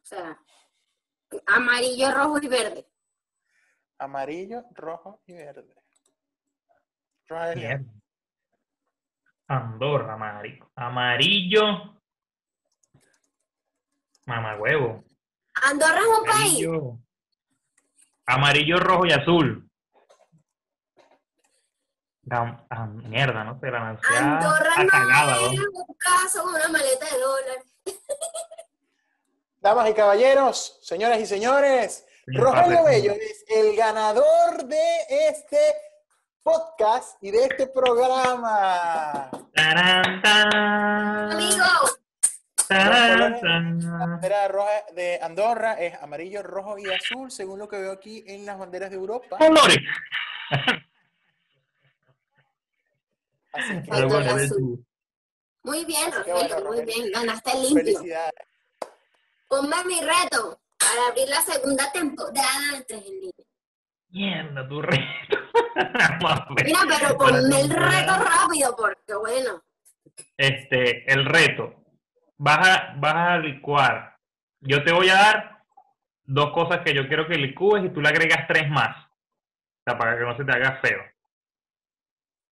O 0.02 0.06
sea, 0.08 0.38
amarillo, 1.46 2.10
rojo 2.12 2.38
y 2.42 2.48
verde. 2.48 2.88
Amarillo, 3.98 4.64
rojo 4.72 5.20
y 5.26 5.32
verde. 5.34 5.77
Mierda. 7.30 7.84
Andorra, 9.48 10.16
marico. 10.16 10.70
Amarillo. 10.74 12.00
Mamagüevo. 14.26 15.04
Andorra 15.62 15.98
es 16.00 16.06
un 16.06 16.24
país. 16.24 16.66
Amarillo. 16.66 16.98
Amarillo, 18.26 18.78
rojo 18.80 19.06
y 19.06 19.12
azul. 19.12 19.70
Gam- 22.22 22.66
ah, 22.68 22.86
mierda, 22.86 23.42
no 23.42 23.58
sé, 23.58 23.70
la 23.70 23.88
Andorra 23.88 24.68
está 24.82 24.86
cagada, 24.86 25.34
no 25.36 25.40
¿no? 25.46 25.52
es 25.52 25.58
un 25.60 25.96
caso 25.98 26.42
con 26.42 26.54
una 26.56 26.68
maleta 26.68 27.06
de 27.06 27.18
dólares. 27.20 27.64
Damas 29.60 29.88
y 29.90 29.94
caballeros, 29.94 30.78
señoras 30.82 31.18
y 31.20 31.26
señores, 31.26 32.06
Rogelio. 32.26 32.84
Bello 32.84 33.12
es 33.12 33.44
el 33.48 33.74
ganador 33.74 34.62
de 34.66 34.96
este 35.30 35.58
podcast 36.42 37.22
y 37.22 37.30
de 37.30 37.44
este 37.44 37.66
programa. 37.68 39.30
Tarán, 39.54 40.22
tarán, 40.22 41.32
Amigo, 41.32 41.64
tarán, 42.68 43.18
Los 43.18 43.18
colores 43.18 43.40
tarán. 43.40 43.80
La 43.80 44.06
bandera 44.06 44.48
roja 44.48 44.70
de 44.94 45.18
Andorra 45.22 45.72
es 45.74 45.94
amarillo, 46.02 46.42
rojo 46.42 46.78
y 46.78 46.84
azul, 46.92 47.30
según 47.30 47.58
lo 47.58 47.68
que 47.68 47.78
veo 47.78 47.92
aquí 47.92 48.24
en 48.26 48.46
las 48.46 48.58
banderas 48.58 48.90
de 48.90 48.96
Europa. 48.96 49.36
Colores. 49.38 49.78
Así 53.52 53.82
que 53.82 53.90
Pero 53.90 54.08
bueno, 54.08 54.30
azul. 54.34 54.86
muy 55.64 55.84
bien, 55.84 56.10
bueno, 56.10 56.24
Rogelio, 56.58 56.64
muy 56.64 56.84
bien, 56.84 57.10
ganaste 57.12 57.50
limpio. 57.54 57.76
felicidades. 57.98 58.32
Ponme 59.48 59.76
mi 59.86 60.00
reto 60.00 60.60
para 60.78 61.08
abrir 61.08 61.28
la 61.28 61.40
segunda 61.40 61.90
temporada 61.90 62.72
de 62.78 62.84
Tres 62.84 63.02
en 63.06 63.14
Línea. 63.14 63.32
Mierda, 64.10 64.68
tu 64.68 64.82
reto. 64.82 65.36
Mira, 66.64 66.80
pero 66.88 67.16
ponme 67.16 67.60
el 67.60 67.70
reto 67.70 68.12
rápido, 68.16 68.74
porque 68.76 69.14
bueno, 69.14 69.62
Este, 70.36 71.12
el 71.12 71.24
reto. 71.24 71.74
Vas 72.36 72.68
a, 72.68 72.94
vas 72.96 73.14
a 73.14 73.38
licuar. 73.38 74.16
Yo 74.60 74.82
te 74.84 74.92
voy 74.92 75.08
a 75.08 75.14
dar 75.14 75.64
dos 76.24 76.52
cosas 76.52 76.80
que 76.84 76.94
yo 76.94 77.06
quiero 77.06 77.26
que 77.26 77.36
licúes 77.36 77.84
y 77.84 77.90
tú 77.90 78.00
le 78.00 78.08
agregas 78.08 78.46
tres 78.48 78.68
más. 78.68 78.96
O 79.06 79.82
sea, 79.84 79.98
para 79.98 80.18
que 80.18 80.24
no 80.24 80.36
se 80.36 80.44
te 80.44 80.52
haga 80.52 80.80
feo. 80.80 81.00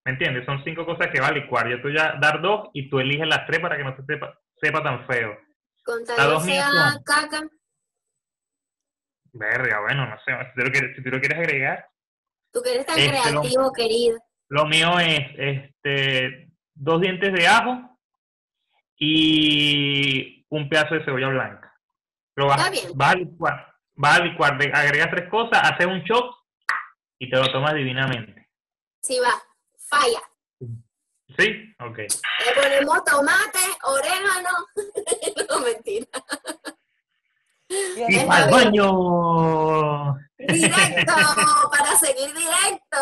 ¿Me 0.04 0.12
entiendes? 0.12 0.46
Son 0.46 0.62
cinco 0.62 0.86
cosas 0.86 1.08
que 1.12 1.20
va 1.20 1.28
a 1.28 1.32
licuar. 1.32 1.68
Yo 1.68 1.76
te 1.76 1.88
voy 1.88 1.98
a 1.98 2.16
dar 2.20 2.40
dos 2.40 2.70
y 2.72 2.88
tú 2.88 3.00
eliges 3.00 3.26
las 3.26 3.44
tres 3.46 3.60
para 3.60 3.76
que 3.76 3.84
no 3.84 3.96
se 3.96 4.04
sepa, 4.04 4.38
sepa 4.60 4.82
tan 4.82 5.04
feo. 5.06 5.36
con 5.84 6.04
tal 6.04 6.40
sea 6.42 6.68
caca, 7.04 7.42
Verga, 9.32 9.80
bueno, 9.80 10.06
no 10.06 10.16
sé. 10.24 10.32
Si 10.32 10.54
tú 10.54 10.64
lo 10.64 10.70
quieres, 10.70 10.96
si 10.96 11.02
tú 11.02 11.10
lo 11.10 11.20
quieres 11.20 11.38
agregar. 11.38 11.88
Tú 12.56 12.62
que 12.62 12.72
eres 12.72 12.86
tan 12.86 12.98
Este, 12.98 13.12
lo- 13.32 13.40
creativo, 13.42 13.72
querido. 13.72 14.18
Lo 14.48 14.64
mío 14.64 14.98
es 14.98 15.20
este 15.36 16.48
dos 16.74 17.00
dientes 17.02 17.32
de 17.34 17.46
ajo 17.46 17.98
y 18.98 20.46
un 20.48 20.68
pedazo 20.68 20.94
de 20.94 21.04
cebolla 21.04 21.28
blanca. 21.28 21.74
Lo 22.36 22.46
vas, 22.46 22.58
Está 22.58 22.70
bien. 22.70 22.92
vas 22.94 23.12
a 23.12 23.16
licuar, 23.18 23.74
vas 23.94 24.20
a 24.20 24.24
licuar, 24.24 24.52
agregas 24.74 25.10
tres 25.10 25.28
cosas, 25.28 25.60
haces 25.70 25.86
un 25.86 26.00
shot 26.00 26.34
y 27.18 27.28
te 27.28 27.36
lo 27.36 27.50
tomas 27.52 27.74
divinamente. 27.74 28.48
Sí 29.02 29.18
va, 29.18 29.34
falla. 29.78 30.20
¿Sí? 31.38 31.74
Ok. 31.80 31.98
Le 31.98 32.62
ponemos 32.62 33.04
tomate, 33.04 33.58
orégano. 33.82 34.50
no, 35.50 35.60
mentira. 35.60 36.06
Y 37.68 38.14
Está 38.14 38.26
para 38.26 38.44
el 38.44 38.70
bien. 38.70 38.82
baño. 38.84 40.25
Directo, 40.38 41.14
para 41.70 41.96
seguir 41.96 42.28
directo. 42.34 42.98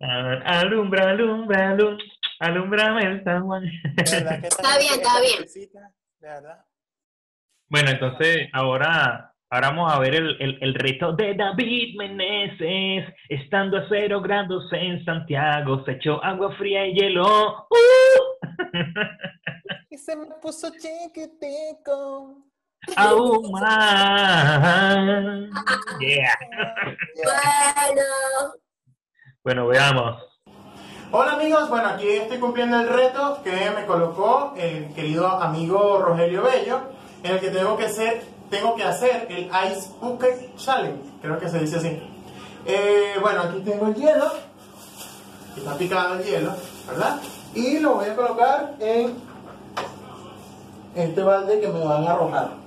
Ah, 0.00 0.60
Alumbra, 0.60 1.10
alumbra, 1.10 1.70
alumbra, 1.70 2.04
alumbrame 2.40 3.02
el 3.06 3.24
San 3.24 3.44
Juan. 3.46 3.64
Está 3.96 4.78
bien, 4.78 4.92
está 4.94 5.20
bien. 5.20 5.40
necesita, 5.40 5.80
De 6.20 6.28
verdad. 6.28 6.64
Bueno, 7.68 7.90
entonces 7.90 8.48
ahora, 8.52 9.34
ahora 9.50 9.68
vamos 9.70 9.92
a 9.92 9.98
ver 9.98 10.14
el, 10.16 10.36
el, 10.40 10.58
el 10.60 10.74
reto 10.74 11.12
de 11.14 11.34
David 11.34 11.96
Meneses. 11.96 13.12
Estando 13.28 13.78
a 13.78 13.86
cero 13.88 14.20
grados 14.20 14.70
en 14.72 15.04
Santiago, 15.04 15.84
se 15.84 15.92
echó 15.92 16.22
agua 16.22 16.54
fría 16.56 16.86
y 16.86 16.94
hielo. 16.94 17.66
¡Uh! 17.70 18.46
Y 19.90 19.96
se 19.96 20.14
me 20.16 20.26
puso 20.42 20.70
chiquitico. 20.70 22.44
Aún 22.96 23.50
más. 23.52 24.60
Yeah. 26.00 26.34
Bueno, 27.84 28.02
Bueno, 29.42 29.66
veamos. 29.66 30.22
Hola 31.10 31.34
amigos, 31.34 31.68
bueno 31.68 31.90
aquí 31.90 32.08
estoy 32.08 32.38
cumpliendo 32.38 32.80
el 32.80 32.88
reto 32.88 33.40
que 33.44 33.70
me 33.70 33.86
colocó 33.86 34.52
el 34.56 34.92
querido 34.94 35.28
amigo 35.28 36.02
Rogelio 36.02 36.42
Bello, 36.42 36.80
en 37.22 37.32
el 37.32 37.40
que 37.40 37.50
tengo 37.50 37.76
que 37.76 37.84
hacer, 37.84 38.24
tengo 38.50 38.74
que 38.74 38.82
hacer 38.82 39.28
el 39.30 39.44
Ice 39.44 39.90
Bucket 40.00 40.56
Challenge, 40.56 40.98
creo 41.22 41.38
que 41.38 41.48
se 41.48 41.60
dice 41.60 41.76
así. 41.76 42.02
Eh, 42.66 43.14
bueno, 43.20 43.42
aquí 43.42 43.60
tengo 43.60 43.86
el 43.86 43.94
hielo, 43.94 44.32
está 45.56 45.76
picado 45.78 46.14
el 46.14 46.24
hielo, 46.24 46.52
¿verdad? 46.88 47.20
Y 47.54 47.78
lo 47.78 47.94
voy 47.94 48.06
a 48.06 48.16
colocar 48.16 48.74
en 48.80 49.14
este 50.96 51.22
balde 51.22 51.60
que 51.60 51.68
me 51.68 51.84
van 51.84 52.08
a 52.08 52.12
arrojar. 52.12 52.63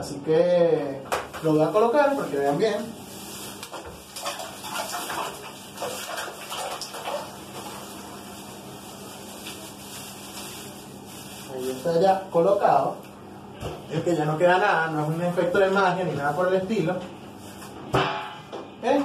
Así 0.00 0.14
que 0.24 1.02
lo 1.42 1.52
voy 1.52 1.62
a 1.62 1.70
colocar 1.70 2.16
para 2.16 2.28
que 2.28 2.38
vean 2.38 2.56
bien. 2.56 2.78
Ahí 11.54 11.70
está 11.70 12.00
ya 12.00 12.22
colocado. 12.30 12.96
Es 13.92 14.02
que 14.02 14.16
ya 14.16 14.24
no 14.24 14.38
queda 14.38 14.56
nada, 14.56 14.86
no 14.86 15.02
es 15.02 15.08
un 15.10 15.22
efecto 15.22 15.58
de 15.58 15.68
magia 15.68 16.04
ni 16.04 16.12
nada 16.12 16.34
por 16.34 16.48
el 16.48 16.54
estilo. 16.54 16.96
¿Eh? 18.82 19.04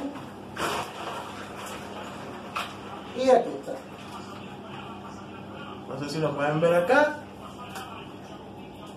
Y 3.17 3.29
aquí 3.31 3.49
está. 3.59 3.73
No 5.89 5.99
sé 5.99 6.09
si 6.09 6.19
lo 6.19 6.33
pueden 6.33 6.61
ver 6.61 6.73
acá. 6.73 7.17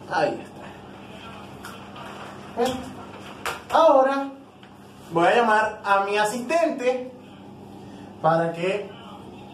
Ahí 0.09 0.41
está. 0.41 0.59
¿Eh? 2.59 2.75
Ahora 3.71 4.31
voy 5.13 5.27
a 5.27 5.37
llamar 5.37 5.81
a 5.85 6.05
mi 6.05 6.17
asistente 6.19 7.13
para 8.29 8.53
que 8.53 8.91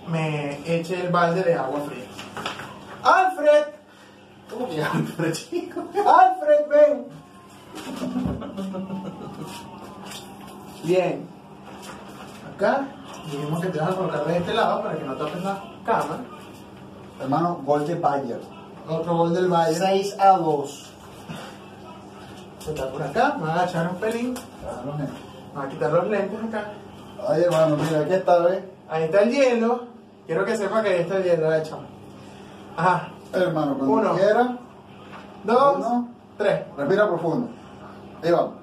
me 0.08 0.58
eche 0.66 1.00
el 1.00 1.12
balde 1.12 1.44
de 1.44 1.54
agua 1.54 1.78
fría. 1.86 2.06
Alfred. 3.04 3.66
¿Cómo 4.50 4.68
que 4.68 4.82
Alfred, 4.82 5.32
chico? 5.32 5.84
Alfred, 6.04 6.68
ven. 6.68 7.06
Bien. 10.82 11.28
Acá, 12.52 12.88
dijimos 13.30 13.60
que 13.60 13.68
te 13.68 13.78
vas 13.78 13.90
a 13.90 13.94
colocar 13.94 14.24
de 14.24 14.38
este 14.38 14.54
lado 14.54 14.82
para 14.82 14.96
que 14.96 15.04
no 15.04 15.14
toques 15.14 15.44
la 15.44 15.62
cámara. 15.86 16.24
Hermano, 17.20 17.60
gol 17.64 17.86
de 17.86 17.94
Bayern. 17.94 18.40
Otro 18.88 19.16
gol 19.18 19.34
del 19.34 19.46
Valle. 19.46 19.76
6 19.76 20.16
a 20.18 20.36
2. 20.36 20.90
Está 22.70 22.90
por 22.90 23.02
acá, 23.04 23.34
me 23.36 23.42
voy 23.42 23.50
a 23.50 23.54
agachar 23.54 23.88
un 23.88 23.96
pelín. 23.98 24.34
Me 24.34 25.06
voy 25.54 25.64
a 25.64 25.68
quitar 25.68 25.92
los 25.92 26.08
lentes 26.08 26.42
acá. 26.42 26.72
Ay, 27.26 27.42
hermano, 27.42 27.76
mira, 27.76 28.00
aquí 28.00 28.12
está, 28.14 28.38
¿ves? 28.38 28.62
Ahí 28.88 29.04
está 29.04 29.22
el 29.22 29.30
hielo. 29.30 29.86
Quiero 30.26 30.44
que 30.44 30.56
sepa 30.56 30.82
que 30.82 30.88
ahí 30.90 31.00
está 31.00 31.16
el 31.16 31.24
hielo 31.24 31.54
hecho. 31.54 31.78
Ajá. 32.76 33.08
Hermano, 33.32 33.76
cuando 33.78 33.94
Uno. 33.94 34.14
quiera. 34.14 34.58
Dos. 35.44 35.76
Uno. 35.76 36.08
Tres. 36.38 36.60
Respira 36.76 37.08
profundo. 37.08 37.48
Ahí 38.22 38.30
vamos. 38.30 38.54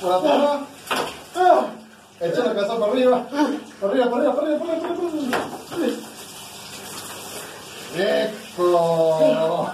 Por 0.00 0.12
atrás. 0.12 0.60
Echa 2.20 2.44
la 2.44 2.54
cabeza 2.54 2.78
para 2.78 2.92
arriba. 2.92 3.26
Para 3.80 3.92
arriba, 3.92 4.10
para 4.10 4.16
arriba, 4.16 4.34
para 4.34 4.46
arriba, 4.46 4.58
para 4.58 4.72
arriba. 4.72 5.38
Para 5.70 5.76
arriba. 5.76 5.98
Eco. 7.96 9.73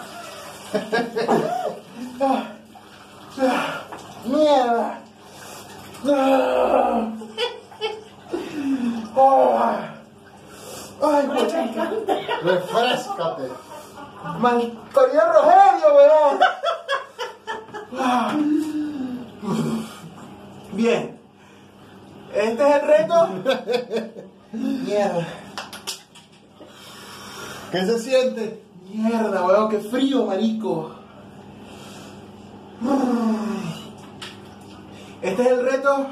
Mierda. 4.24 4.98
Ay, 11.02 11.26
güey. 11.26 11.46
Refrescate. 12.42 13.48
Man, 14.38 14.60
querido 14.94 15.32
Rogelio, 15.32 15.88
weón. 15.96 16.38
Bien. 20.72 21.18
Este 22.34 22.68
es 22.68 22.74
el 22.74 22.82
reto. 22.86 23.28
Mierda. 24.52 25.26
¿Qué 27.72 27.86
se 27.86 27.98
siente? 27.98 28.62
Mierda, 28.92 29.46
weón, 29.46 29.68
qué 29.70 29.78
frío, 29.78 30.26
marico. 30.26 30.90
Este 35.22 35.42
es 35.42 35.48
el 35.48 35.64
reto 35.64 36.06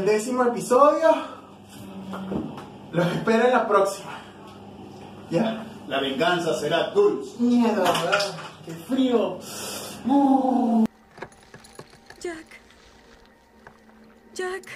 del 0.00 0.06
décimo 0.06 0.44
episodio. 0.44 1.10
Los 2.92 3.06
espero 3.06 3.44
en 3.44 3.52
la 3.52 3.68
próxima. 3.68 4.18
Ya. 5.30 5.66
La 5.88 6.00
venganza 6.00 6.54
será 6.54 6.90
dulce. 6.90 7.36
Mierda, 7.40 7.82
weón. 7.82 8.36
Qué 8.64 8.72
frío. 8.72 9.38
Jack. 12.20 12.60
Jack. 14.34 14.66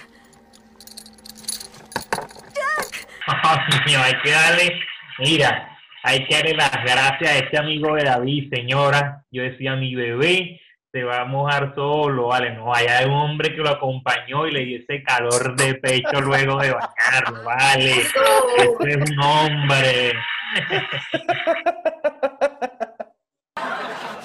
Ay, 3.27 3.79
mío, 3.85 3.99
hay 4.03 4.13
que 4.23 4.31
darle. 4.31 4.79
Mira, 5.19 5.77
hay 6.03 6.25
que 6.25 6.35
darle 6.35 6.53
las 6.53 6.71
gracias 6.71 7.31
a 7.31 7.37
este 7.37 7.57
amigo 7.57 7.95
de 7.95 8.03
David, 8.03 8.53
señora. 8.53 9.25
Yo 9.31 9.43
decía, 9.43 9.75
mi 9.75 9.95
bebé 9.95 10.61
se 10.95 11.03
va 11.03 11.19
a 11.19 11.25
mojar 11.25 11.75
solo, 11.75 12.27
vale, 12.27 12.51
no, 12.51 12.73
hay 12.73 12.87
un 13.05 13.11
hombre 13.11 13.53
que 13.53 13.59
lo 13.59 13.69
acompañó 13.69 14.47
y 14.47 14.51
le 14.51 14.63
dio 14.63 14.79
ese 14.79 15.03
calor 15.03 15.53
de 15.57 15.75
pecho 15.75 16.21
luego 16.21 16.57
de 16.57 16.71
bañarlo, 16.71 17.43
vale. 17.43 17.99
Este 17.99 18.89
es 18.91 18.95
un 18.95 19.19
hombre. 19.19 20.13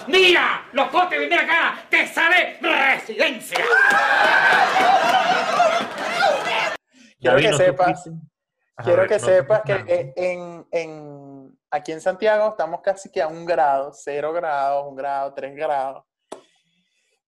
¡Mira! 0.07 0.63
¡Locote, 0.73 1.19
ven 1.19 1.33
acá! 1.33 1.75
¡Te 1.89 2.07
sale 2.07 2.59
residencia! 2.61 3.65
Quiero 7.19 7.37
que 7.37 7.53
sepas, 7.53 8.11
quiero 8.85 9.09
que 9.09 9.19
sepas 9.19 9.63
que 9.63 10.13
en, 10.15 10.65
en, 10.71 11.59
aquí 11.69 11.91
en 11.91 12.01
Santiago 12.01 12.51
estamos 12.51 12.81
casi 12.81 13.11
que 13.11 13.21
a 13.21 13.27
un 13.27 13.45
grado, 13.45 13.91
cero 13.93 14.33
grados, 14.33 14.87
un 14.87 14.95
grado, 14.95 15.35
tres 15.35 15.57
grados. 15.57 16.05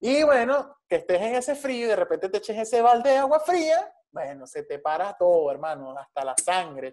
Y 0.05 0.25
bueno, 0.25 0.79
que 0.89 0.97
estés 0.97 1.21
en 1.23 1.37
ese 1.37 1.55
frío 1.55 1.87
y 1.87 1.91
de 1.91 1.95
repente 1.95 2.29
te 2.29 2.39
eches 2.39 2.59
ese 2.59 2.83
balde 2.83 3.11
de 3.11 3.19
agua 3.19 3.39
fría, 3.39 3.95
bueno, 4.11 4.49
se 4.49 4.65
te 4.65 4.81
para 4.81 5.17
todo, 5.17 5.49
hermano, 5.53 5.97
hasta 5.97 6.25
la 6.25 6.35
sangre. 6.37 6.93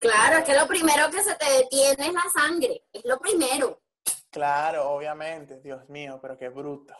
Claro, 0.00 0.38
es 0.38 0.44
que 0.44 0.54
lo 0.54 0.66
primero 0.66 1.10
que 1.10 1.22
se 1.22 1.34
te 1.34 1.44
detiene 1.44 2.06
es 2.06 2.14
la 2.14 2.24
sangre, 2.32 2.84
es 2.90 3.04
lo 3.04 3.18
primero. 3.18 3.82
Claro, 4.30 4.92
obviamente, 4.92 5.60
Dios 5.60 5.86
mío, 5.90 6.18
pero 6.22 6.38
qué 6.38 6.48
bruto. 6.48 6.94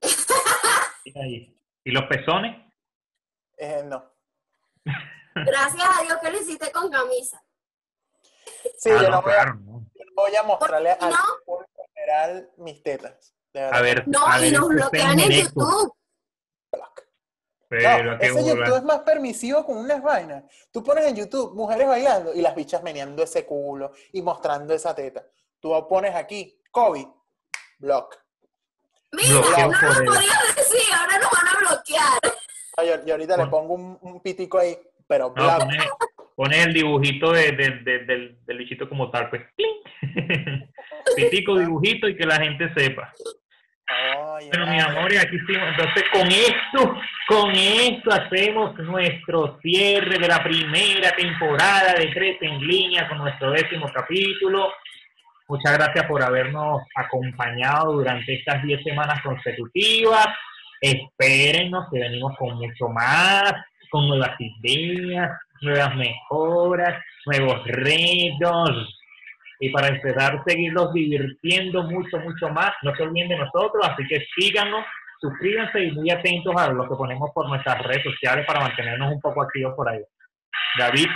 ¿Y 1.04 1.90
los 1.90 2.04
pezones? 2.04 2.56
Eh, 3.58 3.82
no. 3.84 4.10
Gracias 5.34 5.98
a 5.98 6.02
Dios 6.02 6.18
que 6.22 6.30
lo 6.30 6.40
hiciste 6.40 6.72
con 6.72 6.90
camisa. 6.90 7.44
Sí, 8.78 8.88
ah, 8.90 9.02
yo, 9.02 9.10
no, 9.10 9.20
voy 9.20 9.32
a, 9.34 9.58
voy 10.14 10.34
a, 10.34 10.42
mostrarle 10.44 10.92
al 10.92 11.12
público 11.44 11.86
general 11.94 12.50
mis 12.56 12.82
tetas. 12.82 13.34
A 13.54 13.80
ver, 13.80 14.06
no, 14.08 14.44
y 14.44 14.50
nos 14.50 14.68
bloquean 14.68 15.20
en 15.20 15.30
YouTube. 15.30 15.94
Pero 17.68 18.16
no, 18.16 18.20
ese 18.20 18.44
YouTube 18.44 18.76
es 18.76 18.82
más 18.84 19.00
permisivo 19.00 19.64
con 19.64 19.78
unas 19.78 20.02
vainas. 20.02 20.44
Tú 20.70 20.82
pones 20.82 21.06
en 21.06 21.16
YouTube 21.16 21.54
mujeres 21.54 21.86
bailando 21.86 22.34
y 22.34 22.40
las 22.40 22.54
bichas 22.54 22.82
meneando 22.82 23.22
ese 23.22 23.44
culo 23.44 23.92
y 24.12 24.22
mostrando 24.22 24.74
esa 24.74 24.94
teta. 24.94 25.24
Tú 25.60 25.72
pones 25.88 26.14
aquí, 26.14 26.60
COVID, 26.70 27.06
block. 27.78 28.16
Mira, 29.12 29.28
no 29.30 29.70
lo 29.70 30.12
podía 30.12 30.32
decir, 30.56 30.94
ahora 30.98 31.18
nos 31.18 31.30
van 31.30 31.48
a 31.48 31.58
bloquear. 31.60 33.04
yo, 33.06 33.14
ahorita 33.14 33.36
le 33.36 33.46
pongo 33.46 33.74
un, 33.74 34.20
pitico 34.20 34.58
ahí, 34.58 34.76
pero 35.06 35.30
block. 35.30 35.64
pones, 36.34 36.66
el 36.66 36.74
dibujito 36.74 37.32
de, 37.32 37.52
del, 37.52 38.44
del 38.44 38.58
bichito 38.58 38.88
como 38.88 39.10
tal, 39.10 39.30
pues. 39.30 39.42
pitico, 41.16 41.56
dibujito 41.56 42.08
y 42.08 42.16
que 42.16 42.26
la 42.26 42.36
gente 42.36 42.72
sepa. 42.74 43.12
Pero 44.50 44.66
mi 44.66 44.80
amor, 44.80 45.12
y 45.12 45.16
aquí 45.16 45.36
estamos. 45.36 45.68
Entonces, 45.70 46.04
con 46.12 46.26
esto, 46.28 47.00
con 47.28 47.50
esto 47.54 48.12
hacemos 48.12 48.74
nuestro 48.78 49.58
cierre 49.60 50.18
de 50.18 50.28
la 50.28 50.42
primera 50.42 51.10
temporada 51.12 51.94
de 51.94 52.06
Tres 52.08 52.38
en 52.40 52.66
Línea 52.66 53.08
con 53.08 53.18
nuestro 53.18 53.50
décimo 53.50 53.90
capítulo. 53.92 54.72
Muchas 55.48 55.76
gracias 55.76 56.06
por 56.06 56.22
habernos 56.22 56.82
acompañado 56.96 57.92
durante 57.92 58.34
estas 58.34 58.62
10 58.62 58.82
semanas 58.82 59.22
consecutivas. 59.22 60.28
Espérennos 60.80 61.86
que 61.92 62.00
venimos 62.00 62.36
con 62.38 62.56
mucho 62.56 62.88
más, 62.88 63.52
con 63.90 64.08
nuevas 64.08 64.34
ideas, 64.38 65.30
nuevas 65.60 65.94
mejoras, 65.96 67.02
nuevos 67.26 67.62
retos 67.66 69.03
y 69.64 69.70
para 69.70 69.88
empezar 69.88 70.36
a 70.36 70.44
seguirlos 70.44 70.92
divirtiendo 70.92 71.84
mucho, 71.84 72.18
mucho 72.18 72.50
más. 72.50 72.72
No 72.82 72.94
se 72.94 73.02
olviden 73.02 73.30
de 73.30 73.38
nosotros, 73.38 73.86
así 73.88 74.06
que 74.06 74.22
síganos, 74.38 74.84
suscríbanse 75.20 75.84
y 75.84 75.92
muy 75.92 76.10
atentos 76.10 76.54
a 76.54 76.68
lo 76.68 76.86
que 76.86 76.94
ponemos 76.94 77.30
por 77.34 77.48
nuestras 77.48 77.82
redes 77.82 78.02
sociales 78.04 78.44
para 78.46 78.60
mantenernos 78.60 79.10
un 79.10 79.20
poco 79.20 79.40
activos 79.40 79.72
por 79.74 79.88
ahí. 79.88 80.02
David. 80.78 81.08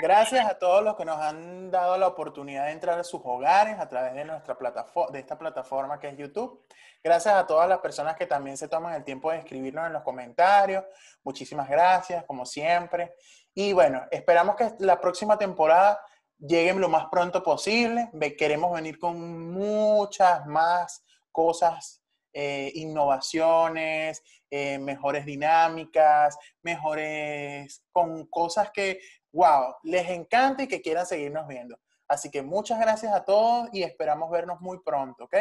Gracias 0.00 0.44
a 0.44 0.58
todos 0.58 0.82
los 0.82 0.96
que 0.96 1.04
nos 1.04 1.18
han 1.18 1.70
dado 1.70 1.96
la 1.98 2.08
oportunidad 2.08 2.66
de 2.66 2.72
entrar 2.72 2.98
a 2.98 3.04
sus 3.04 3.20
hogares 3.24 3.78
a 3.78 3.88
través 3.88 4.14
de 4.14 4.24
nuestra 4.24 4.56
plataforma, 4.56 5.12
de 5.12 5.20
esta 5.20 5.38
plataforma 5.38 6.00
que 6.00 6.08
es 6.08 6.16
YouTube. 6.16 6.64
Gracias 7.02 7.34
a 7.34 7.46
todas 7.46 7.68
las 7.68 7.78
personas 7.78 8.16
que 8.16 8.26
también 8.26 8.56
se 8.56 8.68
toman 8.68 8.94
el 8.94 9.04
tiempo 9.04 9.30
de 9.30 9.38
escribirnos 9.38 9.86
en 9.86 9.92
los 9.92 10.02
comentarios. 10.02 10.84
Muchísimas 11.22 11.68
gracias, 11.68 12.24
como 12.24 12.44
siempre. 12.44 13.14
Y 13.54 13.72
bueno, 13.72 14.02
esperamos 14.10 14.56
que 14.56 14.74
la 14.78 15.00
próxima 15.00 15.36
temporada 15.36 16.00
llegue 16.38 16.74
lo 16.74 16.88
más 16.88 17.06
pronto 17.10 17.42
posible. 17.42 18.10
Queremos 18.38 18.72
venir 18.72 18.98
con 18.98 19.52
muchas 19.52 20.46
más 20.46 21.04
cosas, 21.32 22.02
eh, 22.32 22.70
innovaciones, 22.74 24.22
eh, 24.50 24.78
mejores 24.78 25.26
dinámicas, 25.26 26.38
mejores, 26.62 27.84
con 27.90 28.26
cosas 28.26 28.70
que, 28.70 29.00
wow, 29.32 29.74
les 29.82 30.08
encanta 30.10 30.62
y 30.62 30.68
que 30.68 30.80
quieran 30.80 31.06
seguirnos 31.06 31.46
viendo. 31.46 31.78
Así 32.06 32.30
que 32.30 32.42
muchas 32.42 32.80
gracias 32.80 33.12
a 33.12 33.24
todos 33.24 33.68
y 33.72 33.82
esperamos 33.82 34.30
vernos 34.30 34.60
muy 34.60 34.80
pronto, 34.80 35.24
¿ok? 35.24 35.36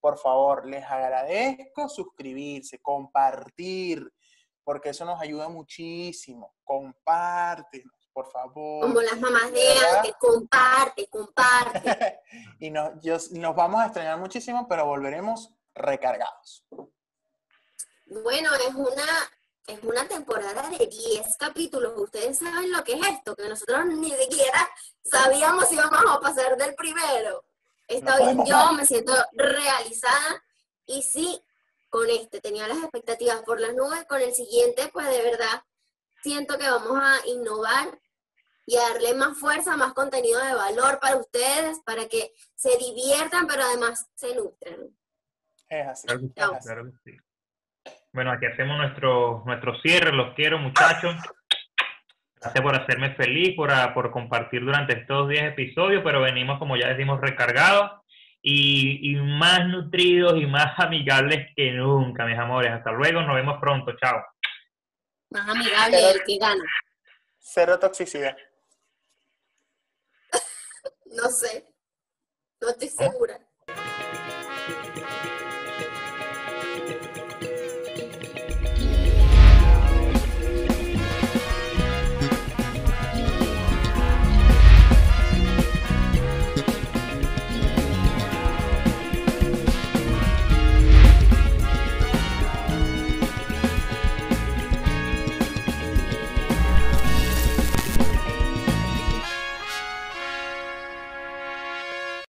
Por 0.00 0.18
favor, 0.18 0.66
les 0.66 0.84
agradezco 0.84 1.88
suscribirse, 1.88 2.78
compartir, 2.78 4.12
porque 4.64 4.90
eso 4.90 5.04
nos 5.04 5.20
ayuda 5.20 5.48
muchísimo. 5.48 6.54
Compártenos, 6.64 8.08
por 8.12 8.30
favor. 8.30 8.86
Como 8.86 9.00
las 9.00 9.20
mamás 9.20 9.52
de 9.52 9.72
antes, 9.96 10.14
comparte, 10.18 11.06
comparte. 11.08 12.20
y 12.58 12.70
nos, 12.70 13.30
nos 13.32 13.54
vamos 13.54 13.80
a 13.80 13.86
extrañar 13.86 14.18
muchísimo, 14.18 14.66
pero 14.66 14.86
volveremos 14.86 15.50
recargados. 15.74 16.64
Bueno, 18.06 18.50
es 18.54 18.74
una, 18.74 19.30
es 19.66 19.82
una 19.82 20.06
temporada 20.06 20.68
de 20.70 20.86
10 20.86 21.36
capítulos. 21.38 21.92
Ustedes 21.96 22.38
saben 22.38 22.70
lo 22.72 22.82
que 22.84 22.94
es 22.94 23.06
esto, 23.06 23.34
que 23.34 23.48
nosotros 23.48 23.86
ni 23.86 24.10
siquiera 24.10 24.68
sabíamos 25.04 25.68
si 25.68 25.74
íbamos 25.74 26.02
a 26.08 26.20
pasar 26.20 26.56
del 26.56 26.74
primero. 26.74 27.44
Estoy, 27.88 28.36
yo 28.46 28.72
me 28.72 28.86
siento 28.86 29.12
realizada 29.32 30.42
y 30.86 31.02
sí, 31.02 31.42
con 31.94 32.10
este 32.10 32.40
tenía 32.40 32.66
las 32.66 32.78
expectativas 32.78 33.42
por 33.42 33.60
las 33.60 33.72
nubes, 33.72 34.04
con 34.08 34.20
el 34.20 34.34
siguiente, 34.34 34.90
pues 34.92 35.06
de 35.06 35.22
verdad 35.22 35.62
siento 36.24 36.58
que 36.58 36.68
vamos 36.68 36.98
a 37.00 37.24
innovar 37.28 38.00
y 38.66 38.76
a 38.76 38.80
darle 38.80 39.14
más 39.14 39.38
fuerza, 39.38 39.76
más 39.76 39.92
contenido 39.92 40.44
de 40.44 40.54
valor 40.54 40.98
para 41.00 41.18
ustedes, 41.18 41.78
para 41.86 42.08
que 42.08 42.32
se 42.56 42.76
diviertan, 42.78 43.46
pero 43.46 43.62
además 43.62 44.10
se 44.16 44.34
nutran. 44.34 44.88
Es 45.68 45.86
así. 45.86 47.16
Bueno, 48.12 48.32
aquí 48.32 48.46
hacemos 48.46 48.76
nuestro, 48.76 49.44
nuestro 49.46 49.80
cierre, 49.80 50.10
los 50.10 50.34
quiero 50.34 50.58
muchachos. 50.58 51.14
Gracias 52.40 52.60
por 52.64 52.74
hacerme 52.74 53.14
feliz, 53.14 53.54
por, 53.54 53.70
por 53.94 54.10
compartir 54.10 54.64
durante 54.64 54.98
estos 54.98 55.28
10 55.28 55.52
episodios, 55.52 56.02
pero 56.02 56.22
venimos, 56.22 56.58
como 56.58 56.76
ya 56.76 56.88
decimos, 56.88 57.20
recargados 57.20 58.03
y, 58.46 59.16
más 59.16 59.66
nutridos 59.68 60.36
y 60.36 60.46
más 60.46 60.78
amigables 60.78 61.48
que 61.56 61.72
nunca, 61.72 62.26
mis 62.26 62.38
amores. 62.38 62.72
Hasta 62.72 62.92
luego, 62.92 63.22
nos 63.22 63.34
vemos 63.34 63.58
pronto, 63.58 63.96
chao. 63.96 64.22
Más 65.30 65.48
amigable 65.48 66.10
el 66.10 66.22
que 66.24 66.36
gana. 66.36 66.62
Cero 67.38 67.78
toxicidad. 67.78 68.36
no 71.06 71.28
sé, 71.30 71.74
no 72.60 72.68
estoy 72.68 72.88
segura. 72.88 73.40